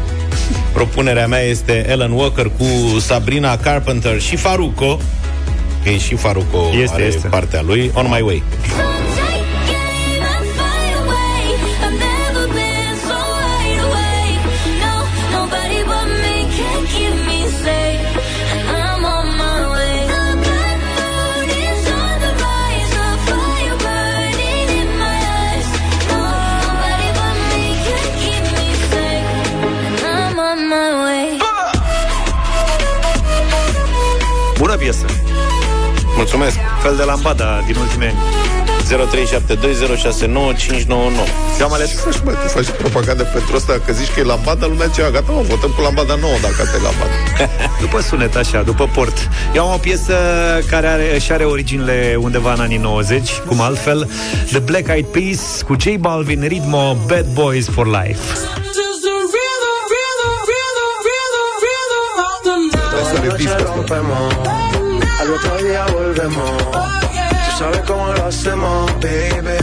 Propunerea 0.73 1.27
mea 1.27 1.41
este 1.41 1.87
Ellen 1.91 2.11
Walker 2.13 2.51
cu 2.59 2.99
Sabrina 2.99 3.57
Carpenter 3.57 4.21
și 4.21 4.37
Faruco. 4.37 4.99
Că 5.83 5.89
e 5.89 5.99
și 5.99 6.15
Faruco 6.15 6.59
Este, 6.83 6.95
are 6.95 7.05
este. 7.05 7.27
partea 7.27 7.63
lui. 7.63 7.91
On 7.95 8.07
My 8.11 8.21
Way. 8.21 8.43
Piesă! 34.83 35.07
Mulțumesc! 36.17 36.57
Fel 36.83 36.97
de 36.97 37.03
lambada 37.03 37.63
din 37.67 37.77
ultimii 37.77 38.07
ani. 38.07 38.19
0372069599. 38.91 38.93
Și 41.57 41.63
am 41.63 41.73
ales... 41.73 41.89
Și 41.91 42.21
mai 42.25 42.35
tu 42.35 42.49
faci 42.49 42.71
propagandă 42.79 43.23
pentru 43.23 43.57
asta, 43.57 43.81
că 43.87 43.93
zici 43.93 44.11
că 44.15 44.21
e 44.21 44.23
lambada, 44.23 44.67
lumea 44.67 44.87
ce 44.87 45.09
gata, 45.13 45.33
mă, 45.33 45.43
votăm 45.49 45.71
cu 45.71 45.81
lambada 45.81 46.15
nouă 46.15 46.35
dacă 46.43 46.55
asta 46.63 46.77
e 46.77 46.81
lambada. 46.83 47.13
După 47.85 48.01
sunet, 48.01 48.37
așa, 48.37 48.63
după 48.63 48.91
port. 48.95 49.29
Eu 49.55 49.67
am 49.67 49.75
o 49.75 49.77
piesă 49.77 50.15
care 50.71 50.87
are, 50.87 51.19
și 51.19 51.33
are 51.33 51.45
originile 51.45 52.17
undeva 52.21 52.53
în 52.53 52.61
anii 52.61 52.77
90, 52.77 53.31
cum 53.47 53.61
altfel. 53.61 54.11
The 54.47 54.59
Black 54.59 54.89
Eyed 54.89 55.07
Peas 55.07 55.63
cu 55.67 55.77
J 55.81 55.85
Balvin, 55.99 56.45
Ritmo, 56.47 56.97
Bad 57.07 57.27
Boys 57.35 57.69
for 57.69 57.87
Life. 57.87 58.21
Asta 63.03 64.60
are 65.33 65.39
disco. 65.39 65.49
Al 65.49 65.55
otro 65.55 65.67
día 65.67 65.87
volvemos. 65.93 66.63
Tú 67.47 67.59
sabes 67.59 67.81
cómo 67.87 68.13
lo 68.13 68.27
hacemos, 68.27 68.91
baby. 69.01 69.57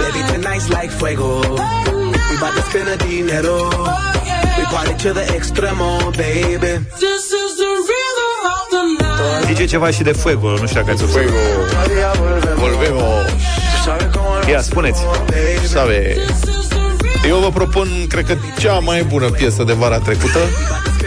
Baby, 0.00 0.20
tonight's 0.32 0.68
like 0.70 0.90
fuego. 0.90 1.40
We 2.30 2.36
bout 2.40 2.54
to 2.54 2.62
spend 2.70 2.86
the 2.88 2.96
dinero. 3.06 3.70
We 4.58 4.64
party 4.64 4.94
to 5.02 5.12
the 5.14 5.24
extremo, 5.36 5.98
baby. 6.16 6.86
Zice 9.46 9.64
ceva 9.64 9.90
și 9.90 10.02
de 10.02 10.12
Fuego, 10.12 10.48
nu 10.48 10.66
știu 10.66 10.80
dacă 10.80 10.90
ați 10.90 11.02
observat. 11.02 11.32
Otro 11.62 11.94
día 11.94 12.10
volvemos. 12.18 12.58
Volvemo. 12.58 13.08
Tú 13.72 13.84
sabes 13.84 14.06
cómo 14.14 14.30
lo 14.42 14.50
Ia, 14.50 14.60
spuneți. 14.60 15.00
baby. 15.02 15.66
Sabe, 15.66 16.16
eu 17.28 17.36
vă 17.38 17.50
propun, 17.50 17.88
cred 18.08 18.26
că, 18.26 18.34
cea 18.58 18.72
mai 18.78 19.02
bună 19.02 19.30
piesă 19.30 19.62
de 19.62 19.72
vara 19.72 19.98
trecută. 19.98 20.38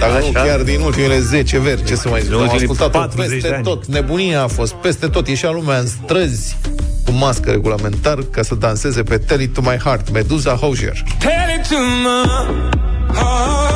Dacă 0.02 0.20
nu, 0.20 0.28
Așa. 0.36 0.46
chiar 0.48 0.62
din 0.62 0.80
ultimele 0.82 1.20
10 1.20 1.60
veri, 1.60 1.84
ce 1.84 1.96
să 1.96 2.10
mai 2.10 2.20
zic. 2.20 2.30
Din 2.30 2.38
Am 2.40 2.44
ultimii 2.44 2.62
ascultat 2.70 2.92
40 2.92 3.30
peste 3.32 3.48
de 3.50 3.56
ani. 3.56 3.64
tot. 3.64 3.86
Nebunia 3.86 4.42
a 4.44 4.48
fost 4.48 4.74
peste 4.74 5.08
tot. 5.08 5.28
Ieșea 5.28 5.50
lumea 5.52 5.78
în 5.78 5.88
străzi 5.88 6.58
cu 7.06 7.12
mască 7.12 7.52
regulamentar 7.52 8.18
ca 8.32 8.42
să 8.42 8.56
danseze 8.56 9.04
pe 9.04 9.18
Tell 9.18 9.42
It 9.42 9.54
To 9.54 9.62
My 9.62 9.78
Heart, 9.84 10.12
Medusa 10.12 10.54
Hosier. 10.54 11.04
Tell 11.20 11.32
it 11.60 11.68
to 11.68 11.76
my 12.04 12.24
heart. 13.14 13.71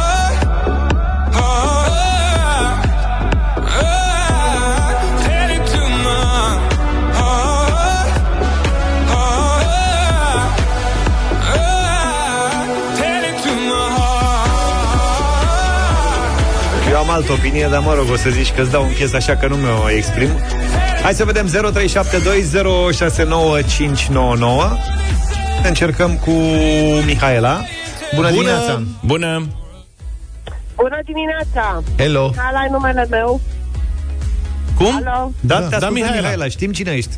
Altă 17.16 17.32
opinie, 17.32 17.68
dar 17.72 17.80
mă 17.82 17.94
rog, 17.94 18.10
o 18.12 18.16
să 18.16 18.30
zici 18.30 18.52
că 18.52 18.62
îți 18.62 18.72
dau 18.72 18.84
un 18.84 18.90
piesă 18.96 19.16
așa 19.16 19.36
că 19.36 19.48
nu 19.48 19.56
mi-o 19.56 19.90
exprim. 19.90 20.30
Hai 21.04 21.14
să 21.14 21.26
vedem 21.26 21.48
0372069599. 21.48 21.52
Încercăm 25.64 26.18
cu 26.18 26.32
Mihaela. 27.06 27.62
Bună, 28.16 28.28
Bună! 28.28 28.30
dimineața! 28.32 28.82
Bună! 29.06 29.48
Bună 30.76 31.00
dimineața! 31.06 31.84
Hello! 31.98 32.32
Hala 32.38 32.64
e 32.68 32.70
numele 32.72 33.08
meu. 33.10 33.42
Cum? 34.78 34.96
Alo. 35.06 35.32
Da, 35.40 35.56
Da, 35.56 35.56
te 35.56 35.60
da, 35.60 35.66
ascultăm, 35.66 35.94
Mihaela. 35.94 36.16
Mihaela. 36.16 36.48
Știm 36.48 36.72
cine 36.72 36.92
ești. 36.92 37.18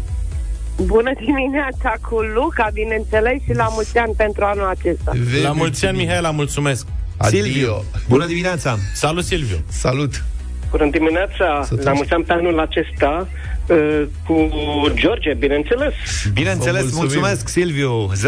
Bună 0.82 1.12
dimineața 1.26 1.94
cu 2.10 2.16
Luca, 2.20 2.70
bineînțeles, 2.74 3.34
și 3.44 3.54
la 3.54 3.68
mulți 3.72 3.98
ani 3.98 4.14
pentru 4.18 4.46
anul 4.46 4.68
acesta. 4.68 5.12
La 5.44 5.52
mulți 5.52 5.86
ani, 5.86 5.98
Mihaela, 5.98 6.32
mulțumesc! 6.32 6.86
Adio. 7.18 7.44
Silviu. 7.44 7.84
Bună 8.08 8.26
dimineața! 8.26 8.78
Salut, 8.94 9.24
Silviu! 9.24 9.58
Salut! 9.70 10.24
Bună 10.72 10.90
dimineața, 10.90 11.62
Să 11.66 11.76
la 11.84 11.94
mulți 11.94 12.12
ani 12.12 12.24
pe 12.24 12.34
anul 12.34 12.60
acesta 12.60 13.28
uh, 13.68 14.02
cu 14.26 14.50
George, 14.94 15.34
bineînțeles. 15.34 15.94
Bineînțeles, 16.34 16.82
Vă 16.90 16.96
mulțumim. 16.96 17.20
mulțumesc, 17.24 17.48
Silviu. 17.48 18.12
0372069599. 18.16 18.20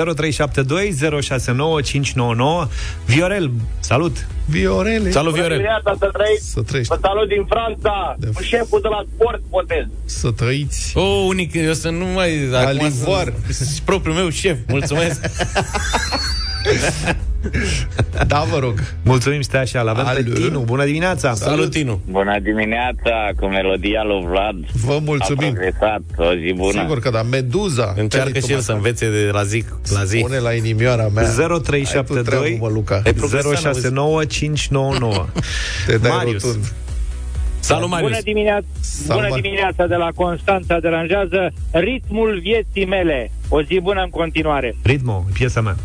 Viorel, 3.05 3.51
salut! 3.79 4.27
Viorele! 4.45 5.11
Salut, 5.11 5.33
Viorel! 5.33 5.57
dimineața, 5.57 5.95
să 5.99 6.09
trăiți. 6.13 6.49
Să 6.51 6.61
trăiești, 6.61 6.93
Vă 6.93 6.99
salut 7.01 7.27
din 7.27 7.45
Franța, 7.49 8.15
De- 8.19 8.27
cu 8.35 8.41
șeful 8.41 8.79
de 8.81 8.87
la 8.87 9.03
sport, 9.15 9.41
potez. 9.49 9.85
să 10.05 10.31
trăiți. 10.31 10.91
O, 10.97 11.01
oh, 11.01 11.25
unic, 11.27 11.53
eu 11.53 11.73
să 11.73 11.89
nu 11.89 12.05
mai... 12.05 12.49
acum 12.53 12.67
Alivoar. 12.67 13.33
să- 13.49 13.65
Propriul 13.85 14.15
meu 14.15 14.29
șef, 14.29 14.57
mulțumesc! 14.67 15.19
Da, 18.27 18.45
vă 18.51 18.59
rog. 18.59 18.73
Mulțumim, 19.03 19.41
stai 19.41 19.61
așa, 19.61 19.81
l-avem 19.81 20.03
pe 20.03 20.09
Alo. 20.09 20.33
Tinu. 20.33 20.59
Bună 20.59 20.85
dimineața! 20.85 21.33
Salut, 21.33 21.71
Tinu! 21.71 21.99
Bună 22.09 22.39
dimineața, 22.39 23.29
cu 23.39 23.45
melodia 23.45 24.03
lui 24.03 24.25
Vlad. 24.29 24.55
Vă 24.85 24.99
mulțumim. 25.05 25.47
A 25.49 25.51
progresat, 25.51 26.01
o 26.17 26.33
zi 26.45 26.53
bună. 26.55 26.79
Sigur 26.81 26.99
că 26.99 27.09
da, 27.09 27.21
Meduza. 27.23 27.93
Încearcă 27.97 28.29
Tell 28.31 28.35
It 28.35 28.43
și 28.43 28.47
To 28.47 28.51
el 28.51 28.57
My 28.57 28.63
să 28.63 28.71
Heart. 28.71 28.85
învețe 28.85 29.09
de 29.25 29.29
la 29.31 29.43
zi 29.43 29.63
la 29.93 30.03
zi. 30.03 30.17
Pune 30.19 30.37
la 30.37 30.53
inimioara 30.53 31.07
mea. 31.07 31.23
Ai 31.23 31.29
tu 31.29 31.35
treabă, 31.35 31.59
0372 31.59 32.57
mă, 32.61 32.67
Luca. 32.67 33.01
Ai 33.05 33.13
progresat, 33.13 33.75
069599. 33.75 35.25
Te 35.87 35.97
dai 35.97 36.11
Marius. 36.15 36.43
rotund. 36.43 36.73
Salut, 37.59 37.89
Marius! 37.89 38.09
Bună 38.09 38.21
dimineața, 38.23 38.65
Salut, 38.79 39.21
bună 39.21 39.37
Mar- 39.37 39.41
dimineața 39.41 39.85
de 39.87 39.95
la 39.95 40.09
Constanța, 40.15 40.79
deranjează 40.79 41.51
ritmul 41.71 42.39
vieții 42.41 42.85
mele. 42.85 43.31
O 43.49 43.61
zi 43.61 43.79
bună 43.83 44.01
în 44.01 44.09
continuare. 44.09 44.75
Ritmo, 44.83 45.25
piesa 45.33 45.61
mea. 45.61 45.75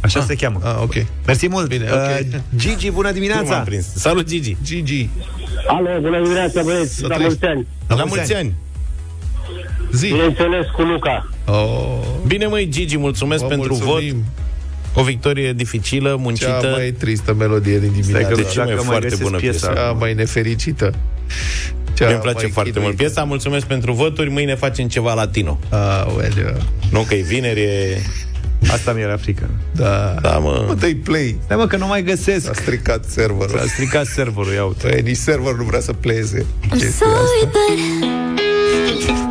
Așa 0.00 0.22
se 0.22 0.34
cheamă. 0.34 0.60
Ah, 0.64 0.76
ok. 0.82 0.92
Mersi 1.26 1.48
mult. 1.48 1.68
Bine, 1.68 1.84
Uh, 1.92 2.18
ok. 2.34 2.40
Gigi, 2.56 2.90
bună 2.90 3.08
Nu 3.08 3.14
dimineața. 3.14 3.54
m-am 3.54 3.64
prins. 3.64 3.86
Salut, 3.94 4.26
Gigi! 4.28 4.56
Gigi. 4.64 5.08
Alo, 5.66 5.88
bună 6.00 6.22
dimineața, 6.22 6.62
băieți, 6.62 7.02
la 7.02 7.16
mulți 7.16 7.44
ani. 7.44 7.66
La 7.86 8.04
mulți 8.04 8.34
ani! 8.34 8.54
Zi. 9.92 10.06
Bineînțeles, 10.06 10.66
cu 10.76 10.82
Luca. 10.82 11.28
Oh, 11.46 11.98
Bine, 12.26 12.46
măi, 12.46 12.68
Gigi, 12.68 12.96
mulțumesc 12.96 13.42
vă 13.42 13.48
pentru 13.48 13.76
mulțumim. 13.80 14.14
vot. 14.14 15.02
O 15.02 15.02
victorie 15.02 15.52
dificilă, 15.52 16.08
Cea 16.08 16.16
muncită. 16.16 16.72
mai 16.76 16.90
tristă 16.98 17.34
melodie 17.34 17.78
din 17.78 17.92
dimineața. 18.00 18.34
Deci 18.34 18.50
cea 18.52 18.64
mai 18.64 18.74
Dacă 18.74 18.76
mai 18.76 18.84
foarte 18.86 19.08
găsesc 19.08 19.22
bună 19.22 19.36
piesa. 19.38 19.66
piesă. 19.66 19.80
Cea 19.82 19.92
mai 19.92 20.14
nefericită. 20.14 20.94
Cea 21.94 22.04
Mie 22.04 22.12
îmi 22.14 22.22
place 22.22 22.42
mai 22.42 22.50
foarte 22.50 22.70
mult 22.78 22.82
chinuită. 22.90 23.02
piesa, 23.02 23.24
mulțumesc 23.24 23.66
pentru 23.66 23.92
voturi, 23.92 24.30
mâine 24.30 24.54
facem 24.54 24.88
ceva 24.88 25.14
latino. 25.14 25.58
Aoleu. 25.70 26.56
Nu 26.90 27.00
că 27.00 27.14
e 27.14 27.20
vineri, 27.22 27.60
e... 27.60 28.02
Asta 28.70 28.92
mi 28.92 29.00
era 29.00 29.16
frică. 29.16 29.50
Da. 29.72 30.14
Da, 30.22 30.38
mă. 30.38 30.64
Mă, 30.66 30.74
dă 30.74 30.90
play. 31.04 31.38
Da, 31.48 31.56
mă, 31.56 31.66
că 31.66 31.76
nu 31.76 31.86
mai 31.86 32.02
găsesc. 32.02 32.44
S-a 32.44 32.52
stricat 32.52 33.04
serverul. 33.04 33.58
S-a 33.58 33.64
stricat 33.66 34.06
serverul, 34.06 34.52
ia 34.52 34.64
uite. 34.64 34.88
Păi, 34.88 35.00
nici 35.02 35.16
serverul 35.16 35.56
nu 35.56 35.64
vrea 35.64 35.80
să 35.80 35.92
playeze. 35.92 36.44
I'm 36.64 36.68
chestia 36.70 37.06
sorry, 37.06 37.44
asta. 37.44 37.58
but 39.16 39.27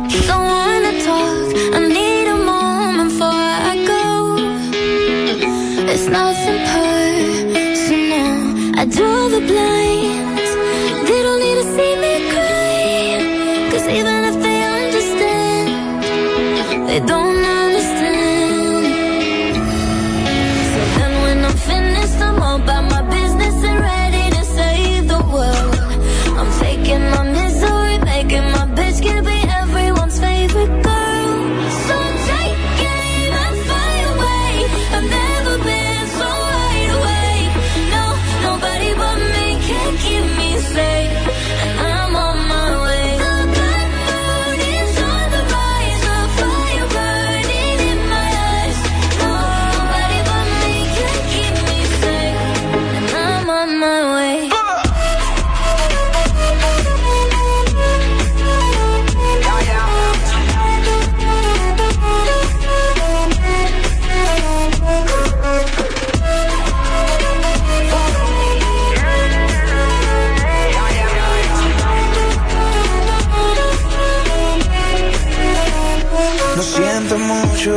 mucho, 77.18 77.76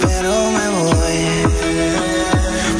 pero 0.00 0.32
me 0.56 0.68
voy. 0.78 1.20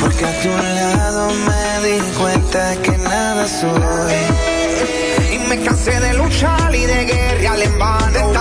Porque 0.01 0.25
a 0.25 0.43
tu 0.43 0.49
lado 0.49 1.29
me 1.49 1.89
di 1.89 2.01
cuenta 2.19 2.77
que 2.83 2.99
nada 2.99 3.47
soy. 3.47 4.15
Y 5.35 5.39
me 5.49 5.61
cansé 5.65 6.01
de 6.01 6.15
luchar 6.15 6.75
y 6.75 6.85
de 6.87 7.05
guerrear 7.05 7.61
en 7.61 7.79
vano. 7.79 8.34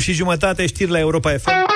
8 0.00 0.08
și 0.08 0.12
jumătate, 0.12 0.66
știri 0.66 0.90
la 0.90 0.98
Europa 0.98 1.30
FM. 1.30 1.48
Europa 1.48 1.70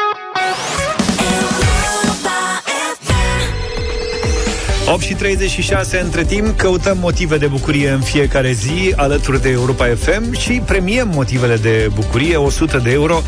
8 4.92 5.02
și 5.02 5.14
36 5.14 6.00
între 6.00 6.24
timp 6.24 6.56
Căutăm 6.56 6.98
motive 6.98 7.36
de 7.38 7.46
bucurie 7.46 7.90
în 7.90 8.00
fiecare 8.00 8.52
zi 8.52 8.92
Alături 8.96 9.42
de 9.42 9.48
Europa 9.48 9.86
FM 9.86 10.32
Și 10.32 10.62
premiem 10.66 11.08
motivele 11.14 11.56
de 11.56 11.90
bucurie 11.94 12.36
100 12.36 12.78
de 12.78 12.90
euro 12.90 13.22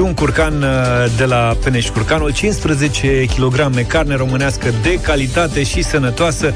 și 0.00 0.06
un 0.06 0.14
curcan 0.14 0.62
uh, 0.62 0.68
De 1.16 1.24
la 1.24 1.56
Peneș 1.64 1.88
Curcanul. 1.88 2.32
15 2.32 3.24
kg 3.36 3.86
carne 3.86 4.14
românească 4.14 4.72
De 4.82 5.00
calitate 5.00 5.62
și 5.62 5.82
sănătoasă. 5.82 6.54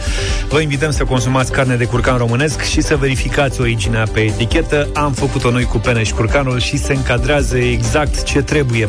Vă 0.48 0.60
invităm 0.60 0.90
să 0.90 1.04
consumați 1.04 1.52
carne 1.52 1.76
de 1.76 1.84
curcan 1.84 2.16
românesc 2.16 2.62
Și 2.62 2.80
să 2.80 2.96
verificați 2.96 3.60
originea 3.60 4.06
pe 4.12 4.20
etichetă. 4.20 4.88
Am 4.94 5.12
făcut-o 5.12 5.50
noi 5.50 5.64
cu 5.64 5.78
Peneș 5.78 6.10
Curcanul 6.10 6.60
Și 6.60 6.76
se 6.76 6.92
încadrează 6.92 7.56
exact 7.56 8.22
ce 8.22 8.42
trebuie. 8.42 8.88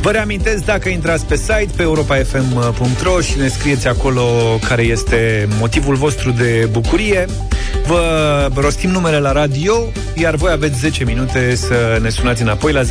Vă 0.00 0.10
reamintesc 0.10 0.64
dacă 0.64 0.88
intrați 0.88 1.26
pe 1.26 1.36
site 1.36 1.68
Pe 1.76 1.82
europafm.ro 1.82 3.20
Și 3.20 3.38
ne 3.38 3.48
scrieți 3.48 3.88
acolo 3.88 4.22
care 4.68 4.82
este 4.82 5.48
motivul 5.58 5.94
vostru 5.94 6.30
de 6.30 6.68
bucurie. 6.70 7.26
Vă 7.86 8.48
rostim 8.54 8.90
numele 8.90 9.18
la 9.18 9.32
radio, 9.32 9.74
iar 10.14 10.34
voi 10.34 10.50
aveți 10.52 10.78
10 10.78 11.04
minute 11.04 11.54
să 11.54 11.98
ne 12.02 12.08
sunați 12.08 12.42
înapoi 12.42 12.72
la 12.72 12.82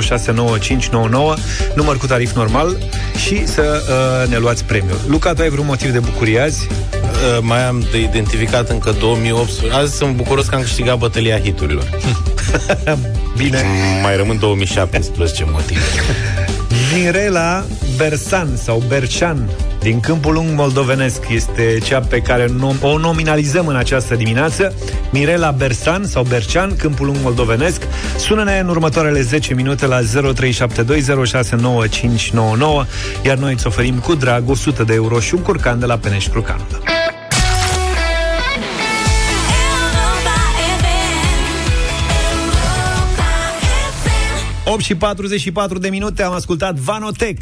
0372069599, 0.00 1.74
număr 1.74 1.96
cu 1.96 2.06
tarif 2.06 2.32
normal 2.32 2.76
și 3.26 3.46
să 3.46 3.82
uh, 3.88 4.30
ne 4.30 4.36
luați 4.38 4.64
premiul. 4.64 5.00
Luca, 5.06 5.32
tu 5.32 5.42
ai 5.42 5.48
vreun 5.48 5.66
motiv 5.66 5.90
de 5.90 5.98
bucurie 5.98 6.40
azi? 6.40 6.68
Uh, 6.68 7.38
mai 7.40 7.64
am 7.64 7.84
de 7.90 8.00
identificat 8.00 8.68
încă 8.68 8.94
2018. 9.00 9.78
Azi 9.78 9.96
sunt 9.96 10.14
bucuros 10.16 10.46
că 10.46 10.54
am 10.54 10.60
câștigat 10.60 10.98
bătălia 10.98 11.38
hiturilor. 11.38 11.88
Bine. 13.36 13.64
Mai 14.02 14.16
rămân 14.16 14.38
2017 14.38 15.44
motive. 15.50 15.80
Mirela 16.94 17.64
Bersan 17.96 18.48
sau 18.56 18.82
Bercean 18.88 19.50
din 19.80 20.00
Câmpul 20.00 20.32
Lung 20.32 20.48
Moldovenesc 20.54 21.28
este 21.28 21.78
cea 21.84 22.00
pe 22.00 22.20
care 22.20 22.46
nom- 22.46 22.80
o 22.80 22.98
nominalizăm 22.98 23.66
în 23.66 23.76
această 23.76 24.14
dimineață. 24.14 24.74
Mirela 25.10 25.50
Bersan 25.50 26.04
sau 26.04 26.22
Bercean, 26.22 26.76
Câmpul 26.76 27.06
Lung 27.06 27.18
Moldovenesc. 27.22 27.82
Sună-ne 28.16 28.58
în 28.58 28.68
următoarele 28.68 29.20
10 29.20 29.54
minute 29.54 29.86
la 29.86 30.00
0372069599, 30.00 32.86
iar 33.24 33.36
noi 33.36 33.52
îți 33.52 33.66
oferim 33.66 33.98
cu 33.98 34.14
drag 34.14 34.48
100 34.48 34.82
de 34.82 34.94
euro 34.94 35.20
și 35.20 35.34
un 35.34 35.42
curcan 35.42 35.78
de 35.78 35.86
la 35.86 35.98
Peneș 35.98 36.26
Crucanul. 36.28 36.66
8 44.64 44.80
și 44.82 44.94
44 44.94 45.78
de 45.78 45.88
minute 45.88 46.22
am 46.22 46.32
ascultat 46.32 46.74
Vanotec. 46.74 47.38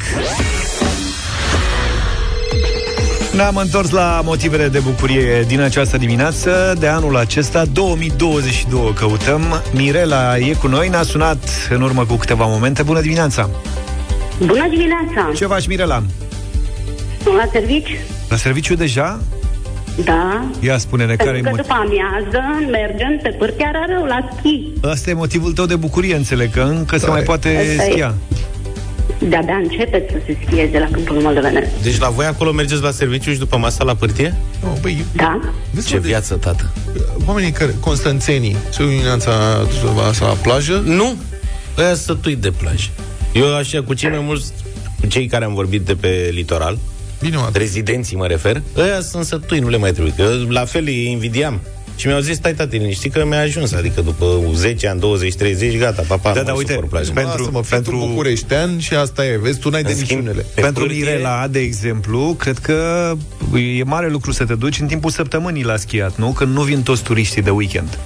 Ne-am 3.36 3.56
întors 3.56 3.90
la 3.90 4.20
motivele 4.24 4.68
de 4.68 4.78
bucurie 4.78 5.42
din 5.46 5.60
această 5.60 5.96
dimineață 5.96 6.76
de 6.78 6.86
anul 6.86 7.16
acesta, 7.16 7.64
2022 7.64 8.92
căutăm. 8.94 9.62
Mirela 9.72 10.38
e 10.38 10.52
cu 10.52 10.66
noi, 10.66 10.88
ne-a 10.88 11.02
sunat 11.02 11.38
în 11.70 11.82
urmă 11.82 12.04
cu 12.04 12.14
câteva 12.14 12.46
momente. 12.46 12.82
Bună 12.82 13.00
dimineața! 13.00 13.50
Bună 14.38 14.66
dimineața! 14.68 15.32
Ce 15.34 15.46
faci, 15.46 15.66
Mirela? 15.66 16.02
Sunt 17.22 17.36
la 17.36 17.48
servici? 17.52 17.98
La 18.28 18.36
serviciu 18.36 18.74
deja? 18.74 19.20
Da. 20.04 20.44
Ia 20.60 20.78
spune-ne 20.78 21.14
care 21.14 21.30
Pentru 21.30 21.48
e 21.48 21.50
că 21.50 21.56
mo- 21.56 21.62
după 21.62 21.74
amiază 21.74 22.70
mergem 22.70 23.18
pe 23.22 23.28
pârtia 23.28 23.70
rău 23.88 24.04
la 24.04 24.28
schi. 24.38 24.62
Asta 24.82 25.10
e 25.10 25.14
motivul 25.14 25.52
tău 25.52 25.66
de 25.66 25.76
bucurie, 25.76 26.14
înțeleg, 26.14 26.50
că 26.50 26.60
încă 26.60 26.96
se 26.96 27.06
mai 27.06 27.22
poate 27.22 27.76
Asta 27.78 27.84
e. 27.84 28.12
schia. 29.16 29.28
De-abia 29.28 29.54
începeți 29.54 30.12
să 30.12 30.18
se 30.26 30.36
schieze 30.46 30.78
la 30.78 30.88
Câmpul 30.90 31.16
Moldovenesc. 31.20 31.82
Deci 31.82 31.98
la 31.98 32.08
voi 32.08 32.24
acolo 32.26 32.52
mergeți 32.52 32.82
la 32.82 32.90
serviciu 32.90 33.32
și 33.32 33.38
după 33.38 33.56
masa 33.56 33.84
la 33.84 33.94
pârtie? 33.94 34.34
Oh, 34.64 34.72
băi, 34.80 35.04
Da. 35.14 35.40
Ce 35.86 35.98
viață, 35.98 36.34
tată! 36.34 36.70
Oamenii 37.26 37.50
care, 37.50 37.74
constanțenii, 37.80 38.56
se 38.70 38.82
duc 38.82 38.88
dimineața 38.88 39.30
la 40.20 40.26
plajă? 40.42 40.82
Nu, 40.86 41.14
ăia 41.78 41.94
sătui 41.94 42.36
de 42.36 42.50
plajă. 42.50 42.88
Eu 43.32 43.54
așa, 43.56 43.82
cu 43.82 43.94
cei 43.94 44.10
mai 44.10 44.22
mulți, 44.24 44.52
cu 45.00 45.06
cei 45.06 45.26
care 45.26 45.44
am 45.44 45.54
vorbit 45.54 45.80
de 45.80 45.94
pe 45.94 46.30
litoral, 46.32 46.78
Bine, 47.20 47.36
mă. 47.36 47.48
rezidenții 47.52 48.16
mă 48.16 48.26
refer, 48.26 48.62
ăia 48.76 49.00
sunt 49.00 49.24
sătui, 49.24 49.58
nu 49.58 49.68
le 49.68 49.76
mai 49.76 49.92
trebuie. 49.92 50.14
Eu 50.18 50.48
la 50.48 50.64
fel 50.64 50.84
îi 50.86 51.10
invidiam. 51.10 51.60
Și 51.96 52.06
mi-au 52.06 52.20
zis, 52.20 52.36
stai 52.36 52.54
tati, 52.54 52.76
liniștit 52.76 53.12
că 53.12 53.24
mi-a 53.24 53.40
ajuns, 53.40 53.72
adică 53.72 54.00
după 54.00 54.40
10 54.54 54.88
ani, 54.88 55.00
20, 55.00 55.34
30, 55.34 55.78
gata, 55.78 56.02
papa, 56.08 56.32
Da, 56.32 56.40
nu 56.40 56.46
da, 56.46 56.50
mai 56.52 56.58
uite, 56.58 56.72
suport 56.72 56.90
plajă. 56.90 57.12
pentru- 57.12 57.32
Pentru, 57.34 57.52
mă, 57.52 57.60
pentru- 57.60 57.90
pentru 57.90 58.06
bucureștean 58.08 58.78
și 58.78 58.94
asta 58.94 59.26
e, 59.26 59.36
vezi, 59.36 59.58
tu 59.58 59.68
n-ai 59.70 59.80
În 59.80 59.86
de 59.86 59.92
schimb, 59.92 60.10
niciunele. 60.20 60.46
pe 60.54 60.60
Pentru 60.60 60.84
pârtie- 60.84 60.98
Mirela, 61.04 61.46
de 61.48 61.58
exemplu, 61.58 62.34
cred 62.38 62.58
că 62.58 63.12
e 63.78 63.82
mare 63.84 64.08
lucru 64.08 64.32
să 64.32 64.44
te 64.44 64.54
duci 64.54 64.78
în 64.80 64.86
timpul 64.86 65.10
săptămânii 65.10 65.64
la 65.64 65.76
schiat, 65.76 66.16
nu? 66.16 66.28
Când 66.32 66.54
nu 66.54 66.62
vin 66.62 66.82
toți 66.82 67.02
turiștii 67.02 67.42
de 67.42 67.50
weekend. 67.50 67.98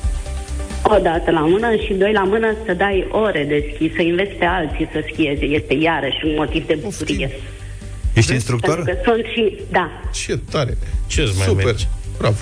O 0.83 0.99
dată 1.03 1.31
la 1.31 1.41
mână 1.41 1.69
și 1.87 1.93
doi 1.93 2.13
la 2.13 2.23
mână 2.23 2.55
să 2.67 2.73
dai 2.75 3.07
ore 3.11 3.45
de 3.49 3.73
schi, 3.75 3.93
să 3.97 4.03
înveți 4.03 4.31
pe 4.33 4.45
alții 4.45 4.89
să 4.93 4.99
schieze. 5.13 5.45
Este 5.45 5.75
iarăși 5.75 6.21
un 6.25 6.35
motiv 6.37 6.67
de 6.67 6.79
bucurie. 6.83 7.31
Ești 8.15 8.33
instructor? 8.33 8.75
Pentru 8.75 8.95
că 8.95 9.11
sunt 9.11 9.25
și... 9.35 9.59
Da. 9.71 9.91
Ce 10.13 10.39
tare. 10.51 10.79
Ce-ți 11.07 11.37
mai 11.37 11.47
Super. 11.47 11.65
merge? 11.65 11.85
Bravo. 12.19 12.37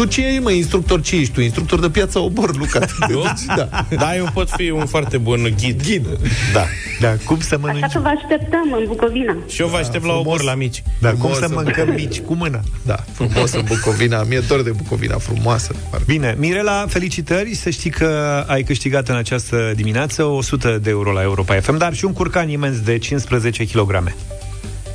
Tu 0.00 0.06
ce 0.06 0.26
ești, 0.26 0.38
mă, 0.38 0.50
instructor? 0.50 1.00
Ce 1.00 1.16
ești 1.16 1.32
tu? 1.32 1.40
Instructor 1.40 1.80
de 1.80 1.90
piață 1.90 2.18
obor, 2.18 2.56
Luca. 2.56 2.78
Eu? 3.10 3.22
da. 3.46 3.68
Da, 3.96 4.16
eu 4.16 4.28
pot 4.34 4.50
fi 4.56 4.70
un 4.70 4.86
foarte 4.86 5.18
bun 5.18 5.54
ghid. 5.60 5.82
Ghid. 5.82 6.06
Da. 6.52 6.64
Da, 7.00 7.16
cum 7.24 7.40
să 7.40 7.54
Așa 7.54 7.66
mănânci? 7.66 7.92
că 7.92 7.98
vă 8.00 8.08
așteptăm 8.08 8.76
în 8.78 8.84
Bucovina. 8.86 9.36
Și 9.48 9.60
eu 9.60 9.66
vă 9.68 9.76
aștept 9.76 10.04
la 10.04 10.12
obor 10.12 10.42
la 10.42 10.54
mici. 10.54 10.82
Da, 11.00 11.08
cum 11.08 11.18
Frumos 11.18 11.38
să 11.38 11.44
să 11.46 11.54
mâncăm 11.54 11.86
mâncăm. 11.86 12.04
mici 12.04 12.20
cu 12.20 12.34
mâna? 12.34 12.60
Da, 12.82 12.96
frumos 13.12 13.52
în 13.52 13.64
Bucovina. 13.66 14.22
Mie 14.22 14.38
dor 14.48 14.62
de 14.62 14.70
Bucovina, 14.70 15.16
frumoasă. 15.18 15.74
Bine, 16.06 16.34
Mirela, 16.38 16.84
felicitări, 16.88 17.54
să 17.54 17.70
știi 17.70 17.90
că 17.90 18.44
ai 18.46 18.62
câștigat 18.62 19.08
în 19.08 19.16
această 19.16 19.72
dimineață 19.76 20.24
100 20.24 20.78
de 20.82 20.90
euro 20.90 21.12
la 21.12 21.22
Europa 21.22 21.54
FM, 21.60 21.76
dar 21.76 21.94
și 21.94 22.04
un 22.04 22.12
curcan 22.12 22.48
imens 22.48 22.80
de 22.80 22.98
15 22.98 23.64
kg. 23.64 24.14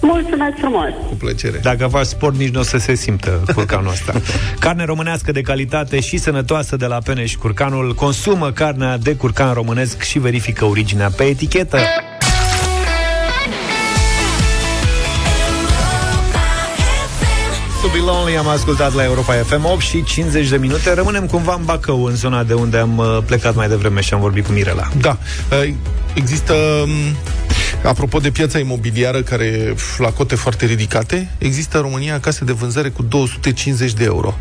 Mulțumesc 0.01 0.57
frumos! 0.57 0.89
Cu 1.07 1.15
plăcere. 1.15 1.59
Dacă 1.61 1.87
faci 1.87 2.05
sport, 2.05 2.35
nici 2.35 2.53
nu 2.53 2.59
o 2.59 2.63
să 2.63 2.77
se 2.77 2.95
simtă 2.95 3.43
curcanul 3.53 3.91
ăsta. 3.91 4.13
Carne 4.59 4.85
românească 4.85 5.31
de 5.31 5.41
calitate 5.41 5.99
și 5.99 6.17
sănătoasă 6.17 6.75
de 6.75 6.85
la 6.85 6.97
Peneș 7.03 7.35
Curcanul. 7.35 7.93
Consumă 7.93 8.51
carnea 8.51 8.97
de 8.97 9.15
curcan 9.15 9.53
românesc 9.53 10.01
și 10.01 10.19
verifică 10.19 10.65
originea 10.65 11.09
pe 11.09 11.23
etichetă. 11.23 11.77
To 17.81 17.91
Be 17.91 17.97
Lonely 18.05 18.37
am 18.37 18.47
ascultat 18.47 18.93
la 18.93 19.03
Europa 19.03 19.33
FM 19.33 19.65
8 19.65 19.81
și 19.81 20.03
50 20.03 20.47
de 20.49 20.57
minute. 20.57 20.93
Rămânem 20.93 21.25
cumva 21.25 21.53
în 21.53 21.65
Bacău, 21.65 22.03
în 22.03 22.15
zona 22.15 22.43
de 22.43 22.53
unde 22.53 22.77
am 22.77 22.97
uh, 22.97 23.17
plecat 23.25 23.55
mai 23.55 23.67
devreme 23.67 24.01
și 24.01 24.13
am 24.13 24.19
vorbit 24.19 24.45
cu 24.45 24.51
Mirela. 24.51 24.87
Da. 25.01 25.17
Uh, 25.51 25.73
Există, 26.15 26.53
m, 26.85 27.15
apropo 27.85 28.19
de 28.19 28.31
piața 28.31 28.59
imobiliară, 28.59 29.21
care 29.21 29.73
f, 29.75 29.97
la 29.97 30.09
cote 30.11 30.35
foarte 30.35 30.65
ridicate, 30.65 31.31
există 31.37 31.77
în 31.77 31.83
România 31.83 32.19
case 32.19 32.45
de 32.45 32.51
vânzare 32.51 32.89
cu 32.89 33.03
250 33.03 33.93
de 33.93 34.03
euro. 34.03 34.37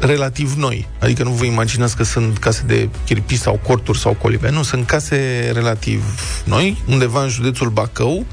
Relativ 0.00 0.52
noi. 0.52 0.88
Adică 0.98 1.22
nu 1.22 1.30
vă 1.30 1.44
imaginați 1.44 1.96
că 1.96 2.02
sunt 2.02 2.38
case 2.38 2.62
de 2.66 2.88
chirpi 3.04 3.36
sau 3.36 3.60
corturi 3.66 3.98
sau 3.98 4.14
colibe. 4.14 4.50
Nu, 4.50 4.62
sunt 4.62 4.86
case 4.86 5.50
relativ 5.54 6.04
noi, 6.44 6.82
undeva 6.88 7.22
în 7.22 7.28
județul 7.28 7.68
Bacău. 7.68 8.26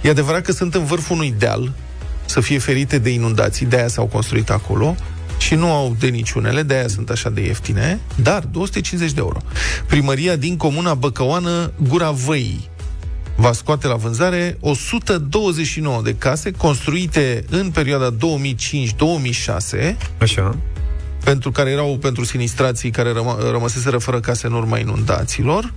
E 0.00 0.10
adevărat 0.10 0.42
că 0.42 0.52
sunt 0.52 0.74
în 0.74 0.84
vârful 0.84 1.16
unui 1.16 1.34
deal, 1.38 1.72
să 2.24 2.40
fie 2.40 2.58
ferite 2.58 2.98
de 2.98 3.10
inundații, 3.10 3.66
de-aia 3.66 3.88
s-au 3.88 4.06
construit 4.06 4.50
acolo 4.50 4.96
și 5.38 5.54
nu 5.54 5.72
au 5.72 5.96
de 5.98 6.06
niciunele, 6.06 6.62
de-aia 6.62 6.88
sunt 6.88 7.10
așa 7.10 7.30
de 7.30 7.40
ieftine, 7.40 8.00
dar 8.14 8.42
250 8.42 9.12
de 9.12 9.20
euro. 9.20 9.38
Primăria 9.86 10.36
din 10.36 10.56
comuna 10.56 10.94
Băcăoană 10.94 11.72
Gura 11.88 12.10
Văii 12.10 12.68
va 13.40 13.52
scoate 13.52 13.86
la 13.86 13.94
vânzare 13.94 14.56
129 14.60 16.02
de 16.02 16.14
case 16.14 16.50
construite 16.50 17.44
în 17.50 17.70
perioada 17.70 18.14
2005-2006 18.14 19.96
Așa. 20.20 20.56
pentru 21.24 21.50
care 21.50 21.70
erau 21.70 21.98
pentru 22.00 22.24
sinistrații 22.24 22.90
care 22.90 23.12
răma, 23.12 23.36
rămăseseră 23.50 23.98
fără 23.98 24.20
case 24.20 24.46
în 24.46 24.52
urma 24.52 24.78
inundațiilor. 24.78 25.72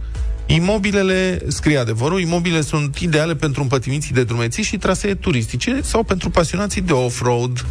Imobilele, 0.46 1.42
scrie 1.48 1.78
adevărul, 1.78 2.20
imobilele 2.20 2.62
sunt 2.62 2.98
ideale 2.98 3.36
pentru 3.36 3.62
împătimiții 3.62 4.14
de 4.14 4.24
drumeții 4.24 4.64
și 4.64 4.78
trasee 4.78 5.16
turistice 5.16 5.80
sau 5.82 6.04
pentru 6.04 6.30
pasionații 6.30 6.82
de 6.82 6.94
off-road. 6.94 7.66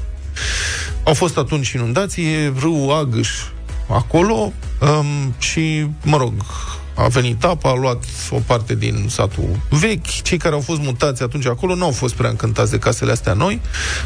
Au 1.05 1.15
fost 1.15 1.37
atunci 1.37 1.71
inundații, 1.71 2.25
e 2.25 2.53
râul 2.59 2.93
Agâș 2.93 3.29
acolo 3.89 4.53
um, 4.81 5.35
și, 5.39 5.87
mă 6.03 6.17
rog, 6.17 6.33
a 6.95 7.09
venit 7.09 7.45
apa, 7.45 7.71
a 7.71 7.75
luat 7.75 8.05
o 8.31 8.39
parte 8.47 8.75
din 8.75 9.07
satul 9.09 9.61
vechi. 9.69 10.23
Cei 10.23 10.39
care 10.39 10.55
au 10.55 10.61
fost 10.61 10.81
mutați 10.81 11.23
atunci 11.23 11.47
acolo 11.47 11.75
nu 11.75 11.85
au 11.85 11.91
fost 11.91 12.15
prea 12.15 12.31
încântați 12.31 12.71
de 12.71 12.79
casele 12.79 13.11
astea 13.11 13.33
noi, 13.33 13.61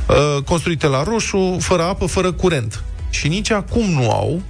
uh, 0.09 0.43
construite 0.43 0.87
la 0.87 1.03
roșu, 1.03 1.57
fără 1.61 1.83
apă, 1.83 2.07
fără 2.07 2.33
curent. 2.33 2.83
Și 3.11 3.29
nici 3.29 3.51
acum 3.51 3.91
nu 3.91 4.11
au, 4.11 4.43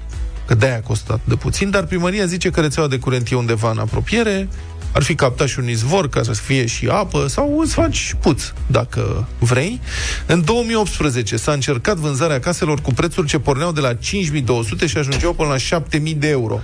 că 0.47 0.55
de-aia 0.55 0.77
a 0.77 0.81
costat 0.81 1.21
de 1.25 1.35
puțin, 1.35 1.71
dar 1.71 1.85
primăria 1.85 2.27
zice 2.27 2.51
că 2.51 2.61
rețeaua 2.61 2.89
de 2.89 2.99
curent 2.99 3.31
e 3.31 3.35
undeva 3.37 3.71
în 3.71 3.79
apropiere, 3.79 4.49
ar 4.95 5.03
fi 5.03 5.15
captat 5.15 5.49
și 5.49 5.59
un 5.59 5.69
izvor 5.69 6.09
ca 6.09 6.23
să 6.23 6.33
fie 6.33 6.67
și 6.67 6.87
apă 6.87 7.27
sau 7.27 7.61
îți 7.61 7.75
faci 7.75 8.15
puț, 8.21 8.43
dacă 8.67 9.29
vrei. 9.39 9.81
În 10.27 10.45
2018 10.45 11.37
s-a 11.37 11.53
încercat 11.53 11.97
vânzarea 11.97 12.41
caselor 12.41 12.81
cu 12.81 12.93
prețuri 12.93 13.27
ce 13.27 13.39
porneau 13.39 13.73
de 13.73 13.81
la 13.81 13.95
5200 13.95 14.87
și 14.87 14.99
ajungeau 14.99 15.33
până 15.33 15.49
la 15.49 15.57
7000 15.57 16.15
de 16.15 16.29
euro. 16.29 16.61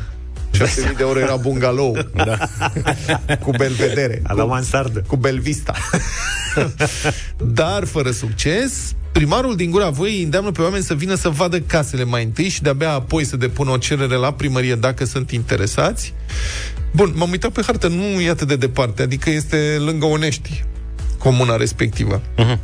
7000 0.51 0.94
de 0.96 1.03
euro 1.03 1.18
era 1.18 1.36
bungalou. 1.36 1.98
Da. 2.14 2.36
cu 3.44 3.51
belvedere. 3.51 4.22
A 4.26 4.32
la 4.32 4.42
cu, 4.42 4.48
mansardă. 4.48 5.03
cu 5.07 5.16
belvista. 5.16 5.74
Dar, 7.36 7.84
fără 7.84 8.11
succes, 8.11 8.94
primarul 9.12 9.57
din 9.57 9.70
Gura 9.70 9.88
Voiei 9.88 10.22
îndeamnă 10.22 10.51
pe 10.51 10.62
oameni 10.62 10.82
să 10.82 10.94
vină 10.94 11.14
să 11.14 11.28
vadă 11.28 11.61
casele 11.61 12.05
mai 12.05 12.24
întâi 12.24 12.48
și 12.48 12.62
de-abia 12.62 12.92
apoi 12.92 13.24
să 13.24 13.36
depună 13.36 13.70
o 13.70 13.76
cerere 13.76 14.14
la 14.14 14.32
primărie 14.32 14.74
dacă 14.74 15.05
sunt 15.05 15.30
interesați. 15.30 16.14
Bun, 16.92 17.12
m-am 17.16 17.30
uitat 17.30 17.51
pe 17.51 17.62
hartă, 17.66 17.88
nu 17.88 18.05
e 18.05 18.30
atât 18.30 18.48
de 18.48 18.57
departe, 18.57 19.03
adică 19.03 19.30
este 19.30 19.76
lângă 19.78 20.07
Onești, 20.07 20.64
comuna 21.18 21.57
respectivă. 21.57 22.20
Uh-huh. 22.20 22.59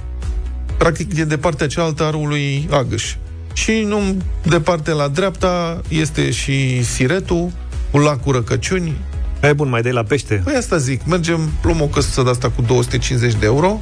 Practic 0.79 1.19
e 1.19 1.25
de 1.25 1.39
partea 1.39 1.67
cealaltă 1.67 2.05
a 2.05 2.11
râului 2.11 2.69
Agăș. 2.71 3.15
Și 3.53 3.85
nu 3.87 4.23
departe 4.43 4.91
la 4.91 5.09
dreapta 5.09 5.81
este 5.89 6.31
și 6.31 6.85
Siretul, 6.85 7.51
un 7.97 8.03
lac 8.03 8.23
cu 8.23 8.31
răcăciuni. 8.31 8.97
E 9.43 9.53
bun, 9.53 9.69
mai 9.69 9.83
dai 9.83 9.93
la 9.93 10.03
pește. 10.03 10.41
Păi 10.45 10.55
asta 10.55 10.77
zic, 10.77 11.05
mergem, 11.07 11.41
luăm 11.63 11.81
o 11.81 11.87
căsuță 11.87 12.23
de 12.23 12.31
asta 12.31 12.51
cu 12.51 12.63
250 12.63 13.35
de 13.35 13.47
euro 13.47 13.79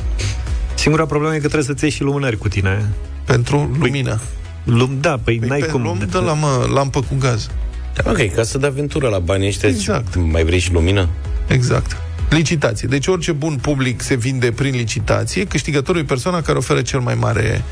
Singura 0.74 1.06
problemă 1.06 1.32
e 1.34 1.38
că 1.38 1.40
trebuie 1.46 1.62
să-ți 1.64 1.82
iei 1.84 1.92
și 1.92 2.02
lumânări 2.02 2.36
cu 2.38 2.48
tine. 2.48 2.88
pentru 3.24 3.70
lumină. 3.78 4.20
Lum, 4.64 4.90
da, 5.00 5.18
păi, 5.24 5.38
Păi 5.38 5.48
n-ai 5.48 5.60
pe, 5.60 5.66
cum. 5.66 5.82
luăm 5.82 5.98
de 6.10 6.18
la, 6.18 6.32
mă, 6.32 6.66
lampă 6.74 7.00
cu 7.00 7.14
gaz. 7.18 7.48
Da, 7.94 8.10
ok, 8.10 8.34
ca 8.34 8.42
să 8.42 8.58
de 8.58 8.66
aventură 8.66 9.08
la 9.08 9.18
banii 9.18 9.46
ăștia, 9.46 9.68
Exact. 9.68 10.14
mai 10.16 10.44
vrei 10.44 10.58
și 10.58 10.72
lumină? 10.72 11.08
Exact. 11.46 11.96
Licitație. 12.30 12.88
Deci 12.88 13.06
orice 13.06 13.32
bun 13.32 13.56
public 13.60 14.00
se 14.00 14.14
vinde 14.14 14.52
prin 14.52 14.74
licitație, 14.74 15.44
câștigătorul 15.44 16.00
e 16.00 16.04
persoana 16.04 16.40
care 16.42 16.58
oferă 16.58 16.82
cel 16.82 17.00
mai 17.00 17.14
mare 17.14 17.64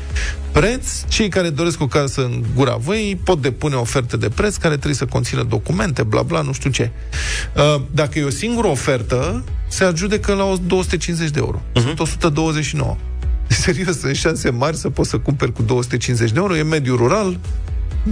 preț. 0.51 1.03
Cei 1.07 1.29
care 1.29 1.49
doresc 1.49 1.81
o 1.81 1.87
casă 1.87 2.21
în 2.21 2.43
gura 2.55 2.75
văii 2.75 3.15
pot 3.15 3.41
depune 3.41 3.75
oferte 3.75 4.17
de 4.17 4.29
preț 4.29 4.55
care 4.55 4.73
trebuie 4.73 4.95
să 4.95 5.05
conțină 5.05 5.43
documente, 5.43 6.03
bla 6.03 6.21
bla, 6.21 6.41
nu 6.41 6.53
știu 6.53 6.69
ce. 6.69 6.91
Uh, 7.55 7.81
Dacă 7.91 8.19
e 8.19 8.23
o 8.23 8.29
singură 8.29 8.67
ofertă, 8.67 9.43
se 9.67 9.83
adjudecă 9.83 10.33
la 10.33 10.43
o 10.43 10.55
250 10.67 11.29
de 11.29 11.39
euro. 11.39 11.61
Sunt 11.73 11.99
129. 11.99 12.97
Serios, 13.47 13.99
sunt 13.99 14.15
șanse 14.15 14.49
mari 14.49 14.77
să 14.77 14.89
poți 14.89 15.09
să 15.09 15.17
cumperi 15.17 15.53
cu 15.53 15.61
250 15.61 16.31
de 16.31 16.39
euro. 16.39 16.55
E 16.55 16.63
mediu 16.63 16.95
rural, 16.95 17.39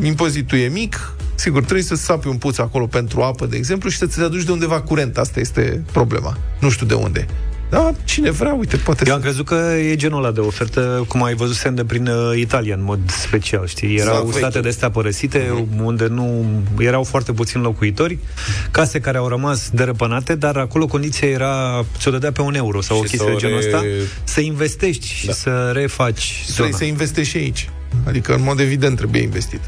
impozitul 0.04 0.58
e 0.58 0.68
mic, 0.68 1.14
sigur, 1.42 1.62
trebuie 1.62 1.84
să 1.84 1.96
sapi 1.96 2.28
un 2.28 2.38
puț 2.38 2.58
acolo 2.58 2.86
pentru 2.88 3.22
apă, 3.22 3.46
de 3.46 3.58
exemplu, 3.58 3.89
și 3.89 3.98
să 3.98 4.06
ți 4.06 4.22
aduci 4.22 4.44
de 4.44 4.52
undeva 4.52 4.82
curent. 4.82 5.18
Asta 5.18 5.39
este 5.39 5.84
problema. 5.92 6.38
Nu 6.60 6.70
știu 6.70 6.86
de 6.86 6.94
unde. 6.94 7.26
Da, 7.70 7.92
cine 8.04 8.30
vrea, 8.32 8.54
uite, 8.54 8.78
poate 8.78 9.00
Eu 9.06 9.08
să... 9.08 9.14
am 9.14 9.22
crezut 9.22 9.46
că 9.46 9.56
e 9.89 9.96
genul 9.96 10.24
ăla 10.24 10.32
de 10.34 10.39
ofertă, 10.39 11.06
cum 11.08 11.24
ai 11.24 11.34
văzut 11.34 11.56
semne 11.56 11.84
prin 11.86 12.08
uh, 12.08 12.38
Italia, 12.38 12.76
în 12.76 12.84
mod 12.84 13.00
special, 13.10 13.68
știi? 13.68 13.96
Erau 13.96 14.14
Sau 14.16 14.26
vechi. 14.26 14.36
state 14.38 14.60
de 14.60 14.68
astea 14.68 14.89
părăsite, 14.92 15.68
unde 15.84 16.08
nu 16.08 16.46
erau 16.80 17.04
foarte 17.04 17.32
puțini 17.32 17.64
locuitori, 17.64 18.18
case 18.72 19.00
care 19.00 19.18
au 19.18 19.28
rămas 19.28 19.70
derăpânate, 19.74 20.36
dar 20.36 20.58
acolo 20.58 20.86
condiția 20.86 21.28
era, 21.28 21.86
ți-o 21.98 22.12
dădea 22.12 22.32
pe 22.32 22.42
un 22.42 22.56
euro 22.56 22.82
sau 22.82 22.98
o 23.00 23.04
Și 23.04 23.10
chestie 23.10 23.26
să 23.26 23.30
de 23.30 23.36
o 23.36 23.39
genul 23.39 23.60
re- 23.60 23.66
ăsta, 23.66 23.84
să 24.24 24.42
investești 24.42 25.08
și 25.14 25.26
Da. 25.26 25.34
să 25.34 25.70
refaci 25.74 26.42
Trebuie 26.44 26.66
zona. 26.68 26.78
să 26.78 26.84
investești 26.84 27.32
și 27.32 27.38
aici. 27.38 27.70
Adică, 28.08 28.34
în 28.34 28.42
mod 28.44 28.60
evident, 28.60 28.98
trebuie 28.98 29.22
investit. 29.22 29.60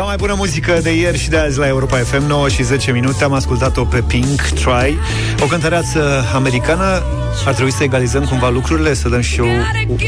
Cea 0.00 0.06
mai 0.06 0.16
bună 0.16 0.34
muzică 0.34 0.78
de 0.82 0.94
ieri 0.94 1.18
și 1.18 1.28
de 1.28 1.36
azi 1.36 1.58
la 1.58 1.66
Europa 1.66 1.96
FM 1.96 2.26
9 2.26 2.48
și 2.48 2.62
10 2.62 2.92
minute 2.92 3.24
Am 3.24 3.32
ascultat-o 3.32 3.84
pe 3.84 4.02
Pink, 4.02 4.40
Try 4.40 4.98
O 5.40 5.46
cântăreață 5.46 6.24
americană 6.34 7.02
Ar 7.46 7.54
trebui 7.54 7.72
să 7.72 7.82
egalizăm 7.82 8.24
cumva 8.24 8.48
lucrurile 8.48 8.94
Să 8.94 9.08
dăm 9.08 9.20
și 9.20 9.38
eu 9.38 9.46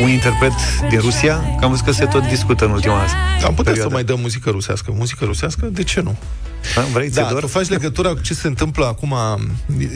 un 0.02 0.08
interpret 0.08 0.52
din 0.88 0.98
Rusia 1.00 1.34
Că 1.58 1.64
am 1.64 1.70
văzut 1.70 1.84
că 1.84 1.92
se 1.92 2.04
tot 2.04 2.28
discută 2.28 2.64
în 2.64 2.70
ultima 2.70 2.94
Am 2.94 3.06
putea 3.38 3.54
să 3.54 3.62
perioadă. 3.62 3.94
mai 3.94 4.04
dăm 4.04 4.20
muzică 4.20 4.50
rusească. 4.50 4.92
Muzică 4.96 5.24
rusească? 5.24 5.66
De 5.66 5.82
ce 5.82 6.00
nu? 6.00 6.16
Da, 6.74 6.80
vrei, 6.92 7.10
Da, 7.10 7.22
Țedor? 7.26 7.40
tu 7.40 7.46
faci 7.46 7.68
legătura 7.68 8.08
cu 8.08 8.20
ce 8.20 8.34
se 8.34 8.46
întâmplă 8.46 8.86
acum. 8.86 9.14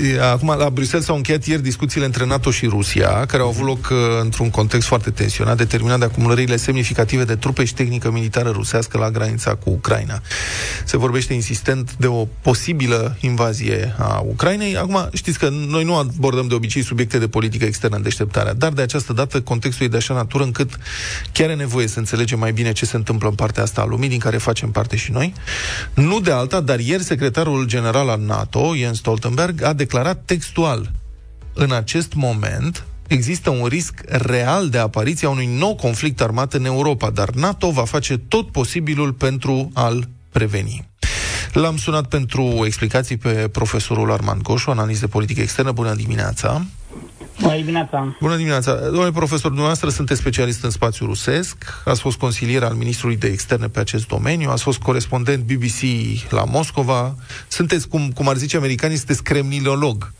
e, 0.03 0.23
Acum, 0.23 0.55
la 0.59 0.71
Bruxelles 0.71 1.07
s-au 1.07 1.17
încheiat 1.17 1.45
ieri 1.45 1.62
discuțiile 1.62 2.07
între 2.07 2.27
NATO 2.27 2.51
și 2.51 2.67
Rusia, 2.67 3.27
care 3.27 3.43
au 3.43 3.49
avut 3.49 3.67
loc 3.67 3.89
uh, 3.91 3.99
într-un 4.21 4.51
context 4.51 4.87
foarte 4.87 5.11
tensionat, 5.11 5.57
determinat 5.57 5.99
de 5.99 6.05
acumulările 6.05 6.57
semnificative 6.57 7.25
de 7.25 7.37
trupe 7.37 7.64
și 7.64 7.75
tehnică 7.75 8.11
militară 8.11 8.51
rusească 8.51 8.99
la 8.99 9.11
granița 9.11 9.55
cu 9.55 9.71
Ucraina. 9.71 10.21
Se 10.85 10.97
vorbește 10.97 11.33
insistent 11.33 11.95
de 11.99 12.07
o 12.07 12.27
posibilă 12.43 13.17
invazie 13.21 13.95
a 13.99 14.23
Ucrainei. 14.27 14.77
Acum, 14.77 15.09
știți 15.12 15.39
că 15.39 15.49
noi 15.69 15.85
nu 15.85 15.97
abordăm 15.97 16.47
de 16.47 16.55
obicei 16.55 16.83
subiecte 16.83 17.19
de 17.19 17.29
politică 17.29 17.64
externă 17.64 17.97
în 17.97 18.03
deșteptarea, 18.03 18.53
dar 18.55 18.73
de 18.73 18.83
această 18.83 19.12
dată 19.12 19.41
contextul 19.41 19.87
e 19.87 19.89
de 19.89 19.97
așa 19.97 20.14
natură 20.14 20.45
încât 20.45 20.71
chiar 21.33 21.51
e 21.51 21.55
nevoie 21.55 21.87
să 21.87 21.99
înțelegem 21.99 22.39
mai 22.39 22.53
bine 22.53 22.73
ce 22.73 22.87
se 22.87 22.97
întâmplă 22.97 23.29
în 23.29 23.35
partea 23.35 23.62
asta 23.62 23.81
a 23.81 23.85
lumii, 23.85 24.09
din 24.09 24.19
care 24.19 24.37
facem 24.37 24.71
parte 24.71 24.97
și 24.97 25.11
noi. 25.11 25.33
Nu 25.95 26.21
de 26.21 26.31
alta, 26.31 26.55
dar 26.61 26.78
ieri 26.78 27.02
secretarul 27.02 27.66
general 27.66 28.09
al 28.09 28.20
NATO, 28.20 28.76
Jens 28.76 28.98
Stoltenberg, 28.98 29.62
a 29.62 29.72
declarat 29.72 30.22
textual 30.24 30.90
în 31.54 31.72
acest 31.72 32.14
moment 32.14 32.84
există 33.07 33.50
un 33.50 33.66
risc 33.66 34.00
real 34.09 34.68
de 34.68 34.78
apariția 34.78 35.28
unui 35.28 35.46
nou 35.46 35.74
conflict 35.74 36.20
armat 36.20 36.54
în 36.54 36.64
Europa, 36.64 37.11
dar 37.11 37.30
NATO 37.30 37.70
va 37.70 37.84
face 37.84 38.18
tot 38.18 38.50
posibilul 38.50 39.12
pentru 39.12 39.70
a-l 39.74 40.09
preveni. 40.30 40.88
L-am 41.52 41.76
sunat 41.76 42.07
pentru 42.07 42.62
explicații 42.64 43.16
pe 43.16 43.48
profesorul 43.52 44.12
Armand 44.12 44.42
Goșu, 44.42 44.70
analist 44.70 45.00
de 45.00 45.07
politică 45.07 45.40
externă. 45.40 45.72
Bună 45.72 45.94
dimineața! 45.94 46.66
Bună 47.41 47.57
dimineața! 47.57 48.16
Bună 48.20 48.37
dimineața! 48.37 48.74
Domnule 48.74 49.11
profesor, 49.11 49.47
dumneavoastră 49.47 49.89
sunteți 49.89 50.20
specialist 50.20 50.64
în 50.64 50.70
spațiu 50.70 51.07
rusesc, 51.07 51.57
ați 51.84 52.01
fost 52.01 52.18
consilier 52.18 52.62
al 52.62 52.74
ministrului 52.74 53.16
de 53.16 53.26
externe 53.26 53.68
pe 53.68 53.80
acest 53.80 54.07
domeniu, 54.07 54.51
ați 54.51 54.62
fost 54.62 54.78
corespondent 54.78 55.45
BBC 55.45 55.82
la 56.30 56.45
Moscova, 56.45 57.14
sunteți, 57.49 57.89
cum, 57.89 58.11
cum 58.11 58.28
ar 58.28 58.37
zice 58.37 58.57
americanii, 58.57 58.97
sunteți 58.97 59.22
kremlilolog. 59.22 60.12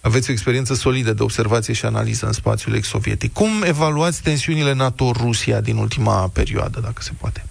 Aveți 0.00 0.30
o 0.30 0.32
experiență 0.32 0.74
solidă 0.74 1.12
de 1.12 1.22
observație 1.22 1.74
și 1.74 1.84
analiză 1.84 2.26
în 2.26 2.32
spațiul 2.32 2.74
ex-sovietic. 2.74 3.32
Cum 3.32 3.48
evaluați 3.62 4.22
tensiunile 4.22 4.72
NATO-Rusia 4.72 5.60
din 5.60 5.76
ultima 5.76 6.28
perioadă, 6.32 6.80
dacă 6.80 7.02
se 7.02 7.10
poate? 7.18 7.44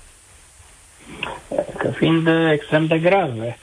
Că 1.84 1.90
fiind 1.90 2.28
uh, 2.28 2.52
extrem 2.52 2.86
de 2.86 2.98
grave, 2.98 3.58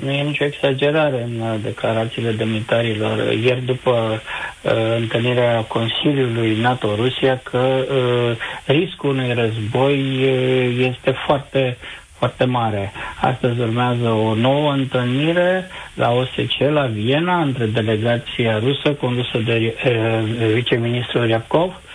nu 0.00 0.10
e 0.10 0.22
nicio 0.22 0.44
exagerare 0.44 1.22
în 1.22 1.40
uh, 1.40 1.54
declarațiile 1.62 2.30
demnitarilor. 2.30 3.32
Ieri, 3.32 3.64
după 3.64 4.20
uh, 4.62 4.72
întâlnirea 4.96 5.60
Consiliului 5.60 6.60
NATO-Rusia, 6.60 7.40
că 7.42 7.58
uh, 7.58 8.36
riscul 8.66 9.10
unui 9.10 9.32
război 9.34 9.98
uh, 10.22 10.88
este 10.94 11.10
foarte 11.26 11.76
foarte 12.18 12.44
mare. 12.44 12.92
Astăzi 13.20 13.60
urmează 13.60 14.08
o 14.08 14.34
nouă 14.34 14.72
întâlnire 14.72 15.66
la 15.94 16.10
OSCE, 16.12 16.68
la 16.70 16.86
Viena, 16.86 17.40
între 17.40 17.64
delegația 17.66 18.58
rusă 18.58 18.92
condusă 18.92 19.38
de 19.44 19.74
uh, 19.84 20.52
viceministrul 20.54 21.24
Ryabkov 21.24 21.70
Uh, 21.70 21.87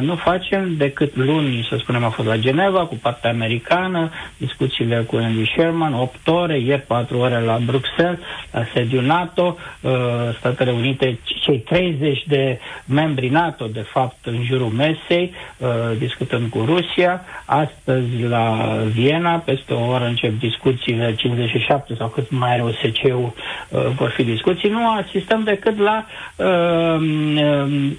nu 0.00 0.14
facem 0.14 0.74
decât 0.76 1.16
luni, 1.16 1.66
să 1.68 1.76
spunem, 1.76 2.04
a 2.04 2.08
fost 2.08 2.28
la 2.28 2.36
Geneva 2.36 2.86
cu 2.86 2.94
partea 3.02 3.30
americană, 3.30 4.10
discuțiile 4.36 4.96
cu 4.96 5.16
Andy 5.16 5.44
Sherman, 5.44 5.94
8 5.94 6.28
ore, 6.28 6.58
ieri 6.58 6.80
4 6.80 7.18
ore 7.18 7.40
la 7.40 7.58
Bruxelles, 7.64 8.18
la 8.50 8.64
sediul 8.74 9.02
NATO, 9.02 9.56
uh, 9.80 9.92
Statele 10.38 10.70
Unite, 10.70 11.18
cei 11.40 11.58
30 11.58 12.24
de 12.26 12.58
membri 12.84 13.28
NATO, 13.28 13.66
de 13.66 13.80
fapt, 13.80 14.26
în 14.26 14.42
jurul 14.44 14.68
mesei, 14.68 15.32
uh, 15.58 15.68
discutând 15.98 16.50
cu 16.50 16.62
Rusia. 16.66 17.20
Astăzi 17.44 18.22
la 18.28 18.76
Viena, 18.92 19.36
peste 19.38 19.72
o 19.72 19.86
oră 19.86 20.04
încep 20.04 20.38
discuțiile 20.38 21.14
57 21.14 21.94
sau 21.94 22.08
cât 22.08 22.30
mai 22.30 22.52
are 22.52 22.62
OSCE-ul, 22.62 23.32
uh, 23.68 23.86
vor 23.96 24.10
fi 24.10 24.22
discuții. 24.22 24.68
Nu 24.68 24.90
asistăm 24.90 25.42
decât 25.42 25.78
la, 25.78 26.04
uh, 26.36 27.00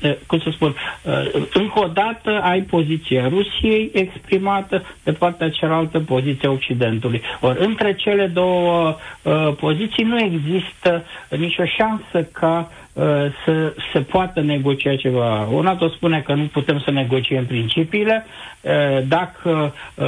uh, 0.04 0.16
cum 0.28 0.40
să 0.40 0.50
spun, 0.52 0.76
uh, 1.02 1.35
încă 1.54 1.80
o 1.80 1.88
dată 1.88 2.40
ai 2.44 2.62
poziția 2.62 3.28
Rusiei 3.28 3.90
exprimată, 3.94 4.84
de 5.04 5.12
partea 5.12 5.50
cealaltă 5.50 6.00
poziția 6.00 6.52
Occidentului. 6.52 7.22
Ori 7.42 7.66
între 7.66 7.96
cele 7.96 8.26
două 8.28 8.96
uh, 9.22 9.54
poziții 9.60 10.04
nu 10.04 10.20
există 10.20 11.04
nicio 11.30 11.66
șansă 11.66 12.24
ca 12.32 12.70
uh, 12.72 12.85
să 13.46 13.74
se 13.94 14.00
poată 14.00 14.42
negocia 14.42 14.96
ceva. 14.96 15.48
O 15.52 15.62
NATO 15.62 15.88
spune 15.90 16.22
că 16.22 16.34
nu 16.34 16.44
putem 16.44 16.80
să 16.80 16.92
negociem 16.92 17.46
principiile, 17.46 18.26
uh, 18.62 18.72
dacă 19.08 19.74
uh, 19.96 20.06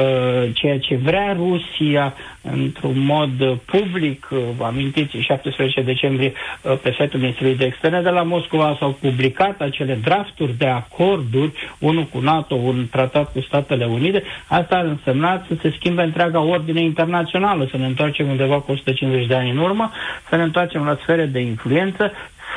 ceea 0.53 0.79
ce 0.79 0.95
vrea 0.95 1.33
Rusia 1.33 2.13
într-un 2.51 2.99
mod 2.99 3.39
uh, 3.39 3.53
public, 3.65 4.27
uh, 4.31 4.37
vă 4.57 4.65
amintiți, 4.65 5.17
17 5.17 5.81
decembrie 5.81 6.33
uh, 6.61 6.77
pe 6.81 6.89
site-ul 6.91 7.21
Ministrului 7.21 7.55
de 7.55 7.65
Externe 7.65 8.01
de 8.01 8.09
la 8.09 8.21
Moscova 8.23 8.75
s-au 8.79 8.97
publicat 9.01 9.61
acele 9.61 9.99
drafturi 10.03 10.57
de 10.57 10.67
acorduri, 10.67 11.51
unul 11.79 12.03
cu 12.03 12.19
NATO, 12.19 12.55
un 12.55 12.87
tratat 12.91 13.31
cu 13.31 13.41
Statele 13.41 13.85
Unite, 13.85 14.23
asta 14.47 14.75
ar 14.75 14.85
însemna 14.85 15.45
să 15.47 15.53
se 15.61 15.73
schimbe 15.77 16.01
întreaga 16.01 16.39
ordine 16.39 16.81
internațională, 16.81 17.67
să 17.71 17.77
ne 17.77 17.85
întoarcem 17.85 18.29
undeva 18.29 18.59
cu 18.59 18.71
150 18.71 19.27
de 19.27 19.35
ani 19.35 19.49
în 19.49 19.57
urmă, 19.57 19.91
să 20.29 20.35
ne 20.35 20.43
întoarcem 20.43 20.85
la 20.85 20.97
sfere 21.01 21.25
de 21.25 21.39
influență, 21.39 22.11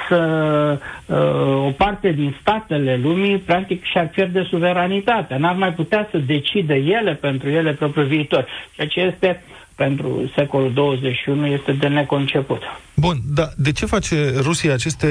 să 0.08 0.78
uh, 1.06 1.66
o 1.66 1.70
parte 1.70 2.12
din 2.12 2.36
statele 2.40 2.96
lumii 3.02 3.38
practic 3.38 3.84
și-ar 3.84 4.08
pierde 4.08 4.46
suveranitatea. 4.50 5.38
N-ar 5.38 5.54
mai 5.54 5.72
putea 5.72 6.08
să 6.10 6.18
decide 6.18 6.74
ele 6.74 7.14
pentru 7.14 7.48
ele 7.48 7.72
propriul 7.72 8.06
viitor. 8.06 8.46
Ceea 8.74 8.86
ce 8.86 9.00
este 9.00 9.42
pentru 9.74 10.30
secolul 10.36 10.72
21 10.72 11.46
este 11.46 11.72
de 11.72 11.88
neconceput. 11.88 12.62
Bun, 12.94 13.16
dar 13.34 13.52
de 13.56 13.72
ce 13.72 13.86
face 13.86 14.32
Rusia 14.36 14.72
aceste 14.72 15.08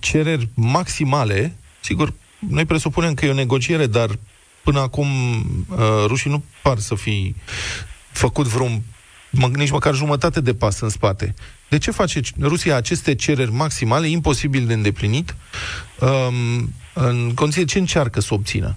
cereri 0.00 0.48
maximale? 0.54 1.56
Sigur, 1.80 2.12
noi 2.38 2.64
presupunem 2.64 3.14
că 3.14 3.24
e 3.24 3.30
o 3.30 3.34
negociere, 3.34 3.86
dar 3.86 4.08
până 4.62 4.80
acum 4.80 5.06
uh, 5.06 5.78
rușii 6.06 6.30
nu 6.30 6.44
par 6.62 6.78
să 6.78 6.94
fi 6.94 7.34
făcut 8.10 8.46
vreun 8.46 8.82
mă, 9.32 9.50
nici 9.54 9.70
măcar 9.70 9.94
jumătate 9.94 10.40
de 10.40 10.54
pas 10.54 10.80
în 10.80 10.88
spate. 10.88 11.34
De 11.68 11.78
ce 11.78 11.90
face 11.90 12.20
Rusia 12.40 12.76
aceste 12.76 13.14
cereri 13.14 13.52
maximale, 13.52 14.06
imposibil 14.06 14.66
de 14.66 14.72
îndeplinit, 14.72 15.34
um, 16.00 16.68
în 16.94 17.34
condiție 17.34 17.64
ce 17.64 17.78
încearcă 17.78 18.20
să 18.20 18.34
obțină? 18.34 18.76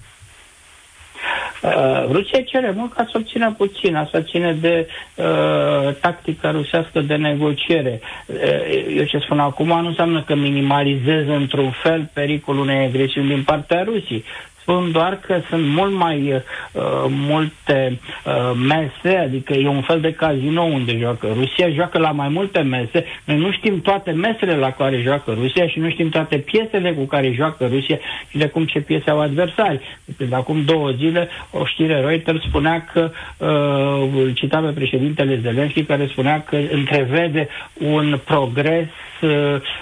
Uh, 1.62 2.08
Rusia 2.10 2.40
cere 2.40 2.72
mult 2.76 2.92
ca 2.92 3.04
să 3.10 3.12
obțină 3.18 3.54
puțin. 3.56 3.96
Asta 3.96 4.22
ține 4.22 4.52
de 4.52 4.88
uh, 5.14 5.94
tactica 6.00 6.50
rusească 6.50 7.00
de 7.00 7.14
negociere. 7.14 8.00
Uh, 8.26 8.96
eu 8.96 9.04
ce 9.04 9.18
spun 9.18 9.38
acum 9.38 9.66
nu 9.66 9.86
înseamnă 9.86 10.22
că 10.22 10.34
minimalizez 10.34 11.26
într-un 11.26 11.70
fel 11.82 12.10
pericolul 12.12 12.60
unei 12.60 12.86
agresiuni 12.86 13.28
din 13.28 13.42
partea 13.42 13.82
Rusiei. 13.82 14.24
Spun 14.66 14.92
doar 14.92 15.18
că 15.26 15.40
sunt 15.48 15.66
mult 15.66 15.92
mai 15.92 16.32
uh, 16.32 16.82
multe 17.08 17.98
uh, 18.24 18.32
mese, 18.68 19.16
adică 19.16 19.52
e 19.52 19.68
un 19.68 19.80
fel 19.80 20.00
de 20.00 20.12
casino 20.12 20.62
unde 20.62 20.98
joacă 20.98 21.28
Rusia, 21.34 21.70
joacă 21.70 21.98
la 21.98 22.10
mai 22.10 22.28
multe 22.28 22.60
mese. 22.60 23.04
Noi 23.24 23.38
nu 23.38 23.52
știm 23.52 23.80
toate 23.80 24.10
mesele 24.10 24.56
la 24.56 24.70
care 24.70 25.00
joacă 25.00 25.36
Rusia 25.40 25.66
și 25.68 25.78
nu 25.78 25.90
știm 25.90 26.08
toate 26.08 26.36
piesele 26.38 26.92
cu 26.92 27.04
care 27.04 27.32
joacă 27.32 27.66
Rusia 27.66 27.98
și 28.28 28.38
de 28.38 28.46
cum 28.46 28.64
ce 28.64 28.80
piese 28.80 29.10
au 29.10 29.20
adversari. 29.20 29.80
De 30.16 30.34
acum 30.34 30.64
două 30.64 30.90
zile 30.90 31.28
o 31.50 31.64
știre 31.64 32.00
Reuters 32.00 32.42
spunea 32.42 32.86
că 32.92 33.10
uh, 33.38 34.22
îl 34.22 34.32
cita 34.34 34.58
pe 34.58 34.70
președintele 34.70 35.40
Zelenski 35.42 35.82
care 35.82 36.06
spunea 36.06 36.42
că 36.42 36.56
întrevede 36.70 37.48
un 37.78 38.18
progres 38.24 38.86
uh, 38.86 39.06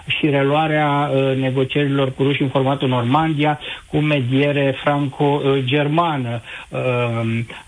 și 0.07 0.30
reluarea 0.30 1.11
uh, 1.14 1.37
negocierilor 1.37 2.12
cu 2.12 2.22
ruși 2.22 2.43
în 2.43 2.49
formatul 2.49 2.89
Normandia 2.89 3.59
cu 3.91 3.97
mediere 3.97 4.74
franco-germană. 4.82 6.41
Uh, 6.68 6.80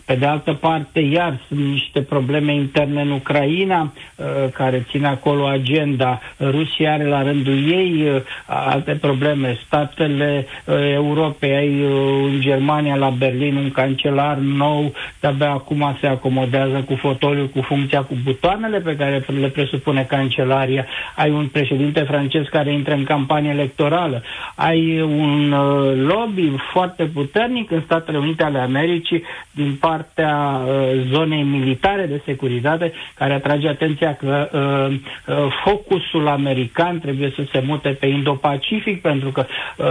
pe 0.06 0.14
de 0.14 0.26
altă 0.26 0.52
parte, 0.52 1.00
iar 1.00 1.40
sunt 1.48 1.60
niște 1.60 2.02
probleme 2.02 2.54
interne 2.54 3.00
în 3.00 3.10
Ucraina 3.10 3.92
uh, 4.16 4.24
care 4.52 4.86
țin 4.90 5.04
acolo 5.04 5.46
agenda. 5.46 6.20
Rusia 6.40 6.92
are 6.92 7.04
la 7.06 7.22
rândul 7.22 7.70
ei 7.72 8.02
uh, 8.14 8.20
alte 8.46 8.92
probleme. 9.00 9.58
Statele 9.66 10.46
uh, 10.64 10.74
Europei, 10.94 11.54
ai 11.54 11.82
uh, 11.82 11.90
în 12.24 12.40
Germania, 12.40 12.94
la 12.94 13.08
Berlin, 13.10 13.56
un 13.56 13.70
cancelar 13.70 14.36
nou, 14.36 14.92
de-abia 15.20 15.50
acum 15.50 15.96
se 16.00 16.06
acomodează 16.06 16.84
cu 16.86 16.94
fotoliul, 16.94 17.48
cu 17.48 17.60
funcția, 17.60 18.00
cu 18.02 18.14
butoanele 18.24 18.78
pe 18.80 18.96
care 18.96 19.24
le 19.40 19.48
presupune 19.48 20.02
cancelaria. 20.08 20.86
Ai 21.16 21.30
un 21.30 21.46
președinte 21.56 22.00
francez 22.00 22.42
care 22.50 22.72
intră 22.72 22.94
în 22.94 23.04
campanie 23.04 23.50
electorală. 23.50 24.22
Ai 24.54 25.00
un 25.02 25.52
uh, 25.52 25.92
lobby 25.96 26.50
foarte 26.72 27.04
puternic 27.04 27.70
în 27.70 27.80
Statele 27.84 28.18
Unite 28.18 28.42
ale 28.42 28.58
Americii 28.58 29.22
din 29.50 29.76
partea 29.80 30.60
uh, 30.66 30.72
zonei 31.12 31.42
militare 31.42 32.06
de 32.06 32.20
securitate 32.24 32.92
care 33.14 33.32
atrage 33.32 33.68
atenția 33.68 34.14
că 34.14 34.48
uh, 34.52 34.94
uh, 35.36 35.52
focusul 35.64 36.28
american 36.28 36.98
trebuie 37.00 37.32
să 37.36 37.42
se 37.52 37.62
mute 37.66 37.88
pe 37.88 38.06
Indo-Pacific 38.06 39.00
pentru 39.00 39.30
că 39.30 39.44
uh, 39.76 39.86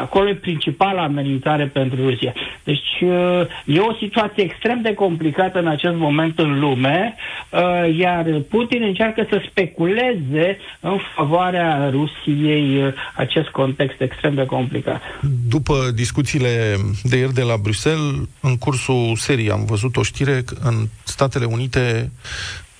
acolo 0.00 0.28
e 0.28 0.34
principala 0.34 1.02
amenințare 1.02 1.64
pentru 1.64 2.08
Rusia. 2.08 2.32
Deci 2.64 3.00
uh, 3.00 3.40
e 3.64 3.78
o 3.78 3.94
situație 3.94 4.42
extrem 4.42 4.80
de 4.82 4.94
complicată 4.94 5.58
în 5.58 5.66
acest 5.66 5.96
moment 5.96 6.38
în 6.38 6.60
lume, 6.60 7.14
uh, 7.50 7.96
iar 7.98 8.24
Putin 8.50 8.82
încearcă 8.82 9.26
să 9.30 9.42
speculeze 9.50 10.58
în 10.80 10.98
favoarea 11.14 11.90
Rusiei 11.90 12.86
uh, 12.86 12.92
acest 13.16 13.48
context 13.48 14.00
extrem 14.00 14.34
de 14.34 14.46
complicat. 14.46 15.02
După 15.48 15.90
discuțiile 15.94 16.76
de 17.02 17.16
ieri 17.16 17.34
de 17.34 17.42
la 17.42 17.56
Bruxelles, 17.56 18.14
în 18.40 18.58
cursul 18.58 19.16
serii 19.16 19.50
am 19.50 19.64
văzut 19.64 19.96
o 19.96 20.02
știre 20.02 20.42
că 20.42 20.54
în 20.62 20.88
Statele 21.02 21.44
Unite 21.44 22.10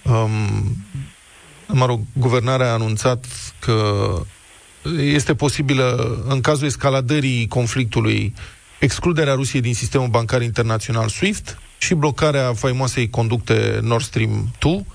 um, 0.02 0.76
mă 1.66 1.86
rog, 1.86 2.00
guvernarea 2.12 2.68
a 2.70 2.72
anunțat 2.72 3.24
că 3.58 4.10
este 5.00 5.34
posibilă, 5.34 6.18
în 6.28 6.40
cazul 6.40 6.66
escaladării 6.66 7.46
conflictului, 7.48 8.34
excluderea 8.78 9.34
Rusiei 9.34 9.62
din 9.62 9.74
sistemul 9.74 10.08
bancar 10.08 10.42
internațional 10.42 11.08
SWIFT 11.08 11.58
și 11.78 11.94
blocarea 11.94 12.52
faimoasei 12.54 13.10
conducte 13.10 13.78
Nord 13.82 14.04
Stream 14.04 14.54
2. 14.58 14.86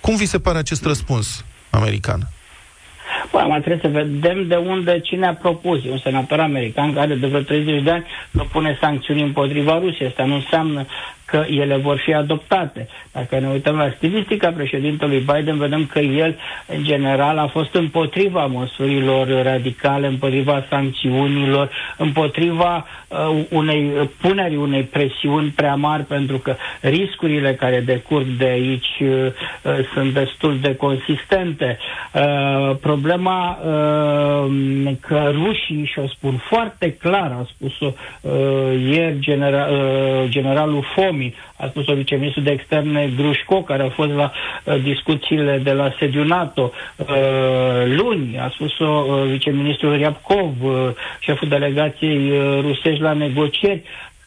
Cum 0.00 0.16
vi 0.16 0.26
se 0.26 0.38
pare 0.38 0.58
acest 0.58 0.84
răspuns 0.84 1.44
american? 1.70 2.30
Bă, 3.30 3.44
mai 3.48 3.60
trebuie 3.60 3.92
să 3.92 3.98
vedem 4.04 4.46
de 4.46 4.56
unde 4.56 5.00
cine 5.00 5.26
a 5.26 5.34
propus. 5.34 5.84
E 5.84 5.90
un 5.90 5.98
senator 5.98 6.40
american 6.40 6.94
care 6.94 7.14
de 7.14 7.26
vreo 7.26 7.40
30 7.40 7.82
de 7.82 7.90
ani 7.90 8.04
propune 8.32 8.76
sancțiuni 8.80 9.22
împotriva 9.22 9.78
Rusiei. 9.78 10.08
Asta 10.08 10.24
nu 10.24 10.34
înseamnă 10.34 10.86
că 11.26 11.44
ele 11.50 11.76
vor 11.76 11.96
fi 11.98 12.14
adoptate. 12.14 12.88
Dacă 13.12 13.38
ne 13.38 13.48
uităm 13.48 13.76
la 13.76 13.92
statistica 13.96 14.50
președintelui 14.50 15.18
Biden, 15.34 15.58
vedem 15.58 15.86
că 15.86 15.98
el, 15.98 16.36
în 16.66 16.84
general, 16.84 17.38
a 17.38 17.46
fost 17.46 17.74
împotriva 17.74 18.46
măsurilor 18.46 19.42
radicale, 19.42 20.06
împotriva 20.06 20.64
sancțiunilor, 20.68 21.70
împotriva 21.96 22.86
uh, 23.08 23.44
unei 23.50 23.90
punerii 24.20 24.56
unei 24.56 24.82
presiuni 24.82 25.48
prea 25.56 25.74
mari, 25.74 26.02
pentru 26.02 26.38
că 26.38 26.54
riscurile 26.80 27.54
care 27.54 27.80
decurg 27.80 28.26
de 28.26 28.44
aici 28.44 29.00
uh, 29.00 29.08
uh 29.62 29.78
sunt 29.94 30.12
destul 30.12 30.58
de 30.60 30.74
consistente. 30.76 31.78
Uh, 32.12 32.76
problema 32.80 33.58
uh, 33.64 34.92
că 35.00 35.30
rușii, 35.32 35.84
și 35.92 35.98
o 35.98 36.06
spun 36.06 36.36
foarte 36.48 36.92
clar, 36.92 37.30
a 37.40 37.46
spus-o 37.54 37.92
uh, 38.20 38.32
ieri 38.90 39.16
genera, 39.18 39.66
uh, 39.66 40.24
generalul 40.28 40.84
Fom, 40.94 41.15
Comi, 41.16 41.34
a 41.56 41.66
spus-o 41.68 41.94
viceministrul 41.94 42.44
de 42.44 42.50
externe 42.50 43.10
Grușco, 43.16 43.62
care 43.62 43.82
a 43.82 43.88
fost 43.90 44.10
la 44.12 44.32
uh, 44.64 44.82
discuțiile 44.82 45.58
de 45.64 45.72
la 45.72 45.92
sediu 45.98 46.24
NATO 46.24 46.72
uh, 46.96 47.06
luni, 47.86 48.38
a 48.38 48.48
spus-o 48.54 48.84
uh, 49.08 49.22
viceministrul 49.30 49.96
Ryabkov, 49.96 50.62
uh, 50.62 50.72
șeful 51.20 51.48
delegației 51.48 52.30
uh, 52.30 52.58
rusești 52.60 53.02
la 53.02 53.12
negocieri, 53.12 53.82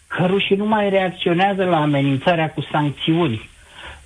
că 0.08 0.26
rușii 0.26 0.56
nu 0.56 0.66
mai 0.66 0.90
reacționează 0.90 1.64
la 1.64 1.82
amenințarea 1.82 2.50
cu 2.50 2.62
sancțiuni 2.72 3.50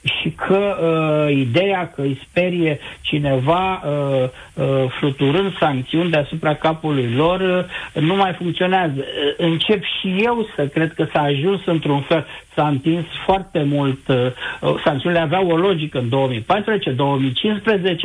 și 0.04 0.30
că 0.30 0.78
uh, 0.82 1.36
ideea 1.36 1.92
că 1.96 2.02
îi 2.02 2.20
sperie 2.30 2.80
cineva 3.02 3.82
uh, 3.86 4.30
uh, 4.54 4.90
fluturând 5.00 5.58
sancțiuni 5.58 6.10
deasupra 6.10 6.54
capului 6.56 7.14
lor 7.16 7.40
uh, 7.40 8.02
nu 8.04 8.16
mai 8.16 8.34
funcționează. 8.34 8.94
Uh, 8.98 9.34
încep 9.38 9.84
și 9.84 10.16
eu 10.24 10.48
să 10.56 10.68
cred 10.68 10.94
că 10.94 11.06
s-a 11.14 11.22
ajuns 11.22 11.62
într-un 11.66 12.02
fel 12.02 12.26
s-a 12.56 12.68
întins 12.68 13.06
foarte 13.26 13.64
mult. 13.70 14.08
Uh, 14.08 14.16
uh, 14.62 14.74
sancțiunile 14.84 15.22
aveau 15.22 15.48
o 15.48 15.58
logică 15.58 15.98
în 15.98 16.10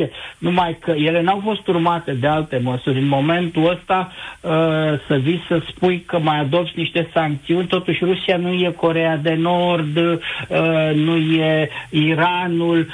2014-2015, 0.05 0.09
numai 0.37 0.77
că 0.79 0.91
ele 0.91 1.21
n-au 1.21 1.41
fost 1.43 1.67
urmate 1.67 2.11
de 2.13 2.27
alte 2.27 2.59
măsuri. 2.63 2.97
În 2.99 3.07
momentul 3.07 3.69
ăsta 3.69 4.11
uh, 4.41 4.51
să 5.07 5.15
vii 5.21 5.43
să 5.47 5.61
spui 5.69 5.99
că 6.05 6.19
mai 6.19 6.39
adopți 6.39 6.73
niște 6.75 7.09
sancțiuni, 7.13 7.67
totuși 7.67 8.05
Rusia 8.05 8.37
nu 8.37 8.53
e 8.53 8.73
Corea 8.75 9.17
de 9.17 9.33
Nord, 9.33 9.97
nu 10.93 11.15
e 11.17 11.69
Iranul, 11.89 12.87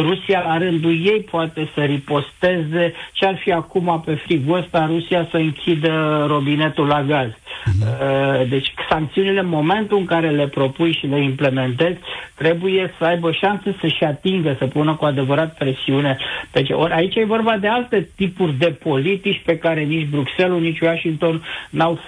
Rusia 0.00 0.42
la 0.46 0.58
rândul 0.58 0.90
ei 1.06 1.26
poate 1.30 1.68
să 1.74 1.80
riposteze 1.80 2.92
ce 3.12 3.26
ar 3.26 3.36
fi 3.36 3.52
acum 3.52 4.02
pe 4.04 4.14
frigul 4.14 4.58
ăsta 4.58 4.86
Rusia 4.86 5.26
să 5.30 5.36
închidă 5.36 6.24
robinetul 6.28 6.86
la 6.86 7.02
gaz. 7.02 7.28
Uh, 7.66 8.48
deci 8.48 8.74
sancțiunile 8.88 9.40
în 9.40 9.48
momentul 9.48 9.98
în 9.98 10.04
care 10.04 10.30
le 10.30 10.45
propui 10.46 10.92
și 10.92 11.06
le 11.06 11.22
implementezi 11.22 11.98
trebuie 12.34 12.94
să 12.98 13.04
aibă 13.04 13.32
șanse 13.32 13.76
să-și 13.80 14.04
atingă, 14.04 14.56
să 14.58 14.66
pună 14.66 14.94
cu 14.94 15.04
adevărat 15.04 15.54
presiune. 15.54 16.16
Deci, 16.52 16.70
ori 16.70 16.92
aici 16.92 17.14
e 17.14 17.24
vorba 17.24 17.56
de 17.60 17.68
alte 17.68 18.08
tipuri 18.16 18.58
de 18.58 18.66
politici 18.66 19.42
pe 19.44 19.58
care 19.58 19.82
nici 19.82 20.08
Bruxelles, 20.08 20.60
nici 20.60 20.80
Washington 20.80 21.42
n-au, 21.70 21.98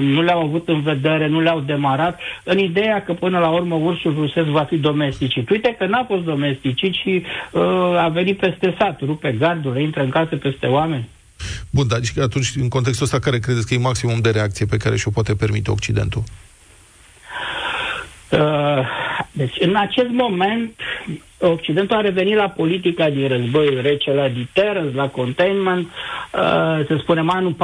nu 0.00 0.22
le-au 0.22 0.42
avut 0.42 0.68
în 0.68 0.80
vedere, 0.80 1.28
nu 1.28 1.40
le-au 1.40 1.60
demarat, 1.60 2.20
în 2.44 2.58
ideea 2.58 3.02
că 3.02 3.12
până 3.12 3.38
la 3.38 3.48
urmă 3.48 3.74
ursul 3.74 4.14
rusesc 4.18 4.46
va 4.46 4.62
fi 4.62 4.76
domesticit. 4.76 5.50
Uite 5.50 5.76
că 5.78 5.86
n-a 5.86 6.04
fost 6.04 6.24
domesticit 6.24 6.94
și 6.94 7.22
uh, 7.50 7.62
a 7.98 8.08
venit 8.08 8.38
peste 8.38 8.74
sat, 8.78 9.00
rupe 9.00 9.32
gardul, 9.38 9.78
intră 9.78 10.02
în 10.02 10.10
casă 10.10 10.36
peste 10.36 10.66
oameni. 10.66 11.08
Bun, 11.70 11.86
dar 11.88 12.00
atunci, 12.22 12.52
în 12.56 12.68
contextul 12.68 13.04
ăsta, 13.04 13.18
care 13.18 13.38
credeți 13.38 13.66
că 13.66 13.74
e 13.74 13.78
maximum 13.78 14.20
de 14.20 14.30
reacție 14.30 14.66
pe 14.66 14.76
care 14.76 14.96
și-o 14.96 15.10
poate 15.10 15.34
permite 15.34 15.70
Occidentul? 15.70 16.22
Uh, 18.38 18.86
deci, 19.32 19.56
în 19.60 19.76
acest 19.76 20.08
moment, 20.10 20.80
Occidentul 21.46 21.96
a 21.96 22.00
revenit 22.00 22.36
la 22.36 22.48
politica 22.48 23.10
din 23.10 23.28
războiul 23.28 23.80
rece, 23.82 24.12
la 24.12 24.28
deterrence, 24.28 24.96
la 24.96 25.08
containment, 25.08 25.86
uh, 25.86 25.90
să 26.86 26.96
spunem 26.98 27.30
anul 27.30 27.52
46-47, 27.52 27.54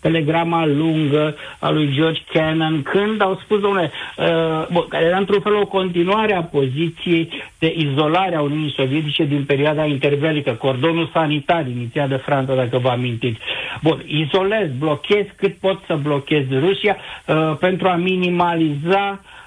telegrama 0.00 0.66
lungă 0.66 1.34
a 1.58 1.70
lui 1.70 1.92
George 1.92 2.20
Kennan, 2.32 2.82
când 2.82 3.22
au 3.22 3.38
spus, 3.42 3.60
domnule, 3.60 3.90
uh, 4.16 4.66
bun, 4.72 4.84
care 4.88 5.04
era 5.04 5.16
într-un 5.16 5.40
fel 5.40 5.54
o 5.54 5.66
continuare 5.66 6.34
a 6.34 6.42
poziției 6.42 7.28
de 7.58 7.74
izolare 7.76 8.36
a 8.36 8.40
Uniunii 8.42 8.72
Sovietice 8.76 9.24
din 9.24 9.44
perioada 9.44 9.84
interbelică, 9.84 10.50
cordonul 10.52 11.10
sanitar 11.12 11.66
inițiat 11.66 12.08
de 12.08 12.16
Franța, 12.16 12.54
dacă 12.54 12.78
vă 12.78 12.88
amintiți. 12.88 13.38
Bun, 13.82 14.02
izolez, 14.06 14.68
blochez 14.78 15.26
cât 15.36 15.54
pot 15.54 15.78
să 15.86 15.94
blochez 16.02 16.44
Rusia 16.60 16.96
uh, 17.26 17.56
pentru 17.60 17.88
a 17.88 17.94
minimaliza 17.94 19.20
uh, 19.22 19.38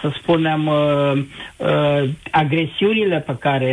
să 0.00 0.10
spunem, 0.20 0.66
uh, 0.66 1.12
uh, 1.56 2.08
agresiunile 2.30 3.18
pe 3.26 3.36
care 3.40 3.72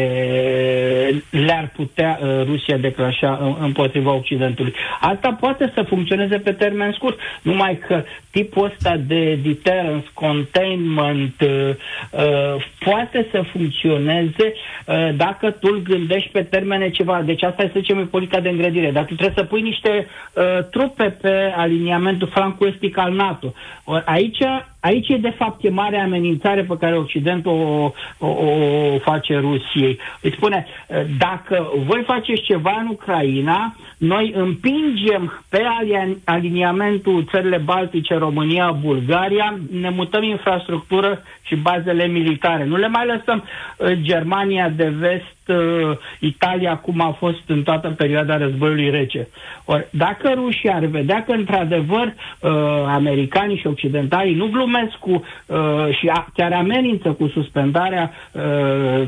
le-ar 1.30 1.72
putea 1.76 2.20
uh, 2.22 2.28
Rusia 2.46 2.78
declanșa 2.78 3.40
în- 3.42 3.56
împotriva 3.66 4.14
Occidentului. 4.14 4.74
Asta 5.00 5.38
poate 5.40 5.72
să 5.74 5.82
funcționeze 5.82 6.38
pe 6.38 6.52
termen 6.52 6.92
scurt, 6.92 7.20
numai 7.42 7.80
că 7.88 8.04
tipul 8.32 8.66
ăsta 8.66 8.96
de 9.08 9.36
deterrence, 9.44 10.08
containment, 10.14 11.34
uh, 11.42 11.70
uh, 12.12 12.66
poate 12.80 13.28
să 13.32 13.42
funcționeze 13.52 14.54
uh, 14.86 15.10
dacă 15.16 15.52
tu 15.52 15.68
îl 15.72 15.82
gândești 15.82 16.30
pe 16.32 16.42
termene 16.44 16.90
ceva. 16.90 17.22
Deci 17.26 17.44
asta 17.44 17.64
e, 17.64 17.70
să 17.74 17.80
zicem, 17.80 17.98
e 18.00 18.02
politica 18.02 18.40
de 18.40 18.50
îngrădire. 18.50 18.92
Dar 18.92 19.06
tu 19.06 19.14
trebuie 19.16 19.36
să 19.38 19.44
pui 19.44 19.62
niște 19.62 20.08
uh, 20.34 20.44
trupe 20.72 21.04
pe 21.22 21.54
aliniamentul 21.56 22.28
flancul 22.28 22.68
estic 22.68 22.98
al 22.98 23.14
NATO. 23.14 23.54
Ori 23.84 24.04
aici, 24.06 24.38
aici 24.86 25.10
e 25.10 25.18
de 25.18 25.34
fapt 25.38 25.64
e 25.64 25.70
mare 25.70 25.98
amenințare 26.00 26.64
pe 26.64 26.78
care 26.80 26.98
Occidentul 26.98 27.52
o, 27.52 27.92
o, 28.18 28.28
o 28.28 28.98
face 29.00 29.38
Rusiei. 29.40 30.00
Îi 30.22 30.32
spune, 30.32 30.66
uh, 30.88 31.02
dacă 31.18 31.72
voi 31.86 32.04
faceți 32.06 32.42
ceva 32.42 32.78
în 32.80 32.88
Ucraina, 32.92 33.76
noi 33.98 34.32
împingem 34.36 35.44
pe 35.50 35.62
alin- 35.80 36.18
aliniamentul 36.24 37.28
țările 37.32 37.58
Baltice, 37.58 38.14
România, 38.16 38.72
Bulgaria, 38.72 39.60
ne 39.72 39.90
mutăm 39.90 40.24
infrastructură 40.24 41.24
și 41.42 41.56
bazele 41.56 42.08
militare. 42.08 42.66
Nu 42.66 42.76
le 42.76 42.88
mai 42.88 43.06
lăsăm 43.06 43.44
uh, 43.44 43.92
Germania 44.02 44.70
de 44.70 44.88
vest, 45.00 45.35
uh, 45.48 45.98
Italia, 46.20 46.76
cum 46.78 47.02
a 47.02 47.12
fost 47.12 47.42
în 47.48 47.64
toată 47.64 47.90
perioada 47.90 48.38
războiului 48.38 48.90
rece. 48.90 49.28
Ori, 49.66 49.88
dacă 49.90 50.32
rușii 50.36 50.70
ar 50.70 50.86
vedea 50.86 51.24
că, 51.24 51.32
într-adevăr, 51.32 52.14
uh, 52.40 52.52
americanii 52.88 53.58
și 53.58 53.68
occidentalii 53.68 54.36
nu 54.36 54.48
glumesc 54.48 54.92
cu 55.00 55.24
uh, 55.46 55.58
și 56.00 56.08
a, 56.08 56.28
chiar 56.34 56.52
amenință 56.54 57.10
cu 57.12 57.28
suspendarea 57.28 58.12
uh, 58.32 58.42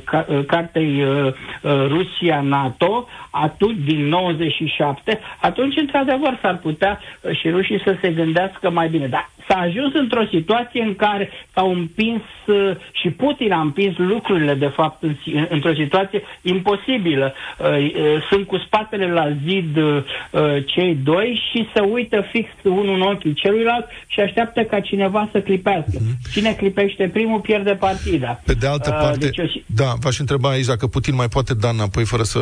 ca, 0.03 0.25
uh, 0.29 0.39
cartei 0.45 1.03
uh, 1.03 1.25
uh, 1.61 1.85
Rusia-NATO, 1.87 3.07
atunci, 3.29 3.77
din 3.85 4.07
97, 4.07 5.19
atunci, 5.41 5.75
într-adevăr, 5.77 6.37
s-ar 6.41 6.57
putea 6.57 6.99
uh, 7.21 7.35
și 7.37 7.49
rușii 7.49 7.81
să 7.83 7.95
se 8.01 8.09
gândească 8.11 8.69
mai 8.69 8.89
bine. 8.89 9.07
Dar 9.07 9.29
s-a 9.47 9.57
ajuns 9.59 9.93
într-o 9.93 10.25
situație 10.31 10.81
în 10.81 10.95
care 10.95 11.29
s-au 11.53 11.71
împins 11.73 12.21
uh, 12.45 12.71
și 12.91 13.09
Putin 13.09 13.51
a 13.51 13.59
împins 13.59 13.97
lucrurile, 13.97 14.53
de 14.53 14.67
fapt, 14.67 15.03
în, 15.03 15.13
si- 15.21 15.45
într-o 15.49 15.73
situație 15.73 16.21
imposibilă. 16.41 17.33
Uh, 17.59 17.67
uh, 17.67 18.25
Sunt 18.29 18.47
cu 18.47 18.57
spatele 18.65 19.11
la 19.11 19.27
zid 19.45 19.77
uh, 19.77 20.03
uh, 20.31 20.41
cei 20.65 20.95
doi 21.03 21.41
și 21.51 21.67
se 21.73 21.79
uită 21.79 22.25
fix 22.31 22.49
unul 22.63 22.95
în 22.95 23.01
ochii 23.01 23.33
celuilalt 23.33 23.85
și 24.07 24.19
așteaptă 24.19 24.61
ca 24.63 24.79
cineva 24.79 25.29
să 25.31 25.39
clipească. 25.41 25.97
Cine 26.31 26.53
clipește 26.53 27.09
primul 27.13 27.39
pierde 27.39 27.71
partida. 27.71 28.41
Pe 28.45 28.53
de 28.53 28.67
altă 28.67 28.89
Uh, 28.93 28.99
parte, 29.01 29.17
deci 29.17 29.37
eu 29.37 29.47
și- 29.47 29.63
da, 29.65 29.93
v-aș 29.99 30.19
întreba 30.19 30.49
aici 30.49 30.65
dacă 30.65 30.87
Putin 30.87 31.15
mai 31.15 31.27
poate 31.27 31.53
da 31.53 31.69
înapoi 31.69 32.05
fără 32.05 32.23
să 32.23 32.39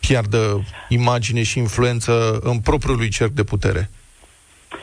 piardă 0.00 0.64
imagine 0.88 1.42
și 1.42 1.58
influență 1.58 2.38
în 2.42 2.58
propriul 2.58 2.96
lui 2.96 3.08
cerc 3.08 3.30
de 3.30 3.42
putere. 3.42 3.90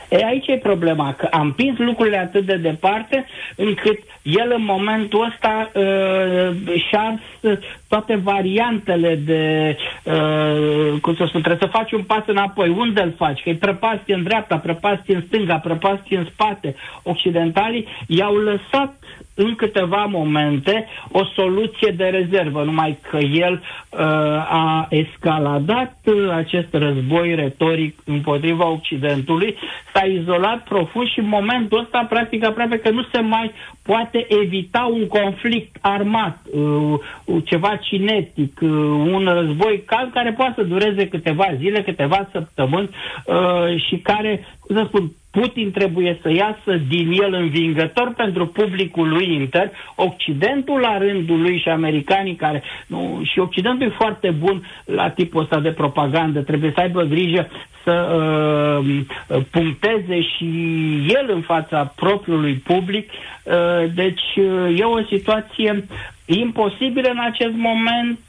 E, 0.10 0.26
aici 0.26 0.48
e 0.48 0.58
problema, 0.58 1.14
că 1.14 1.28
am 1.32 1.42
împins 1.46 1.78
lucrurile 1.78 2.18
atât 2.18 2.46
de 2.46 2.56
departe 2.56 3.26
încât 3.56 4.00
el 4.22 4.54
în 4.56 4.64
momentul 4.64 5.26
ăsta 5.32 5.72
uh, 5.74 6.82
și-a 6.88 7.00
ars 7.00 7.60
toate 7.88 8.16
variantele 8.16 9.16
de, 9.16 9.76
uh, 10.04 11.00
cum 11.02 11.16
să 11.16 11.26
spun, 11.28 11.42
trebuie 11.42 11.70
să 11.70 11.78
faci 11.78 11.92
un 11.92 12.04
pas 12.04 12.24
înapoi. 12.26 12.70
Unde 12.70 13.02
îl 13.02 13.14
faci? 13.18 13.42
Că 13.42 13.50
e 13.50 13.56
prăpastie 13.56 14.14
în 14.14 14.24
dreapta, 14.24 14.58
prăpastie 14.58 15.16
în 15.16 15.24
stânga, 15.28 15.56
prăpastie 15.56 16.18
în 16.18 16.26
spate. 16.34 16.76
Occidentalii 17.04 17.88
i-au 18.08 18.36
lăsat 18.36 18.94
în 19.40 19.56
câteva 19.56 20.06
momente 20.06 20.88
o 21.12 21.26
soluție 21.26 21.92
de 21.98 22.04
rezervă, 22.04 22.64
numai 22.64 22.98
că 23.10 23.18
el 23.18 23.54
uh, 23.54 24.00
a 24.50 24.88
escaladat 24.90 25.96
uh, 26.06 26.30
acest 26.36 26.68
război 26.72 27.36
retoric 27.36 28.00
împotriva 28.06 28.68
Occidentului, 28.68 29.58
s-a 29.94 30.06
izolat 30.06 30.64
profund 30.64 31.08
și 31.08 31.20
în 31.20 31.28
momentul 31.28 31.80
ăsta, 31.80 32.06
practic, 32.10 32.44
aproape 32.46 32.80
că 32.80 32.90
nu 32.90 33.04
se 33.12 33.20
mai 33.20 33.52
poate 33.82 34.26
evita 34.44 34.90
un 34.92 35.08
conflict 35.08 35.78
armat, 35.82 36.38
uh, 36.52 37.00
ceva 37.46 37.76
cinetic, 37.76 38.60
uh, 38.62 38.70
un 39.14 39.30
război 39.34 39.84
cald 39.86 40.12
care 40.12 40.32
poate 40.32 40.54
să 40.56 40.64
dureze 40.64 41.08
câteva 41.08 41.46
zile, 41.58 41.82
câteva 41.82 42.30
săptămâni 42.32 42.90
uh, 43.26 43.82
și 43.88 43.98
care, 43.98 44.46
cum 44.60 44.76
să 44.76 44.84
spun, 44.88 45.12
Putin 45.32 45.72
trebuie 45.72 46.20
să 46.22 46.32
iasă 46.34 46.82
din 46.88 47.12
el 47.12 47.34
învingător 47.34 48.14
pentru 48.18 48.48
publicul 48.48 49.10
lui 49.10 49.34
intern, 49.34 49.72
Occidentul 49.96 50.80
la 50.80 50.98
rândul 50.98 51.42
lui 51.42 51.60
și 51.60 51.70
americanii 51.70 52.36
care... 52.36 52.64
Nu, 52.88 53.22
și 53.24 53.40
Occidentul 53.40 53.88
e 53.88 53.94
foarte 53.98 54.30
bun 54.30 54.64
la 54.86 55.10
tipul 55.10 55.42
ăsta 55.42 55.60
de 55.60 55.72
propagandă, 55.72 56.40
trebuie 56.42 56.72
să 56.76 56.80
aibă 56.80 57.02
grijă 57.04 57.48
să 57.84 58.22
uh, 58.80 59.42
puncteze 59.52 60.22
și 60.22 60.46
el 61.08 61.30
în 61.34 61.42
fața 61.42 61.94
propriului 61.96 62.54
public. 62.54 63.10
Uh, 63.44 63.54
deci 63.94 64.36
uh, 64.36 64.80
e 64.80 64.84
o 64.84 65.04
situație 65.04 65.86
imposibilă 66.26 67.10
în 67.10 67.20
acest 67.32 67.54
moment 67.56 68.20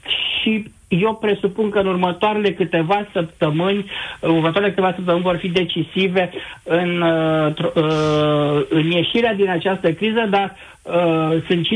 și 0.41 0.65
eu 0.99 1.15
presupun 1.15 1.69
că 1.69 1.79
în 1.79 1.87
următoarele 1.87 2.53
câteva 2.53 3.07
săptămâni, 3.13 3.85
următoarele 4.21 4.69
câteva 4.69 4.93
săptămâni 4.95 5.23
vor 5.23 5.37
fi 5.37 5.49
decisive 5.49 6.29
în, 6.63 7.01
uh, 7.01 7.53
tr- 7.53 7.73
uh, 7.75 8.65
în 8.69 8.91
ieșirea 8.91 9.33
din 9.33 9.49
această 9.49 9.91
criză, 9.93 10.27
dar 10.29 10.55
uh, 10.81 11.43
sunt 11.47 11.67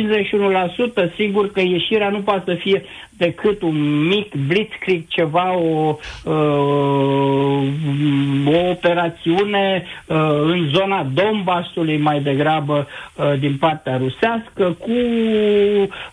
51%, 1.10 1.16
sigur 1.16 1.51
că 1.51 1.62
ieșirea 1.62 2.10
nu 2.10 2.22
poate 2.22 2.43
să 2.45 2.58
fie 2.60 2.84
decât 3.18 3.62
un 3.62 4.08
mic 4.08 4.36
blitzkrieg, 4.47 5.03
ceva, 5.08 5.58
o, 5.58 5.97
uh, 6.24 7.68
o 8.45 8.70
operațiune 8.70 9.84
uh, 10.08 10.18
în 10.41 10.70
zona 10.74 11.08
Donbassului 11.14 11.97
mai 11.97 12.22
degrabă 12.22 12.88
uh, 13.16 13.39
din 13.39 13.58
partea 13.58 13.97
rusească, 13.97 14.78
cu, 14.80 14.91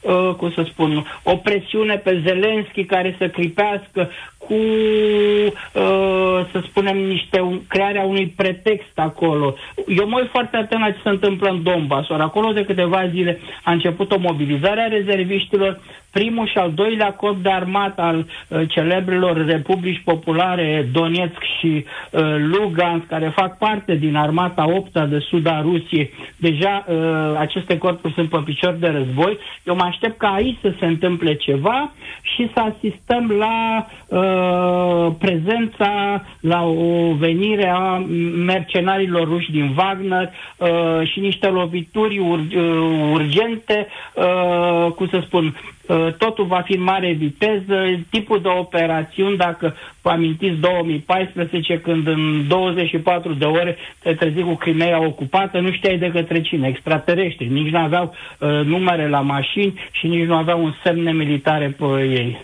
uh, 0.01 0.35
cum 0.37 0.53
să 0.53 0.63
spun, 0.69 1.05
o 1.23 1.37
presiune 1.37 1.97
pe 1.97 2.23
Zelenski 2.27 2.85
care 2.85 3.15
să 3.19 3.29
clipească, 3.29 4.11
cu, 4.47 4.55
uh, 4.55 6.41
să 6.53 6.63
spunem, 6.69 6.97
niște, 6.97 7.41
un, 7.41 7.61
crearea 7.69 8.03
unui 8.03 8.27
pretext 8.37 8.99
acolo. 8.99 9.55
Eu 9.87 10.09
mă 10.09 10.19
uit 10.19 10.31
foarte 10.31 10.57
atent 10.57 10.81
la 10.81 10.91
ce 10.91 10.99
se 11.03 11.09
întâmplă 11.09 11.49
în 11.49 11.63
Donbass. 11.63 12.09
Ori 12.09 12.23
acolo 12.23 12.53
de 12.53 12.65
câteva 12.65 13.09
zile 13.09 13.39
a 13.65 13.73
început 13.73 14.13
o 14.13 14.19
mobilizare 14.19 14.81
a 14.81 14.87
rezerviștilor, 14.87 15.81
primul 16.13 16.47
și 16.47 16.59
al 16.59 16.73
doilea 16.75 17.13
corp 17.13 17.43
de 17.43 17.51
armată 17.51 18.01
al 18.01 18.17
uh, 18.49 18.61
celebrilor 18.69 19.45
republici 19.47 20.03
populare 20.05 20.89
Donetsk 20.93 21.43
și 21.59 21.85
uh, 22.11 22.21
Lugansk, 22.39 23.07
care 23.07 23.33
fac 23.37 23.59
parte 23.59 23.95
din 23.95 24.17
armata 24.17 24.65
8 24.69 24.93
de 25.09 25.19
sud 25.19 25.47
a 25.47 25.61
Rusiei. 25.61 26.11
Deja 26.37 26.85
uh, 26.89 26.97
aceste 27.39 27.79
corpuri 27.79 28.13
sunt 28.13 28.29
pe 28.29 28.39
picior 28.45 28.73
de 28.73 28.89
război. 28.89 29.39
Eu 29.65 29.75
mă 29.75 29.83
aștept 29.83 30.19
ca 30.19 30.29
aici 30.29 30.59
să 30.61 30.73
se 30.79 30.87
întâmple 30.87 31.35
ceva 31.35 31.93
și 32.23 32.51
să 32.55 32.61
asistăm 32.61 33.33
la 33.39 33.87
uh, 34.07 35.15
prezența, 35.19 36.23
la 36.41 36.65
o 36.65 37.15
venire 37.15 37.69
a 37.69 37.97
mercenarilor 38.45 39.29
ruși 39.29 39.51
din 39.51 39.75
Wagner 39.77 40.31
uh, 40.57 41.09
și 41.09 41.21
niște 41.21 41.49
lovituri 41.49 42.19
ur- 42.19 42.57
uh, 42.57 43.11
urgente, 43.13 43.87
uh, 44.15 44.93
cum 44.93 45.09
să 45.09 45.23
spun, 45.27 45.45
uh, 45.47 45.82
totul 46.19 46.47
va 46.47 46.61
fi 46.65 46.73
în 46.73 46.83
mare 46.83 47.13
viteză, 47.13 47.75
tipul 48.11 48.41
de 48.43 48.49
operațiuni, 48.49 49.37
dacă 49.37 49.75
vă 50.03 50.11
amintiți 50.11 50.61
2014, 50.61 51.81
când 51.81 52.07
în 52.07 52.49
24 52.49 53.35
de 53.35 53.45
ore 53.45 53.77
te 54.03 54.15
trezi 54.15 54.41
cu 54.41 54.55
Crimea 54.55 55.07
ocupată, 55.07 55.61
nu 55.61 55.73
știai 55.73 55.99
de 55.99 56.11
către 56.11 56.41
cine, 56.41 56.69
extraterestri, 56.69 57.49
nici 57.49 57.73
nu 57.73 57.79
aveau 57.79 58.15
uh, 58.39 58.49
numere 58.65 59.09
la 59.09 59.21
mașini 59.21 59.81
și 59.91 60.07
nici 60.07 60.27
nu 60.27 60.35
aveau 60.35 60.65
un 60.65 60.75
semne 60.85 61.13
militare 61.13 61.69
pe 61.69 61.85
ei. 61.85 62.43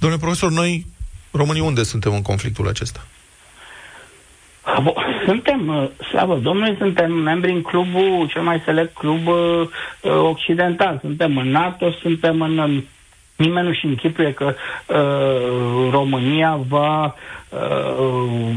Domnule 0.00 0.22
profesor, 0.22 0.50
noi, 0.50 0.86
românii, 1.30 1.62
unde 1.62 1.82
suntem 1.82 2.12
în 2.12 2.22
conflictul 2.22 2.68
acesta? 2.68 3.06
Bo- 4.82 4.94
Suntem, 5.26 5.68
uh, 5.68 6.04
slavă 6.10 6.36
Domnului, 6.42 6.76
suntem 6.78 7.12
membri 7.12 7.50
în 7.52 7.62
clubul, 7.62 8.28
cel 8.28 8.42
mai 8.42 8.60
select 8.64 8.94
club 8.96 9.26
uh, 9.26 9.60
uh, 10.00 10.12
occidental. 10.22 10.98
Suntem 11.00 11.36
în 11.36 11.48
NATO, 11.50 11.90
suntem 11.90 12.40
în... 12.40 12.58
um, 12.58 12.84
Nimeni 13.36 13.66
nu-și 13.66 13.86
închipuie 13.86 14.32
că 14.32 14.54
uh, 14.86 15.90
România 15.90 16.60
va 16.68 17.14
uh, 17.48 18.54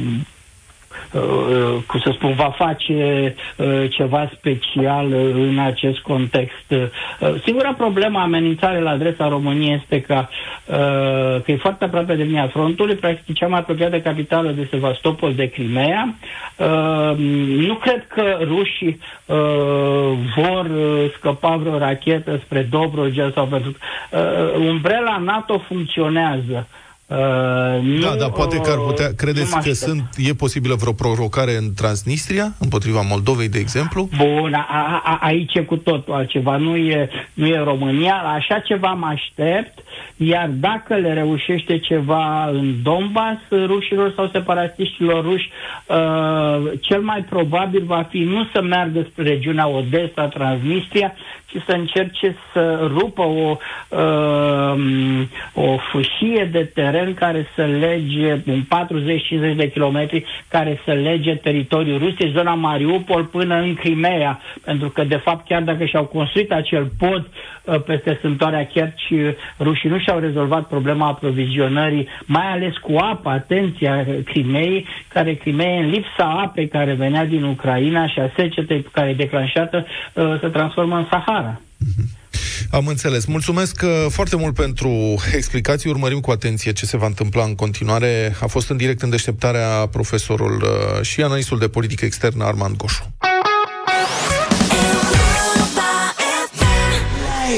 uh, 1.12 1.22
cum 1.88 2.00
să 2.00 2.12
spun, 2.14 2.34
va 2.34 2.54
face 2.58 3.36
uh, 3.58 3.84
ceva 3.90 4.30
special 4.38 5.08
uh, 5.08 5.32
în 5.34 5.60
acest 5.60 6.00
context. 6.00 6.66
Uh, 6.70 7.34
singura 7.46 7.74
problemă, 7.74 8.20
amenințare 8.20 8.80
la 8.80 8.90
adresa 8.90 9.28
României 9.28 9.80
este 9.82 10.02
că, 10.02 10.26
uh, 10.66 11.42
că 11.44 11.52
e 11.52 11.56
foarte 11.56 11.84
aproape 11.84 12.16
de 12.16 12.24
linia 12.24 12.48
frontului, 12.48 12.96
practic 12.96 13.36
cea 13.36 13.48
mai 13.48 13.60
apropiată 13.60 14.00
capitală 14.00 14.50
de 14.52 14.68
Sevastopol, 14.72 15.34
de 15.34 15.46
Crimea. 15.50 16.14
uh, 16.58 17.18
nu 17.68 17.74
cred 17.76 18.06
că 18.08 18.38
rușii 18.42 19.00
uh, 19.26 19.36
vor 20.36 20.66
uh, 20.66 21.12
scăpa 21.18 21.56
vreo 21.56 21.78
rachetă 21.78 22.40
spre 22.44 22.68
Dobrogea 22.70 23.32
sau 23.34 23.46
pentru 23.46 23.72
uh, 24.12 24.68
umbrela 24.70 25.18
NATO 25.18 25.58
funcționează. 25.68 26.68
Uh, 26.72 26.86
Da, 27.10 27.80
nu, 27.82 28.16
dar 28.16 28.32
poate 28.32 28.58
că 28.58 28.72
ar 28.72 28.78
putea... 28.78 29.08
uh, 29.08 29.14
Credeți 29.16 29.50
nu 29.50 29.56
mă 29.56 29.62
că 29.64 29.70
aștept. 29.70 29.92
sunt, 29.92 30.10
e 30.18 30.34
posibilă 30.34 30.76
vreo 30.76 30.94
provocare 30.94 31.56
în 31.56 31.74
Transnistria, 31.74 32.54
împotriva 32.60 33.02
Moldovei, 33.02 33.50
de 33.50 33.60
exemplu? 33.60 34.10
Bun, 34.18 34.54
a, 34.54 34.68
a, 34.70 35.02
a, 35.04 35.20
aici 35.22 35.54
e 35.54 35.62
cu 35.62 35.76
totul 35.76 36.14
altceva, 36.14 36.58
nu 36.58 36.76
e, 36.76 37.10
nu 37.34 37.48
e 37.48 37.58
România, 37.64 38.22
la 38.24 38.30
așa 38.30 38.60
ceva 38.60 38.94
mă 38.94 39.06
aștept, 39.06 39.80
iar 40.16 40.48
dacă 40.48 40.96
le 40.96 41.14
reușește 41.14 41.80
ceva 41.80 42.50
în 42.50 42.76
Donbass, 42.84 43.40
rușilor 43.50 44.14
sau 44.16 44.30
separatiștilor 44.32 45.24
ruși, 45.24 45.50
uh, 45.86 46.72
cel 46.82 47.02
mai 47.02 47.26
probabil 47.30 47.84
va 47.86 48.08
fi 48.10 48.20
nu 48.20 48.48
să 48.54 48.62
meargă 48.62 49.08
spre 49.12 49.24
regiunea 49.24 49.68
Odessa, 49.68 50.26
Transnistria, 50.26 51.14
ci 51.46 51.62
să 51.66 51.72
încerce 51.72 52.36
să 52.54 52.90
rupă 52.94 53.22
o, 53.22 53.58
uh, 53.90 54.82
o 55.54 55.78
fâșie 55.92 56.50
de 56.52 56.64
teren 56.64 56.97
care 57.06 57.48
să 57.56 57.64
lege, 57.64 58.32
în 58.32 58.64
40-50 58.64 59.56
de 59.56 59.70
kilometri, 59.72 60.26
care 60.50 60.82
să 60.86 60.92
lege 60.92 61.36
teritoriul 61.36 61.98
Rusiei, 61.98 62.32
zona 62.32 62.54
Mariupol 62.54 63.24
până 63.24 63.56
în 63.56 63.74
Crimea, 63.74 64.40
pentru 64.66 64.90
că, 64.90 65.04
de 65.04 65.16
fapt, 65.16 65.48
chiar 65.48 65.62
dacă 65.62 65.86
și-au 65.86 66.06
construit 66.06 66.52
acel 66.52 66.92
pod 66.98 67.28
uh, 67.64 67.82
peste 67.82 68.18
sântoarea 68.22 68.66
Kerci, 68.66 69.10
uh, 69.10 69.30
rușii 69.60 69.90
nu 69.90 70.00
și-au 70.00 70.20
rezolvat 70.20 70.68
problema 70.68 71.08
aprovizionării, 71.08 72.08
mai 72.26 72.52
ales 72.52 72.78
cu 72.78 72.96
apă, 72.96 73.30
atenția 73.30 74.06
Crimeei, 74.26 74.86
care 75.08 75.34
Crimeea, 75.34 75.80
în 75.80 75.90
lipsa 75.90 76.42
apei 76.46 76.68
care 76.68 76.94
venea 76.94 77.26
din 77.26 77.44
Ucraina 77.44 78.08
și 78.08 78.20
a 78.20 78.32
secetei 78.36 78.86
care 78.92 79.10
e 79.10 79.14
declanșată, 79.14 79.86
uh, 80.14 80.40
se 80.42 80.48
transformă 80.48 80.96
în 80.98 81.06
Sahara. 81.10 81.62
Am 82.70 82.88
înțeles. 82.88 83.26
Mulțumesc 83.26 83.82
uh, 83.84 84.06
foarte 84.10 84.36
mult 84.36 84.54
pentru 84.54 85.22
explicații. 85.34 85.90
Urmărim 85.90 86.20
cu 86.20 86.32
atenție 86.32 86.72
ce 86.72 86.86
se 86.86 86.98
va 86.98 87.06
întâmpla 87.06 87.44
în 87.44 87.56
continuare. 87.56 88.36
A 88.42 88.48
fost 88.48 88.70
în 88.70 88.78
direct 88.78 89.02
în 89.02 89.10
deșteptarea 89.10 89.88
profesorul 89.92 90.62
uh, 90.62 91.02
și 91.06 91.22
analistul 91.22 91.60
de 91.60 91.68
politică 91.68 92.06
externă 92.06 92.44
Armand 92.44 92.76
Goșu. 92.76 93.12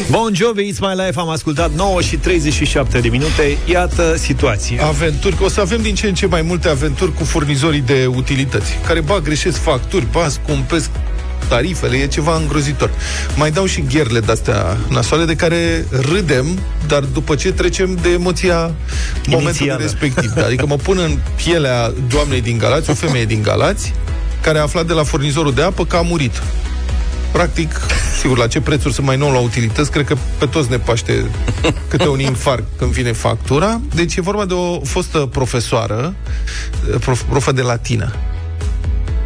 Bon 0.09 0.33
Jovi, 0.33 0.71
It's 0.71 0.79
My 0.79 0.93
Life, 1.05 1.19
am 1.19 1.29
ascultat 1.29 1.71
9 1.71 2.01
și 2.01 2.17
37 2.17 2.99
de 2.99 3.07
minute. 3.07 3.57
Iată 3.65 4.15
situația. 4.17 4.85
Aventuri, 4.85 5.35
că 5.35 5.43
o 5.43 5.47
să 5.49 5.61
avem 5.61 5.81
din 5.81 5.95
ce 5.95 6.07
în 6.07 6.13
ce 6.13 6.25
mai 6.25 6.41
multe 6.41 6.67
aventuri 6.69 7.13
cu 7.13 7.23
furnizorii 7.23 7.81
de 7.81 8.05
utilități, 8.05 8.77
care 8.85 9.01
ba 9.01 9.19
greșesc 9.19 9.57
facturi, 9.57 10.07
ba 10.11 10.27
scumpesc 10.27 10.89
tarifele, 11.49 11.97
e 11.97 12.07
ceva 12.07 12.35
îngrozitor. 12.35 12.89
Mai 13.35 13.51
dau 13.51 13.65
și 13.65 13.83
gherle 13.89 14.19
de-astea 14.19 14.77
nasoale 14.89 15.25
de 15.25 15.35
care 15.35 15.85
râdem, 15.89 16.59
dar 16.87 17.03
după 17.03 17.35
ce 17.35 17.51
trecem 17.51 17.97
de 18.01 18.09
emoția 18.09 18.71
momentului 19.27 19.67
Inițială. 19.67 19.81
respectiv. 19.81 20.31
Adică 20.45 20.65
mă 20.65 20.75
pun 20.75 20.97
în 20.97 21.17
pielea 21.35 21.91
doamnei 22.09 22.41
din 22.41 22.57
Galați, 22.57 22.89
o 22.89 22.93
femeie 22.93 23.25
din 23.25 23.41
Galați, 23.41 23.93
care 24.41 24.57
a 24.57 24.61
aflat 24.61 24.85
de 24.85 24.93
la 24.93 25.03
furnizorul 25.03 25.53
de 25.53 25.61
apă 25.61 25.85
că 25.85 25.95
a 25.95 26.01
murit. 26.01 26.41
Practic, 27.31 27.79
sigur, 28.21 28.37
la 28.37 28.47
ce 28.47 28.61
prețuri 28.61 28.93
sunt 28.93 29.05
mai 29.05 29.17
nou 29.17 29.31
la 29.31 29.39
utilități, 29.39 29.91
cred 29.91 30.05
că 30.05 30.15
pe 30.37 30.45
toți 30.45 30.69
ne 30.69 30.77
paște 30.77 31.25
câte 31.87 32.07
un 32.07 32.19
infarct 32.19 32.63
când 32.77 32.91
vine 32.91 33.11
factura. 33.11 33.81
Deci 33.95 34.15
e 34.15 34.21
vorba 34.21 34.45
de 34.45 34.53
o 34.53 34.79
fostă 34.79 35.17
profesoară, 35.17 36.15
prof, 36.99 37.21
profă 37.21 37.51
de 37.51 37.61
latină, 37.61 38.13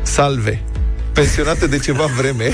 Salve, 0.01 0.63
pensionată 1.13 1.67
de 1.67 1.77
ceva 1.77 2.05
vreme, 2.17 2.51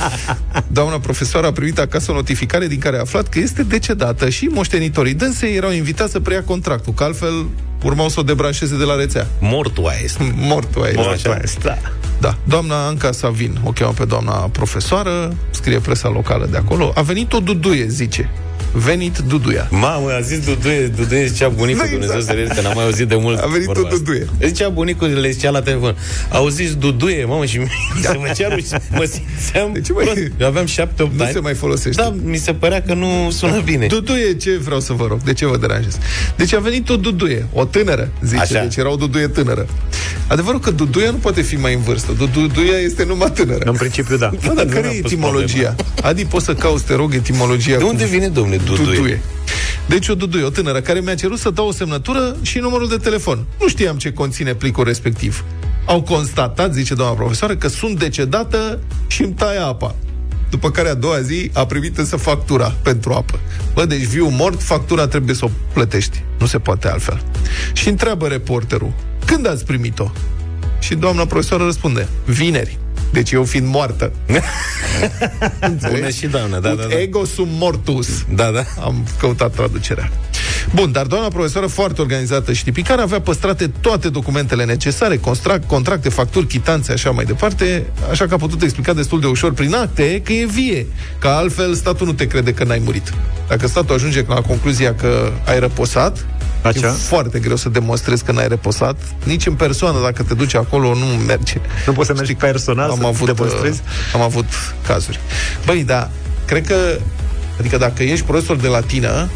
doamna 0.76 0.98
profesoară 0.98 1.46
a 1.46 1.52
primit 1.52 1.78
acasă 1.78 2.10
o 2.10 2.14
notificare 2.14 2.66
din 2.66 2.78
care 2.78 2.96
a 2.96 3.00
aflat 3.00 3.28
că 3.28 3.38
este 3.38 3.62
decedată 3.62 4.28
și 4.28 4.44
moștenitorii 4.44 5.14
dânsei 5.14 5.56
erau 5.56 5.70
invitați 5.70 6.12
să 6.12 6.20
preia 6.20 6.42
contractul, 6.42 6.92
că 6.92 7.04
altfel 7.04 7.46
urmau 7.84 8.08
să 8.08 8.20
o 8.20 8.22
debranșeze 8.22 8.76
de 8.76 8.84
la 8.84 8.94
rețea. 8.94 9.26
Mortua 9.40 9.92
este. 10.02 10.32
Mortua 10.36 10.86
este. 10.86 11.00
Mortua 11.00 11.32
Așa. 11.32 11.58
Da. 11.62 11.78
Da. 12.20 12.36
Doamna 12.44 12.86
Anca 12.86 13.12
Savin, 13.12 13.58
o 13.64 13.70
cheamă 13.70 13.92
pe 13.92 14.04
doamna 14.04 14.32
profesoară, 14.32 15.34
scrie 15.50 15.78
presa 15.78 16.08
locală 16.08 16.46
de 16.50 16.56
acolo, 16.56 16.92
a 16.94 17.02
venit 17.02 17.32
o 17.32 17.38
duduie, 17.38 17.86
zice. 17.88 18.30
Venit 18.72 19.18
duduia. 19.18 19.68
Mamă, 19.70 20.10
a 20.12 20.20
zis 20.20 20.44
Duduie, 20.44 20.86
Duduie 20.86 21.26
zicea 21.26 21.48
bunicul, 21.48 21.82
Da, 21.84 21.90
Dumnezeu 21.90 22.16
exact. 22.16 22.24
să 22.30 22.32
le 22.32 22.40
ierte, 22.46 22.62
n-am 22.62 22.72
mai 22.74 22.84
auzit 22.84 23.08
de 23.08 23.14
mult 23.16 23.38
A 23.38 23.46
venit 23.46 23.66
vorba 23.66 23.80
o 23.82 23.84
asta. 23.86 23.96
Duduie. 23.96 24.26
Zicea 24.46 24.68
bunicul, 24.68 25.08
le 25.08 25.30
zicea 25.30 25.50
la 25.50 25.62
telefon, 25.62 25.96
au 26.30 26.48
zis 26.48 26.74
Duduie, 26.74 27.24
mamă, 27.24 27.44
și 27.44 27.60
se 28.02 28.12
mă 28.20 28.32
ceară 28.36 28.56
și 28.56 28.64
mă 28.90 29.04
simțeam 29.12 29.72
De 29.72 29.80
ce 29.80 29.92
mai- 29.92 30.04
prost. 30.04 30.20
Eu 30.40 30.46
aveam 30.46 30.66
șapte, 30.66 31.02
opt 31.02 31.14
Nu 31.16 31.22
ani. 31.22 31.32
se 31.32 31.38
mai 31.38 31.54
folosește. 31.54 32.02
Da, 32.02 32.14
mi 32.22 32.36
se 32.36 32.52
părea 32.52 32.82
că 32.82 32.94
nu 32.94 33.30
sună 33.30 33.60
bine. 33.64 33.86
Duduie, 33.86 34.34
ce 34.34 34.56
vreau 34.56 34.80
să 34.80 34.92
vă 34.92 35.06
rog? 35.06 35.22
De 35.22 35.32
ce 35.32 35.46
vă 35.46 35.56
deranjez? 35.56 35.98
Deci 36.36 36.52
a 36.54 36.58
venit 36.58 36.88
o 36.88 36.96
duduie, 36.96 37.46
o 37.52 37.64
tânără, 37.64 38.08
zice. 38.24 38.40
Așa. 38.40 38.60
Deci 38.62 38.76
era 38.76 38.90
o 38.92 38.96
duduie 38.96 39.26
tânără. 39.28 39.66
Adevărul 40.26 40.60
că 40.60 40.70
duduia 40.70 41.10
nu 41.10 41.16
poate 41.16 41.42
fi 41.42 41.56
mai 41.56 41.74
în 41.74 41.80
vârstă. 41.80 42.12
Duduia 42.32 42.76
este 42.84 43.04
numai 43.04 43.30
tânără. 43.30 43.62
În 43.64 43.74
principiu, 43.76 44.16
da. 44.16 44.30
Bă, 44.46 44.52
dar 44.54 44.64
Nu 44.64 44.70
care 44.72 44.86
mi-a 44.86 44.96
e 44.96 45.00
pus 45.00 45.10
etimologia? 45.12 45.74
Adi, 46.02 46.24
poți 46.24 46.44
să 46.44 46.54
cauți, 46.54 46.84
te 46.84 46.94
rog, 46.94 47.14
etimologia 47.14 47.76
De 47.76 47.84
unde 47.84 48.02
cu 48.04 48.08
vine, 48.10 48.28
domnule, 48.28 48.57
Duduie? 48.64 48.96
duduie. 48.96 49.20
Deci 49.88 50.08
o 50.08 50.14
duduie, 50.14 50.44
o 50.44 50.50
tânără, 50.50 50.80
care 50.80 51.00
mi-a 51.00 51.14
cerut 51.14 51.38
să 51.38 51.50
dau 51.50 51.66
o 51.68 51.72
semnătură 51.72 52.36
și 52.42 52.58
numărul 52.58 52.88
de 52.88 52.96
telefon. 52.96 53.44
Nu 53.60 53.68
știam 53.68 53.96
ce 53.96 54.12
conține 54.12 54.54
plicul 54.54 54.84
respectiv. 54.84 55.44
Au 55.86 56.02
constatat, 56.02 56.72
zice 56.72 56.94
doamna 56.94 57.14
profesoară, 57.14 57.56
că 57.56 57.68
sunt 57.68 57.98
decedată 57.98 58.78
și 59.06 59.22
îmi 59.22 59.32
taie 59.32 59.58
apa. 59.58 59.94
După 60.50 60.70
care 60.70 60.88
a 60.88 60.94
doua 60.94 61.20
zi 61.20 61.50
a 61.52 61.66
primit 61.66 61.98
însă 61.98 62.16
factura 62.16 62.74
pentru 62.82 63.12
apă. 63.12 63.38
Bă, 63.74 63.84
deci 63.84 64.04
viu 64.04 64.28
mort, 64.28 64.62
factura 64.62 65.06
trebuie 65.06 65.34
să 65.34 65.44
o 65.44 65.50
plătești. 65.72 66.22
Nu 66.38 66.46
se 66.46 66.58
poate 66.58 66.88
altfel. 66.88 67.22
Și 67.72 67.88
întreabă 67.88 68.26
reporterul, 68.26 68.92
când 69.24 69.48
ați 69.48 69.64
primit-o? 69.64 70.10
Și 70.78 70.94
doamna 70.94 71.26
profesoară 71.26 71.64
răspunde, 71.64 72.08
vineri. 72.24 72.78
Deci 73.10 73.30
eu 73.30 73.44
fiind 73.44 73.66
moartă. 73.66 74.12
Bună 75.90 76.08
și 76.08 76.26
doamnă, 76.26 76.58
da, 76.58 76.70
Ut 76.70 76.78
da, 76.78 76.86
da. 76.88 77.00
ego 77.00 77.24
sum 77.24 77.48
mortus. 77.50 78.08
Da, 78.34 78.50
da. 78.50 78.64
Am 78.84 79.06
căutat 79.18 79.52
traducerea. 79.54 80.10
Bun, 80.74 80.92
dar 80.92 81.06
doamna 81.06 81.28
profesoară 81.28 81.66
foarte 81.66 82.00
organizată 82.00 82.52
și 82.52 82.64
tipicară 82.64 83.00
avea 83.00 83.20
păstrate 83.20 83.70
toate 83.80 84.08
documentele 84.08 84.64
necesare, 84.64 85.16
contract, 85.16 85.66
contracte, 85.66 86.08
facturi, 86.08 86.46
chitanțe, 86.46 86.92
așa 86.92 87.10
mai 87.10 87.24
departe, 87.24 87.86
așa 88.10 88.26
că 88.26 88.34
a 88.34 88.36
putut 88.36 88.62
explica 88.62 88.92
destul 88.92 89.20
de 89.20 89.26
ușor 89.26 89.52
prin 89.52 89.74
acte 89.74 90.20
că 90.24 90.32
e 90.32 90.46
vie, 90.46 90.86
că 91.18 91.28
altfel 91.28 91.74
statul 91.74 92.06
nu 92.06 92.12
te 92.12 92.26
crede 92.26 92.52
că 92.52 92.64
n-ai 92.64 92.82
murit. 92.84 93.12
Dacă 93.48 93.66
statul 93.66 93.94
ajunge 93.94 94.24
la 94.26 94.40
concluzia 94.40 94.94
că 94.94 95.32
ai 95.46 95.58
răposat, 95.58 96.26
Așa? 96.62 96.86
e 96.86 96.90
foarte 96.90 97.38
greu 97.38 97.56
să 97.56 97.68
demonstrezi 97.68 98.24
că 98.24 98.32
n-ai 98.32 98.48
răposat, 98.48 98.96
nici 99.24 99.46
în 99.46 99.54
persoană, 99.54 99.98
dacă 100.02 100.22
te 100.22 100.34
duci 100.34 100.54
acolo, 100.54 100.94
nu 100.94 101.04
merge. 101.26 101.60
Nu 101.86 101.92
poți 101.92 102.06
să 102.06 102.14
mergi 102.14 102.34
personal 102.34 102.90
am 102.90 102.98
să 103.00 103.06
avut, 103.06 103.34
demonstrezi? 103.34 103.80
uh, 103.84 104.14
am 104.14 104.20
avut 104.20 104.46
cazuri. 104.86 105.20
Băi, 105.66 105.84
da, 105.84 106.10
cred 106.46 106.66
că, 106.66 106.74
adică 107.58 107.76
dacă 107.76 108.02
ești 108.02 108.24
profesor 108.24 108.56
de 108.56 108.66
latină, 108.68 109.28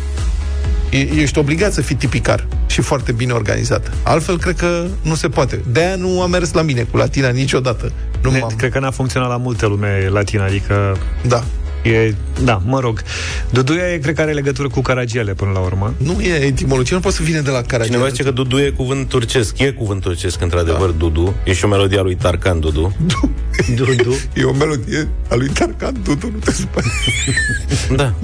e- 0.91 0.99
ești 1.20 1.39
obligat 1.39 1.73
să 1.73 1.81
fii 1.81 1.97
tipicar 1.97 2.47
și 2.66 2.81
foarte 2.81 3.12
bine 3.12 3.33
organizat. 3.33 3.91
Altfel, 4.03 4.39
cred 4.39 4.57
că 4.57 4.85
nu 5.03 5.14
se 5.14 5.29
poate. 5.29 5.61
De-aia 5.66 5.95
nu 5.97 6.23
a 6.23 6.27
mers 6.27 6.53
la 6.53 6.62
mine 6.62 6.83
cu 6.83 6.97
latina 6.97 7.29
niciodată. 7.29 7.93
Nu 8.23 8.31
Ne, 8.31 8.39
m-am... 8.39 8.53
cred 8.57 8.70
că 8.73 8.79
n-a 8.79 8.91
funcționat 8.91 9.29
la 9.29 9.37
multe 9.37 9.66
lume 9.66 10.09
latină, 10.11 10.43
adică 10.43 10.97
Da. 11.27 11.45
E, 11.83 12.14
da, 12.45 12.62
mă 12.64 12.80
rog. 12.80 13.03
Duduia 13.51 13.93
e, 13.93 13.99
cred 13.99 14.14
că 14.14 14.20
are 14.20 14.33
legătură 14.33 14.68
cu 14.68 14.80
Caragiale 14.80 15.35
până 15.35 15.51
la 15.51 15.59
urmă. 15.59 15.95
Nu 15.97 16.20
e 16.20 16.35
etimologie, 16.35 16.95
nu 16.95 17.01
poate 17.01 17.16
să 17.16 17.22
vină 17.22 17.41
de 17.41 17.51
la 17.51 17.62
care. 17.62 17.85
Cineva 17.85 18.09
zice 18.09 18.22
că 18.22 18.30
Dudu 18.30 18.59
e 18.59 18.70
cuvânt 18.70 19.09
turcesc. 19.09 19.59
E 19.59 19.70
cuvânt 19.70 20.01
turcesc, 20.01 20.41
într-adevăr, 20.41 20.91
da. 20.91 20.97
Dudu. 20.97 21.35
E 21.45 21.53
și 21.53 21.64
o 21.64 21.68
melodie 21.68 21.99
a 21.99 22.03
lui 22.03 22.14
Tarkan, 22.14 22.61
Dudu. 22.61 22.97
Dudu. 23.76 24.16
E 24.35 24.45
o 24.45 24.53
melodie 24.53 25.09
a 25.28 25.35
lui 25.35 25.49
Tarkan 25.49 25.97
Dudu, 26.03 26.30
nu 26.33 26.39
te 26.39 26.53
supăra. 26.53 26.87
Da. 27.97 28.14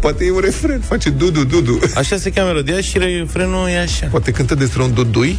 Poate 0.00 0.24
e 0.24 0.30
un 0.30 0.40
refren, 0.40 0.80
face 0.80 1.10
Dudu, 1.10 1.44
Dudu. 1.44 1.78
Așa 1.96 2.16
se 2.16 2.30
cheamă 2.30 2.48
melodia 2.48 2.80
și 2.80 2.98
refrenul 2.98 3.68
e 3.68 3.78
așa. 3.78 4.06
Poate 4.06 4.30
cântă 4.30 4.54
despre 4.54 4.82
un 4.82 4.94
dudui. 4.94 5.38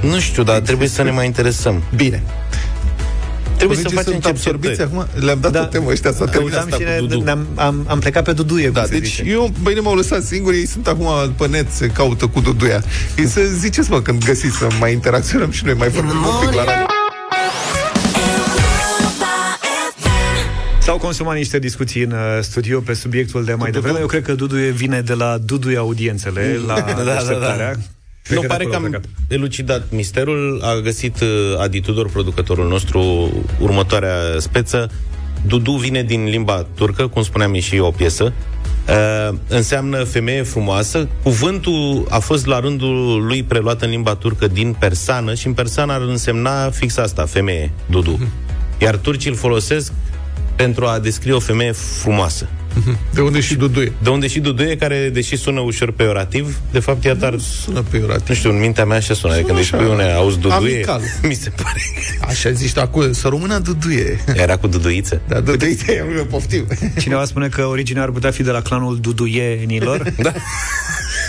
Nu 0.00 0.18
știu, 0.18 0.42
dar 0.42 0.60
trebuie 0.60 0.88
să 0.88 1.02
ne 1.02 1.10
mai 1.10 1.26
interesăm. 1.26 1.82
Bine. 1.94 2.22
Trebuie 3.60 3.78
să 3.78 3.82
Colegii 3.82 4.02
facem 4.04 4.12
sunt 4.20 4.24
absorbiți 4.36 4.74
cercetări. 4.74 5.02
acum. 5.02 5.24
Le-am 5.26 5.40
dat 5.40 5.52
Da. 5.52 5.60
o 5.62 5.64
temă 5.64 5.90
ăștia, 5.90 6.12
s-a 6.12 6.24
terminat 6.24 6.52
Căutam 6.58 6.64
asta 6.72 6.76
și 6.76 6.82
cu 6.82 6.90
ne, 6.90 7.06
Dudu. 7.06 7.24
ne-am, 7.24 7.46
am, 7.54 7.84
am 7.88 7.98
plecat 7.98 8.24
pe 8.24 8.32
Duduie, 8.32 8.68
Da, 8.70 8.80
cum 8.80 8.90
se 8.90 8.98
deci 8.98 9.08
zice. 9.14 9.24
eu, 9.30 9.52
băi, 9.62 9.74
m-au 9.82 9.94
lăsat 9.94 10.22
singuri, 10.22 10.56
ei 10.56 10.66
sunt 10.66 10.86
acum 10.86 11.06
pe 11.36 11.46
net, 11.48 11.70
se 11.70 11.86
caută 11.86 12.26
cu 12.26 12.40
Duduia. 12.40 12.82
Ei 13.16 13.26
să 13.26 13.40
ziceți, 13.58 13.90
mă, 13.90 14.00
când 14.02 14.24
găsiți 14.24 14.56
să 14.56 14.66
mai 14.80 14.92
interacționăm 14.92 15.50
și 15.50 15.64
noi, 15.64 15.74
mai 15.74 15.88
vorbim 15.88 16.10
un 16.16 16.46
pic 16.46 16.52
la 16.54 16.64
radio. 16.64 16.86
S-au 20.78 20.98
consumat 20.98 21.34
niște 21.36 21.58
discuții 21.58 22.02
în 22.02 22.10
uh, 22.10 22.18
studio 22.40 22.80
pe 22.80 22.92
subiectul 22.94 23.44
de 23.44 23.54
mai 23.54 23.70
devreme. 23.70 23.98
Eu 24.00 24.06
cred 24.06 24.22
că 24.22 24.32
Duduie 24.34 24.70
vine 24.70 25.00
de 25.00 25.12
la 25.14 25.38
Duduie 25.44 25.76
audiențele, 25.76 26.60
la 26.66 26.74
Da, 26.74 27.02
da, 27.04 27.56
da. 27.56 27.72
Deșteptarea. 28.30 28.66
Nu 28.66 28.72
pare 28.72 28.90
că 28.92 28.96
am 28.96 29.02
elucidat 29.28 29.86
misterul, 29.90 30.60
a 30.62 30.80
găsit 30.80 31.20
uh, 31.20 31.28
Adi 31.58 31.80
Tudor, 31.80 32.10
producătorul 32.10 32.68
nostru, 32.68 33.30
următoarea 33.58 34.14
speță. 34.38 34.90
Dudu 35.46 35.72
vine 35.72 36.02
din 36.02 36.24
limba 36.24 36.66
turcă, 36.74 37.06
cum 37.06 37.22
spuneam, 37.22 37.54
e 37.54 37.60
și 37.60 37.78
o 37.78 37.90
piesă. 37.90 38.32
Uh, 38.88 39.36
înseamnă 39.48 40.04
femeie 40.04 40.42
frumoasă. 40.42 41.08
Cuvântul 41.22 42.06
a 42.08 42.18
fost 42.18 42.46
la 42.46 42.60
rândul 42.60 43.24
lui 43.26 43.42
preluat 43.42 43.82
în 43.82 43.90
limba 43.90 44.14
turcă 44.14 44.46
din 44.46 44.76
persană 44.78 45.34
și 45.34 45.46
în 45.46 45.52
persană 45.52 45.92
ar 45.92 46.00
însemna 46.00 46.70
fix 46.70 46.96
asta, 46.96 47.24
femeie, 47.24 47.72
Dudu. 47.90 48.18
Iar 48.78 48.96
turcii 48.96 49.30
îl 49.30 49.36
folosesc 49.36 49.92
pentru 50.56 50.86
a 50.86 50.98
descrie 50.98 51.32
o 51.32 51.38
femeie 51.38 51.72
frumoasă. 51.72 52.48
De 53.10 53.20
unde 53.20 53.40
și 53.40 53.54
Duduie. 53.54 53.92
De 54.02 54.08
unde 54.08 54.26
și 54.26 54.40
Duduie, 54.40 54.76
care, 54.76 55.10
deși 55.12 55.36
sună 55.36 55.60
ușor 55.60 55.90
peorativ, 55.92 56.56
de 56.72 56.78
fapt, 56.78 57.04
iată 57.04 57.26
ar... 57.26 57.34
Sună 57.64 57.82
peorativ. 57.90 58.28
Nu 58.28 58.34
știu, 58.34 58.50
în 58.50 58.58
mintea 58.58 58.84
mea 58.84 58.96
așa 58.96 59.14
sună. 59.14 59.32
Adică, 59.32 59.48
Sună 59.48 59.60
când 59.60 59.70
îi 59.72 59.78
așa, 59.78 59.84
spui 59.96 60.04
une, 60.06 60.12
auzi 60.12 60.38
Duduie, 60.38 60.74
amical. 60.74 61.00
mi 61.28 61.34
se 61.34 61.50
pare. 61.62 61.80
Așa 62.20 62.50
zici 62.50 62.72
tu 62.72 62.80
acum, 62.80 63.12
să 63.12 63.28
rămână 63.28 63.58
Duduie. 63.58 64.24
Era 64.34 64.56
cu 64.56 64.66
Duduiță. 64.66 65.20
Da, 65.28 65.40
Duduie, 65.40 65.76
eu 66.16 66.24
poftim. 66.24 66.66
Cineva 67.00 67.24
spune 67.24 67.48
că 67.48 67.64
originea 67.64 68.02
ar 68.02 68.10
putea 68.10 68.30
fi 68.30 68.42
de 68.42 68.50
la 68.50 68.62
clanul 68.62 68.98
Duduienilor. 69.00 70.12
da. 70.22 70.32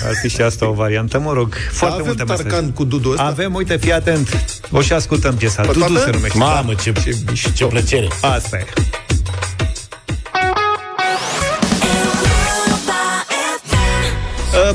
Ar 0.08 0.14
fi 0.22 0.30
și 0.30 0.42
asta 0.42 0.70
o 0.70 0.74
variantă, 0.74 1.20
mă 1.20 1.34
rog. 1.34 1.54
Foarte 1.72 1.96
avem 2.02 2.06
multe 2.06 2.24
Tarcan 2.24 2.46
mesaje. 2.52 2.72
cu 2.74 2.84
Dudu 2.84 3.10
ăsta? 3.10 3.24
Avem, 3.24 3.54
uite, 3.54 3.78
fii 3.78 3.94
atent. 3.94 4.62
O 4.72 4.82
și 4.82 4.94
ascultăm 4.94 5.36
piesa. 5.36 5.62
Pe 5.62 5.72
Dudu 5.72 5.86
toată? 5.86 6.04
se 6.06 6.12
numește. 6.12 6.38
Mamă, 6.38 6.74
ce, 6.74 6.92
Ce 7.04 7.18
mișto. 7.30 7.50
ce 7.54 7.66
plăcere. 7.66 8.08
Asta 8.22 8.58
e. 8.58 8.66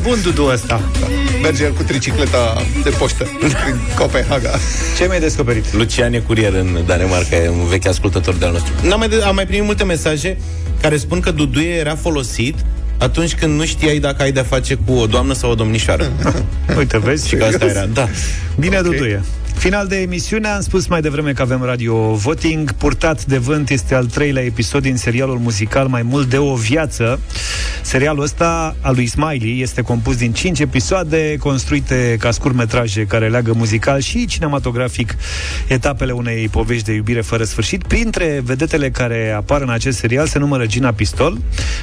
Bun, 0.02 0.18
Dudu 0.22 0.44
ăsta. 0.52 0.80
Merge 1.42 1.64
el 1.64 1.72
cu 1.72 1.82
tricicleta 1.82 2.62
de 2.82 2.90
poștă 2.90 3.24
prin 3.38 3.80
Copenhaga. 3.98 4.50
Ce 4.98 5.04
mi-ai 5.06 5.20
descoperit? 5.20 5.72
Lucian 5.74 6.12
e 6.12 6.18
curier 6.18 6.52
în 6.52 6.78
Danemarca, 6.86 7.36
e 7.36 7.48
un 7.48 7.66
vechi 7.66 7.86
ascultător 7.86 8.34
de-al 8.34 8.52
nostru. 8.52 8.72
N-am 8.88 8.98
mai, 8.98 9.08
de- 9.08 9.22
am 9.26 9.34
mai 9.34 9.46
primit 9.46 9.64
multe 9.64 9.84
mesaje 9.84 10.36
care 10.80 10.96
spun 10.96 11.20
că 11.20 11.30
Duduie 11.30 11.68
era 11.74 11.94
folosit 11.96 12.54
atunci 12.98 13.34
când 13.34 13.58
nu 13.58 13.64
știai 13.64 13.98
dacă 13.98 14.22
ai 14.22 14.32
de-a 14.32 14.42
face 14.42 14.74
cu 14.74 14.92
o 14.92 15.06
doamnă 15.06 15.32
sau 15.34 15.50
o 15.50 15.54
domnișoară. 15.54 16.12
Uite, 16.78 16.98
vezi? 16.98 17.28
Și 17.28 17.34
că 17.36 17.44
asta 17.44 17.64
era, 17.64 17.86
da. 17.86 18.08
Bine, 18.58 18.78
okay. 18.78 18.90
Duduie. 18.90 19.22
Final 19.56 19.86
de 19.86 20.00
emisiune, 20.00 20.48
am 20.48 20.60
spus 20.60 20.86
mai 20.86 21.00
devreme 21.00 21.32
că 21.32 21.42
avem 21.42 21.62
radio 21.62 22.14
voting. 22.14 22.72
Purtat 22.72 23.24
de 23.24 23.38
vânt 23.38 23.70
este 23.70 23.94
al 23.94 24.06
treilea 24.06 24.44
episod 24.44 24.82
din 24.82 24.96
serialul 24.96 25.38
muzical 25.38 25.86
Mai 25.86 26.02
mult 26.02 26.28
de 26.28 26.38
o 26.38 26.54
viață. 26.54 27.20
Serialul 27.82 28.22
ăsta 28.22 28.76
al 28.80 28.94
lui 28.94 29.06
Smiley 29.06 29.60
este 29.60 29.82
compus 29.82 30.16
din 30.16 30.32
5 30.32 30.58
episoade 30.58 31.36
construite 31.38 32.16
ca 32.18 32.30
scurtmetraje 32.30 33.04
care 33.04 33.28
leagă 33.28 33.52
muzical 33.52 34.00
și 34.00 34.26
cinematografic 34.26 35.16
etapele 35.68 36.12
unei 36.12 36.48
povești 36.48 36.84
de 36.84 36.92
iubire 36.92 37.20
fără 37.20 37.44
sfârșit. 37.44 37.86
Printre 37.86 38.40
vedetele 38.44 38.90
care 38.90 39.30
apar 39.36 39.60
în 39.60 39.70
acest 39.70 39.98
serial 39.98 40.26
se 40.26 40.38
numără 40.38 40.66
Gina 40.66 40.92
Pistol, 40.92 41.38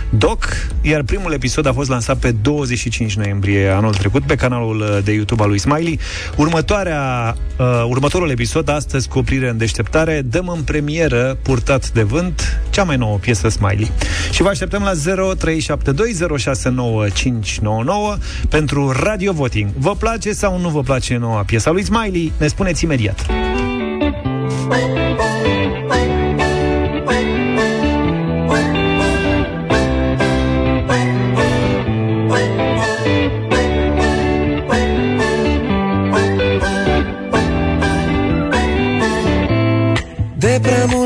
Doc, 0.09 0.45
iar 0.81 1.01
primul 1.01 1.33
episod 1.33 1.65
a 1.65 1.73
fost 1.73 1.89
lansat 1.89 2.17
pe 2.17 2.31
25 2.31 3.15
noiembrie 3.15 3.69
anul 3.69 3.93
trecut 3.93 4.23
pe 4.23 4.35
canalul 4.35 4.79
uh, 4.79 4.97
de 5.03 5.11
YouTube 5.11 5.43
al 5.43 5.49
lui 5.49 5.57
Smiley. 5.57 5.99
Următoarea, 6.35 7.35
uh, 7.63 7.85
următorul 7.87 8.29
episod, 8.29 8.69
astăzi 8.69 9.07
cu 9.07 9.17
oprire 9.17 9.49
în 9.49 9.57
deșteptare, 9.57 10.21
dăm 10.21 10.47
în 10.47 10.61
premieră 10.61 11.37
Purtat 11.41 11.91
de 11.91 12.03
vânt, 12.03 12.61
cea 12.69 12.83
mai 12.83 12.97
nouă 12.97 13.17
piesă 13.17 13.49
Smiley. 13.49 13.91
Și 14.31 14.41
vă 14.41 14.49
așteptăm 14.49 14.83
la 14.83 14.91
0372069599 14.91 14.95
pentru 18.49 18.91
Radio 18.91 19.31
Voting. 19.31 19.69
Vă 19.77 19.95
place 19.95 20.33
sau 20.33 20.59
nu 20.59 20.69
vă 20.69 20.81
place 20.81 21.17
noua 21.17 21.43
piesa 21.43 21.71
lui 21.71 21.83
Smiley? 21.83 22.31
Ne 22.37 22.47
spuneți 22.47 22.83
imediat. 22.83 23.25
De 23.25 23.33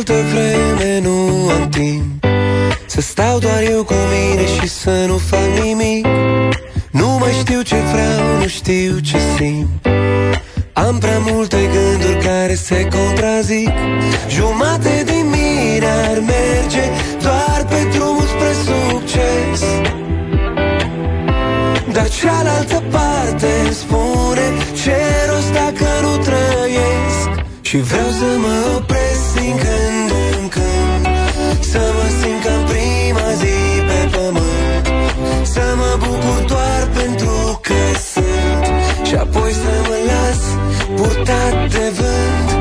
multă 0.07 0.27
vreme 0.29 0.99
nu 0.99 1.49
am 1.49 1.69
timp. 1.69 2.25
Să 2.85 3.01
stau 3.01 3.39
doar 3.39 3.61
eu 3.69 3.83
cu 3.83 3.93
mine 3.93 4.45
și 4.45 4.67
să 4.67 5.05
nu 5.07 5.17
fac 5.17 5.63
nimic. 5.63 6.07
Nu 6.91 7.17
mai 7.19 7.31
știu 7.31 7.61
ce 7.61 7.75
vreau, 7.75 8.37
nu 8.39 8.47
știu 8.47 8.97
ce 8.99 9.17
simt. 9.35 9.87
Am 10.73 10.97
prea 10.97 11.19
multe 11.19 11.57
gânduri 11.57 12.25
care 12.25 12.55
se 12.55 12.87
contrazic. 12.87 13.71
Jumate 14.29 15.03
din 15.05 15.25
mine 15.29 15.87
ar 16.09 16.19
merge 16.19 16.83
doar 17.21 17.65
pe 17.69 17.87
drumul 17.97 18.27
spre 18.33 18.51
succes. 18.65 19.61
Dar 21.91 22.09
cealaltă 22.09 22.83
parte 22.91 23.47
îmi 23.63 23.73
spune 23.73 24.45
Ce 24.83 24.97
rost 25.29 25.51
dacă 25.53 25.87
nu 26.01 26.17
trăiesc. 26.17 27.45
Și 27.61 27.77
vreau 27.77 28.09
să 28.09 28.37
mă 28.37 28.77
opresc 28.77 29.33
din 29.33 29.55
bucur 35.99 36.43
doar 36.47 36.89
pentru 36.93 37.59
că 37.61 37.73
sunt. 38.11 38.65
Și 39.07 39.15
apoi 39.15 39.51
să 39.51 39.73
mă 39.87 39.97
las 40.11 40.39
purtat 40.95 41.71
de 41.71 41.91
vânt 41.97 42.56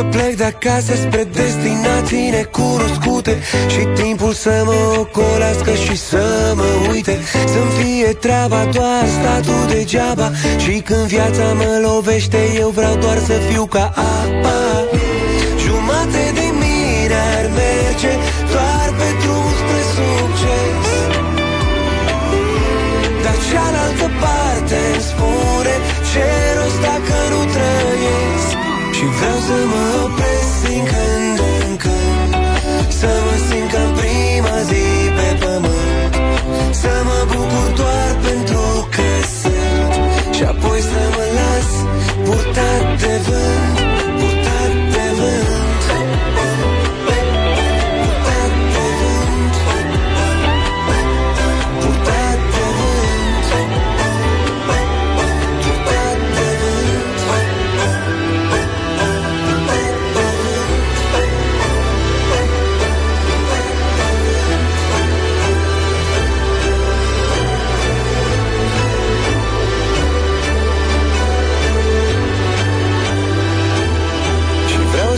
Să 0.00 0.06
plec 0.06 0.34
de 0.36 0.44
acasă 0.44 0.94
spre 0.94 1.24
destinații 1.24 2.30
necunoscute 2.30 3.38
Și 3.68 4.02
timpul 4.02 4.32
să 4.32 4.62
mă 4.64 4.96
ocolească 4.98 5.72
și 5.72 5.96
să 5.96 6.52
mă 6.56 6.90
uite. 6.90 7.18
Să-mi 7.32 7.70
fie 7.78 8.12
treaba 8.12 8.64
doar 8.72 9.04
statul 9.18 9.66
degeaba 9.68 10.30
Și 10.58 10.80
când 10.80 11.06
viața 11.06 11.52
mă 11.52 11.88
lovește 11.88 12.38
eu 12.58 12.68
vreau 12.68 12.96
doar 12.96 13.18
să 13.18 13.32
fiu 13.32 13.64
ca 13.66 13.92
apa. 13.94 14.60
Jumate 15.64 16.24
de 16.34 16.46
mine 16.62 17.18
ar 17.38 17.46
merge 17.60 18.12
doar 18.52 18.88
pe 18.98 19.08
drum 19.22 19.50
spre 19.60 19.80
succes. 19.96 20.84
Dar 23.22 23.36
cealaltă 23.50 24.06
parte 24.20 24.78
îmi 24.94 25.02
spune 25.02 25.49
să 29.46 29.58
mă 29.72 29.84
opresc 30.04 30.52
din 30.66 30.84
când 30.92 31.38
în 31.68 31.76
când. 31.84 32.32
Să 33.00 33.10
mă 33.26 33.34
simt 33.46 33.70
ca 33.72 33.80
în 33.88 33.92
prima 33.98 34.56
zi 34.70 34.86
pe 35.16 35.28
pământ. 35.42 36.12
Să 36.80 36.92
mă 37.08 37.18
bucur 37.32 37.68
doar 37.80 38.10
pentru 38.26 38.88
că 38.94 39.08
sunt. 39.40 39.92
Și 40.36 40.42
apoi 40.52 40.80
să 40.92 41.02
mă 41.14 41.24
las 41.38 41.68
purtat 42.24 42.84
de 43.00 43.14
vânt 43.26 43.89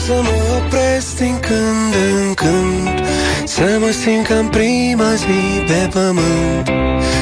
să 0.06 0.20
mă 0.22 0.30
opresc 0.56 1.16
din 1.16 1.38
când 1.40 1.94
în 2.16 2.34
când 2.34 2.88
Să 3.44 3.76
mă 3.80 3.90
simt 4.02 4.26
ca 4.26 4.34
în 4.34 4.48
prima 4.48 5.14
zi 5.14 5.62
pe 5.66 5.88
pământ 5.92 6.70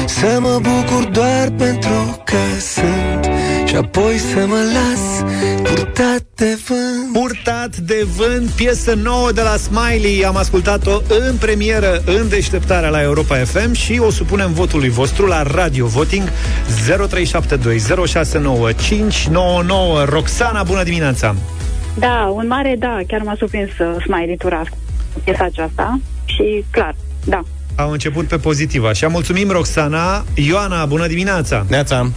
Să 0.05 0.37
mă 0.39 0.59
bucur 0.61 1.03
doar 1.03 1.49
pentru 1.57 2.21
că 2.25 2.37
sunt 2.59 3.29
Și 3.65 3.75
apoi 3.75 4.17
să 4.17 4.45
mă 4.47 4.59
las 4.73 5.23
purtat 5.63 6.23
de 6.35 6.57
vânt. 6.67 7.11
Purtat 7.13 7.77
de 7.77 8.07
vânt, 8.15 8.49
piesă 8.49 8.93
nouă 8.93 9.31
de 9.31 9.41
la 9.41 9.57
Smiley. 9.57 10.25
Am 10.25 10.37
ascultat-o 10.37 11.01
în 11.07 11.35
premieră 11.35 12.01
în 12.05 12.29
deșteptarea 12.29 12.89
la 12.89 13.01
Europa 13.01 13.35
FM 13.35 13.73
Și 13.73 13.99
o 13.99 14.11
supunem 14.11 14.53
votului 14.53 14.89
vostru 14.89 15.25
la 15.25 15.43
Radio 15.43 15.85
Voting 15.85 16.29
0372069599 16.29 16.33
Roxana, 20.05 20.63
bună 20.63 20.83
dimineața! 20.83 21.35
Da, 21.97 22.31
un 22.33 22.47
mare 22.47 22.75
da, 22.79 22.99
chiar 23.07 23.21
m-a 23.21 23.35
surprins 23.37 23.69
uh, 23.79 23.95
Smiley 24.03 24.35
Turascu 24.37 24.77
piesa 25.23 25.43
aceasta 25.43 25.99
și 26.25 26.63
clar, 26.71 26.95
da. 27.25 27.41
Au 27.75 27.91
început 27.91 28.25
pe 28.27 28.37
pozitiv 28.37 28.83
așa. 28.85 29.07
Mulțumim, 29.07 29.49
Roxana. 29.49 30.23
Ioana, 30.33 30.85
bună 30.85 31.07
dimineața! 31.07 31.65
Neața! 31.69 32.11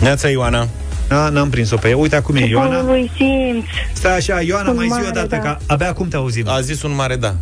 Neața, 0.00 0.28
Ioana! 0.28 0.68
Da, 1.08 1.28
n-am 1.28 1.50
prins-o 1.50 1.76
pe 1.76 1.88
ea. 1.88 1.96
Uite 1.96 2.16
acum 2.16 2.36
e 2.36 2.44
Ioana. 2.46 2.68
Bunul 2.68 2.84
lui 2.84 3.10
simț. 3.16 3.64
Stai 3.92 4.16
așa, 4.16 4.40
Ioana, 4.40 4.70
Un 4.70 4.76
mai 4.76 4.86
zi 4.86 4.92
mare 4.92 5.06
o 5.08 5.10
dată, 5.10 5.26
da. 5.28 5.38
că 5.38 5.56
abia 5.66 5.88
acum 5.88 6.08
te 6.08 6.16
auzim. 6.16 6.48
A 6.48 6.60
zis 6.60 6.82
un 6.82 6.94
mare 6.94 7.16
da. 7.16 7.34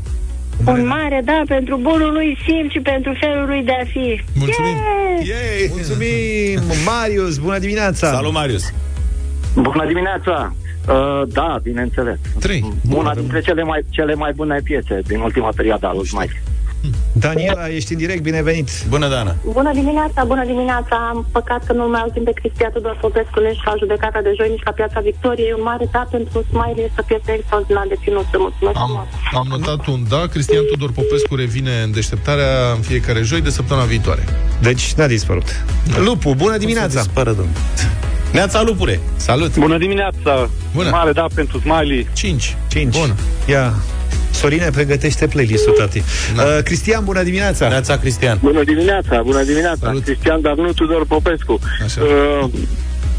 Un 0.66 0.86
mare 0.86 1.22
da 1.24 1.42
pentru 1.46 1.76
bunul 1.76 2.12
lui 2.12 2.38
simț 2.46 2.70
și 2.70 2.80
pentru 2.80 3.16
felul 3.20 3.46
lui 3.46 3.62
de 3.62 3.72
a 3.82 3.84
fi. 3.84 4.22
Mulțumim! 4.34 4.76
Yeah! 5.22 5.58
Yay! 5.58 5.68
Mulțumim! 5.70 6.60
Marius, 6.84 7.38
bună 7.38 7.58
dimineața! 7.58 8.10
Salut, 8.10 8.32
Marius! 8.32 8.72
Bună 9.60 9.86
dimineața! 9.86 10.52
Uh, 10.88 11.22
da, 11.32 11.58
bineînțeles. 11.62 12.18
Trei. 12.40 12.72
Una 12.94 13.14
dintre 13.14 13.40
cele 13.40 13.62
mai, 13.62 13.84
cele 13.90 14.14
mai 14.14 14.32
bune 14.32 14.60
piese 14.64 15.00
din 15.06 15.20
ultima 15.20 15.48
perioadă 15.56 15.86
a 15.86 15.92
lui 15.92 16.06
Smiley. 16.06 16.40
Daniela, 17.12 17.68
ești 17.68 17.92
în 17.92 17.98
direct, 17.98 18.22
binevenit! 18.22 18.68
Bună, 18.88 19.08
Dana! 19.08 19.34
Bună 19.52 19.72
dimineața, 19.72 20.24
bună 20.24 20.44
dimineața. 20.44 20.96
Am 21.12 21.26
păcat 21.32 21.64
că 21.66 21.72
nu 21.72 21.88
mai 21.88 22.00
auzim 22.00 22.22
pe 22.24 22.32
Cristian 22.40 22.70
Tudor 22.72 22.96
Popescu 23.00 23.40
nici 23.40 23.62
la 23.64 23.74
judecata 23.78 24.20
de 24.22 24.32
joi, 24.36 24.50
nici 24.50 24.64
la 24.64 24.70
Piața 24.70 25.00
Victoriei. 25.00 25.52
Un 25.56 25.62
mare 25.62 25.88
da 25.92 26.06
pentru 26.10 26.44
Smiley, 26.50 26.84
este 26.88 27.00
o 27.00 27.06
piesă 27.10 27.30
extraordinar 27.38 27.86
de 27.88 27.96
ținută. 28.04 28.36
Mulțumesc 28.46 28.76
Am, 28.76 28.86
frumos. 28.86 29.06
am 29.40 29.46
notat 29.54 29.86
un 29.86 30.00
da. 30.08 30.22
Cristian 30.32 30.64
Tudor 30.70 30.92
Popescu 30.92 31.34
revine 31.34 31.74
în 31.84 31.90
deșteptarea 31.92 32.52
în 32.76 32.80
fiecare 32.80 33.20
joi 33.22 33.40
de 33.40 33.50
săptămâna 33.50 33.86
viitoare. 33.86 34.24
Deci 34.60 34.92
n-a 34.96 35.06
dispărut. 35.06 35.48
Lupu, 36.04 36.34
bună 36.34 36.56
dimineața! 36.56 37.00
Dispără, 37.02 37.32
domnule. 37.32 37.58
Neața, 38.32 38.62
Lupure! 38.62 39.00
Salut! 39.16 39.58
Bună 39.58 39.78
dimineața! 39.78 40.48
Bună. 40.74 40.90
Mare 40.90 41.12
da 41.12 41.26
pentru 41.34 41.58
Smiley. 41.58 42.08
5. 42.14 42.56
5. 42.68 42.98
Bun. 42.98 43.14
Ia. 43.48 43.74
Sorine 44.30 44.70
pregătește 44.70 45.26
playlist-ul, 45.26 45.72
tati. 45.78 46.02
Da. 46.36 46.42
Uh, 46.42 46.62
Cristian, 46.62 47.04
bună 47.04 47.22
dimineața! 47.22 47.68
Neața, 47.68 47.96
Cristian! 47.98 48.38
Bună 48.42 48.64
dimineața, 48.64 49.22
bună 49.22 49.42
dimineața. 49.42 49.86
Salut. 49.86 50.04
Cristian, 50.04 50.40
dar 50.40 50.54
nu 50.54 50.72
Tudor 50.72 51.06
Popescu. 51.06 51.58
Așa. 51.84 52.00
Uh, 52.02 52.48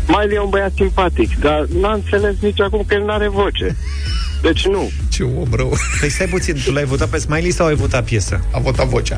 Smiley 0.06 0.36
e 0.36 0.40
un 0.40 0.49
băiat 0.49 0.72
simpatic, 0.76 1.40
dar 1.40 1.65
n-a 1.81 1.94
înțeles 1.94 2.36
nici 2.41 2.61
acum 2.61 2.84
că 2.88 2.94
el 2.94 3.03
n-are 3.06 3.27
voce. 3.27 3.77
Deci 4.41 4.68
nu. 4.68 4.91
Ce 5.11 5.23
om 5.23 5.48
rău. 5.52 5.73
Păi 5.99 6.10
stai 6.10 6.27
puțin, 6.27 6.56
tu 6.65 6.72
l-ai 6.72 6.84
votat 6.86 7.07
pe 7.07 7.18
Smiley 7.18 7.52
sau 7.52 7.65
ai 7.68 7.76
votat 7.76 8.03
piesa? 8.03 8.40
A 8.52 8.60
votat 8.60 8.88
vocea. 8.88 9.18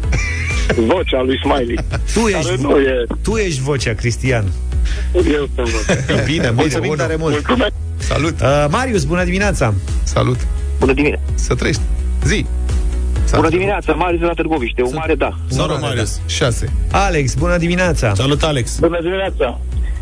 Vocea 0.75 1.21
lui 1.21 1.39
Smiley. 1.43 1.75
Tu 2.13 2.27
ești, 2.27 2.43
Care 2.45 2.55
nu 2.61 2.79
e. 2.79 3.05
tu 3.21 3.35
ești 3.35 3.61
vocea, 3.61 3.93
Cristian. 3.93 4.45
Eu 5.13 5.49
sunt 5.55 5.67
vocea. 5.69 6.21
Bine, 6.23 6.49
mulțumim 6.49 6.89
bună. 6.89 7.01
tare 7.01 7.15
mult. 7.15 7.33
Mulțumesc. 7.33 7.71
Salut! 7.97 8.41
Uh, 8.41 8.65
Marius, 8.69 9.03
bună 9.03 9.23
dimineața! 9.23 9.73
Salut! 10.03 10.39
Bună 10.83 10.93
dimineața. 10.93 11.23
Să 11.35 11.55
trăiești. 11.55 11.81
Zi! 12.31 12.45
Bună 13.35 13.49
dimineața, 13.49 13.91
Marius 13.93 14.19
de 14.19 14.25
la 14.25 14.33
Târgoviște. 14.39 14.81
Un 14.81 14.95
mare 15.01 15.15
da. 15.15 15.31
Salut, 15.47 15.79
Marius! 15.81 16.21
6. 16.27 16.73
Alex, 16.91 17.25
bună 17.35 17.57
dimineața! 17.57 18.13
Salut, 18.13 18.41
Alex! 18.43 18.79
Bună 18.79 18.99
dimineața. 19.01 19.47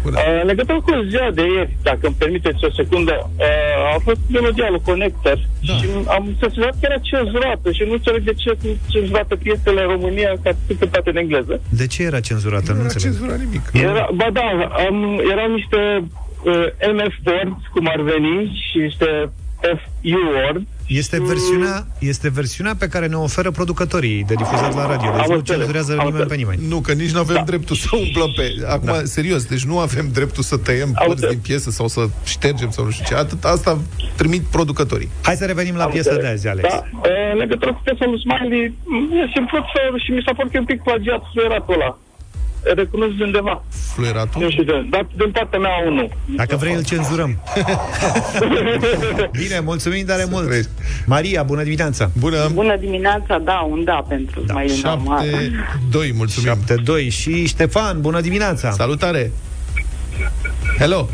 Bună. 0.03 0.15
Uh, 0.19 0.39
în 0.41 0.47
legătură 0.51 0.77
cu 0.85 0.91
ziua 1.09 1.29
de 1.39 1.43
ieri, 1.55 1.77
dacă 1.89 1.99
îmi 2.01 2.15
permiteți 2.23 2.63
o 2.67 2.71
secundă, 2.79 3.15
uh, 3.37 3.95
a 3.95 3.99
fost 4.07 4.19
melodia 4.37 4.67
lui 4.69 4.81
Connector 4.89 5.37
Da. 5.67 5.73
și 5.73 5.85
am 6.15 6.23
senzația 6.39 6.69
că 6.79 6.83
era 6.89 6.99
cenzurată 7.11 7.67
și 7.77 7.83
nu 7.87 7.93
înțeleg 7.99 8.21
de 8.29 8.33
ce 8.41 8.49
sunt 8.61 8.77
cenzurate 8.93 9.35
piesele 9.45 9.81
în 9.81 9.89
România 9.95 10.31
ca 10.43 10.49
sunt 10.65 10.79
cântate 10.79 11.09
în 11.13 11.17
engleză. 11.23 11.55
De 11.81 11.87
ce 11.93 11.99
era 12.09 12.19
cenzurată? 12.29 12.69
Nu 12.71 12.77
Nu 12.77 12.83
era 12.83 12.89
înțeleg. 12.89 13.03
cenzura 13.07 13.35
nimic. 13.45 13.63
Era, 13.89 14.03
ba 14.19 14.27
da, 14.39 14.47
am, 14.87 14.97
erau 15.33 15.47
niște 15.59 15.79
uh, 16.51 16.67
MF 16.97 17.15
words, 17.29 17.61
cum 17.73 17.85
ar 17.95 18.01
veni, 18.13 18.35
și 18.67 18.77
niște 18.87 19.09
FU 19.61 20.17
words. 20.33 20.61
Este 20.87 21.21
versiunea, 21.21 21.87
este 21.99 22.29
versiunea 22.29 22.75
pe 22.79 22.87
care 22.87 23.07
ne 23.07 23.15
oferă 23.15 23.51
producătorii 23.51 24.23
de 24.23 24.33
difuzat 24.33 24.75
la 24.75 24.85
radio. 24.87 25.11
Deci 25.11 25.19
Am 25.21 25.25
nu 25.29 25.35
înțeles, 25.35 25.59
cenzurează 25.59 25.91
am 25.91 25.97
nimeni 26.05 26.15
pe 26.27 26.33
înțeles. 26.33 26.41
nimeni. 26.57 26.61
Nu, 26.73 26.79
că 26.81 26.91
nici 26.93 27.11
nu 27.11 27.19
avem 27.19 27.43
dreptul 27.45 27.75
să 27.75 27.87
umplăm 28.03 28.31
pe... 28.35 28.65
Acum, 28.67 28.85
Da. 28.85 29.03
serios, 29.03 29.45
deci 29.45 29.63
nu 29.65 29.79
avem 29.79 30.09
dreptul 30.13 30.43
să 30.43 30.57
tăiem 30.57 30.87
Am 30.87 30.93
părți 30.93 31.09
înțeles. 31.11 31.31
din 31.33 31.39
piesă 31.41 31.69
sau 31.69 31.87
să 31.87 32.01
ștergem 32.25 32.69
sau 32.69 32.83
nu 32.85 32.91
știu 32.91 33.05
ce. 33.07 33.15
Atât, 33.15 33.43
asta 33.43 33.79
trimit 34.15 34.41
producătorii. 34.41 35.09
Hai 35.21 35.35
să 35.35 35.45
revenim 35.45 35.75
la 35.75 35.85
piesa 35.85 36.15
de 36.15 36.27
azi, 36.27 36.47
Alex. 36.47 36.69
Da, 36.69 36.83
uh, 36.93 37.31
în 37.33 37.37
legătură 37.37 37.73
cu 37.73 37.81
piesa 37.83 38.05
lui 38.05 38.19
Smiley, 38.19 38.63
e 39.21 39.31
simplu 39.33 39.57
și 40.03 40.11
mi 40.11 40.21
s-a 40.25 40.33
părut 40.35 40.51
că 40.51 40.57
e 40.57 40.59
un 40.59 40.65
pic 40.65 40.81
plagiat 40.83 41.21
fluieratul 41.33 41.73
ăla. 41.73 41.97
Recunosc 42.63 43.11
de 43.17 43.23
undeva. 43.23 43.63
Fluieratul? 43.93 44.41
Nu 44.41 44.49
știu 44.49 44.63
de, 44.63 44.85
dar 44.89 45.07
din 45.17 45.31
partea 45.31 45.59
mea 45.59 45.71
unul. 45.87 46.09
Dacă 46.35 46.55
vrei, 46.55 46.73
îl 46.73 46.83
cenzurăm. 46.83 47.37
Bine, 49.31 49.59
mulțumim 49.63 50.05
tare 50.05 50.25
mult. 50.29 50.45
trăiești. 50.45 50.69
Maria, 51.05 51.43
bună 51.43 51.63
dimineața. 51.63 52.11
Bună! 52.19 52.49
Bună 52.53 52.75
dimineața, 52.77 53.37
da, 53.37 53.67
un 53.69 53.83
da 53.83 54.05
pentru 54.07 54.41
da, 54.41 54.53
Smiley 54.53 54.79
normal. 54.83 55.23
7, 55.29 55.51
2, 55.91 56.13
mulțumim. 56.15 56.57
7-2 57.07 57.09
și 57.09 57.47
Ștefan, 57.47 58.01
bună 58.01 58.21
dimineața. 58.21 58.71
Salutare! 58.71 59.31
Hello! 60.77 61.09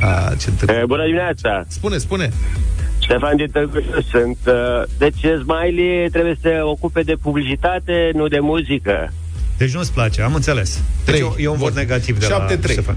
A, 0.00 0.34
ce 0.40 0.48
întâlnire. 0.50 0.78
Eh, 0.80 0.86
Bună 0.86 1.04
dimineața! 1.04 1.64
Spune, 1.68 1.96
spune. 1.96 2.30
Ștefan 2.98 3.36
din 3.36 3.48
Târgu 3.52 3.80
Jiu 3.80 4.00
sunt. 4.10 4.38
uh, 4.46 4.82
Deci 4.98 5.20
Smiley 5.42 6.08
trebuie 6.10 6.34
să 6.42 6.48
se 6.48 6.60
ocupe 6.62 7.02
de 7.02 7.14
publicitate, 7.22 8.10
nu 8.14 8.28
de 8.28 8.38
muzică. 8.38 9.12
Deci 9.56 9.74
nu-ți 9.74 9.92
place, 9.92 10.22
am 10.22 10.34
înțeles. 10.34 10.80
Deci 11.04 11.14
Trei. 11.14 11.32
e, 11.38 11.42
e 11.42 11.48
un 11.48 11.56
vot 11.56 11.72
Bun. 11.72 11.78
negativ 11.78 12.18
de 12.18 12.26
7-3. 12.26 12.28
la 12.30 12.68
Ștefan. 12.68 12.96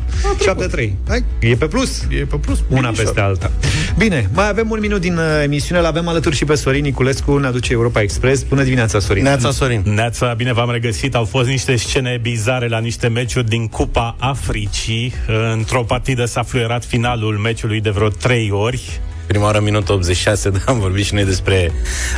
7-3. 0.87 0.89
Hai, 1.07 1.23
e 1.39 1.55
pe 1.55 1.65
plus. 1.67 2.01
E 2.09 2.25
pe 2.25 2.35
plus. 2.35 2.63
Una 2.69 2.79
binișor. 2.79 3.03
peste 3.03 3.19
alta. 3.21 3.51
Bine, 3.97 4.29
mai 4.33 4.49
avem 4.49 4.69
un 4.69 4.79
minut 4.79 5.01
din 5.01 5.17
uh, 5.17 5.23
emisiune. 5.43 5.81
L-avem 5.81 6.07
alături 6.07 6.35
și 6.35 6.45
pe 6.45 6.55
Sorin 6.55 6.83
Niculescu, 6.83 7.37
ne 7.37 7.47
aduce 7.47 7.71
Europa 7.71 8.01
Express. 8.01 8.43
Bună 8.43 8.63
dimineața, 8.63 8.99
Sorin. 8.99 9.23
Neața, 9.23 9.51
Sorin! 9.51 9.81
Neața, 9.85 10.33
bine 10.33 10.53
v-am 10.53 10.71
regăsit. 10.71 11.15
Au 11.15 11.25
fost 11.25 11.47
niște 11.47 11.75
scene 11.75 12.19
bizare 12.21 12.67
la 12.67 12.79
niște 12.79 13.07
meciuri 13.07 13.47
din 13.49 13.67
Cupa 13.67 14.15
Africii. 14.19 15.13
Într-o 15.53 15.83
partidă 15.83 16.25
s-a 16.25 16.43
fluierat 16.43 16.85
finalul 16.85 17.33
meciului 17.37 17.81
de 17.81 17.89
vreo 17.89 18.07
trei 18.07 18.49
ori. 18.51 18.99
Prima 19.27 19.43
oară, 19.43 19.59
minut 19.59 19.89
86, 19.89 20.49
da, 20.55 20.59
am 20.65 20.79
vorbit 20.79 21.05
și 21.05 21.13
noi 21.13 21.25
despre 21.25 21.71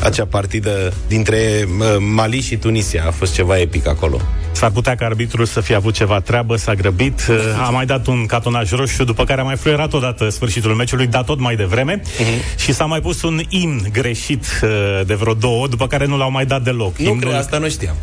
acea 0.04 0.26
partidă 0.26 0.94
dintre 1.08 1.68
uh, 1.80 1.86
Mali 2.00 2.42
și 2.42 2.56
Tunisia. 2.58 3.04
A 3.08 3.12
fost 3.12 3.34
ceva 3.34 3.60
epic 3.60 3.88
acolo. 3.88 4.22
S-ar 4.52 4.72
putea 4.72 4.96
ca 4.96 5.06
arbitrul 5.06 5.46
să 5.46 5.62
fie 5.62 5.76
avut 5.76 5.94
ceva 5.94 6.20
treabă, 6.20 6.56
s-a 6.56 6.74
grăbit, 6.74 7.22
a 7.66 7.70
mai 7.70 7.86
dat 7.86 8.08
un 8.08 8.26
catonaj 8.26 8.72
roșu, 8.72 9.04
după 9.04 9.24
care 9.24 9.42
a 9.42 9.44
mai 9.44 9.56
fluierat 9.56 9.94
odată 9.94 10.30
sfârșitul 10.30 10.74
meciului, 10.74 11.08
dar 11.08 11.24
tot 11.24 11.40
mai 11.40 11.56
devreme, 11.56 12.02
Mhm. 12.20 12.60
și 12.60 12.74
s-a 12.74 12.86
mai 12.86 13.00
pus 13.02 13.22
un 13.22 13.40
imn 13.50 13.88
greșit 13.92 14.46
uh, 14.64 14.70
de 15.06 15.14
vreo 15.14 15.34
două, 15.34 15.68
după 15.68 15.88
care 15.88 16.06
nu 16.06 16.18
l-au 16.18 16.32
mai 16.32 16.46
dat 16.46 16.62
deloc. 16.64 16.98
Nu 16.98 17.14
cred, 17.14 17.34
asta 17.34 17.58
nu 17.58 17.70
știam. 17.70 17.96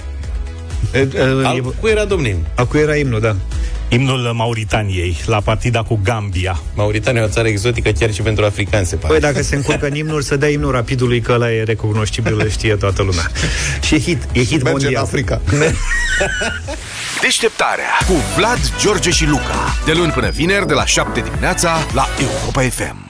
E, 0.92 0.98
e, 0.98 1.20
Al 1.44 1.56
e, 1.56 1.62
cui 1.80 1.90
era 1.90 2.04
domnul? 2.04 2.36
a 2.54 2.64
cui 2.64 2.80
era 2.80 2.96
imnul, 2.96 3.20
da. 3.20 3.36
Imnul 3.88 4.32
Mauritaniei, 4.34 5.16
la 5.26 5.40
partida 5.40 5.82
cu 5.82 6.00
Gambia. 6.02 6.60
Mauritania 6.74 7.20
e 7.20 7.24
o 7.24 7.28
țară 7.28 7.48
exotică 7.48 7.90
chiar 7.90 8.12
și 8.12 8.22
pentru 8.22 8.44
africani, 8.44 8.86
se 8.86 8.96
pare. 8.96 9.12
Păi 9.12 9.22
dacă 9.22 9.42
se 9.42 9.56
încurcă 9.56 9.86
în 9.86 9.94
imnul, 9.94 10.22
să 10.22 10.36
dea 10.36 10.48
imnul 10.48 10.70
rapidului, 10.70 11.20
că 11.20 11.32
ăla 11.32 11.52
e 11.52 11.62
recunoscibil, 11.62 12.40
îl 12.40 12.48
știe 12.48 12.74
toată 12.74 13.02
lumea. 13.02 13.30
Și 13.82 13.94
e 13.94 14.00
hit, 14.00 14.22
e 14.32 14.44
hit 14.44 14.50
Merge 14.50 14.64
în 14.64 14.70
mondial. 14.70 15.02
Africa. 15.02 15.40
Deșteptarea 17.22 17.90
cu 18.06 18.12
Vlad, 18.36 18.72
George 18.80 19.10
și 19.10 19.26
Luca. 19.26 19.76
De 19.84 19.92
luni 19.92 20.12
până 20.12 20.30
vineri, 20.30 20.66
de 20.66 20.74
la 20.74 20.84
7 20.84 21.20
dimineața, 21.20 21.86
la 21.94 22.08
Europa 22.20 22.60
FM. 22.60 23.05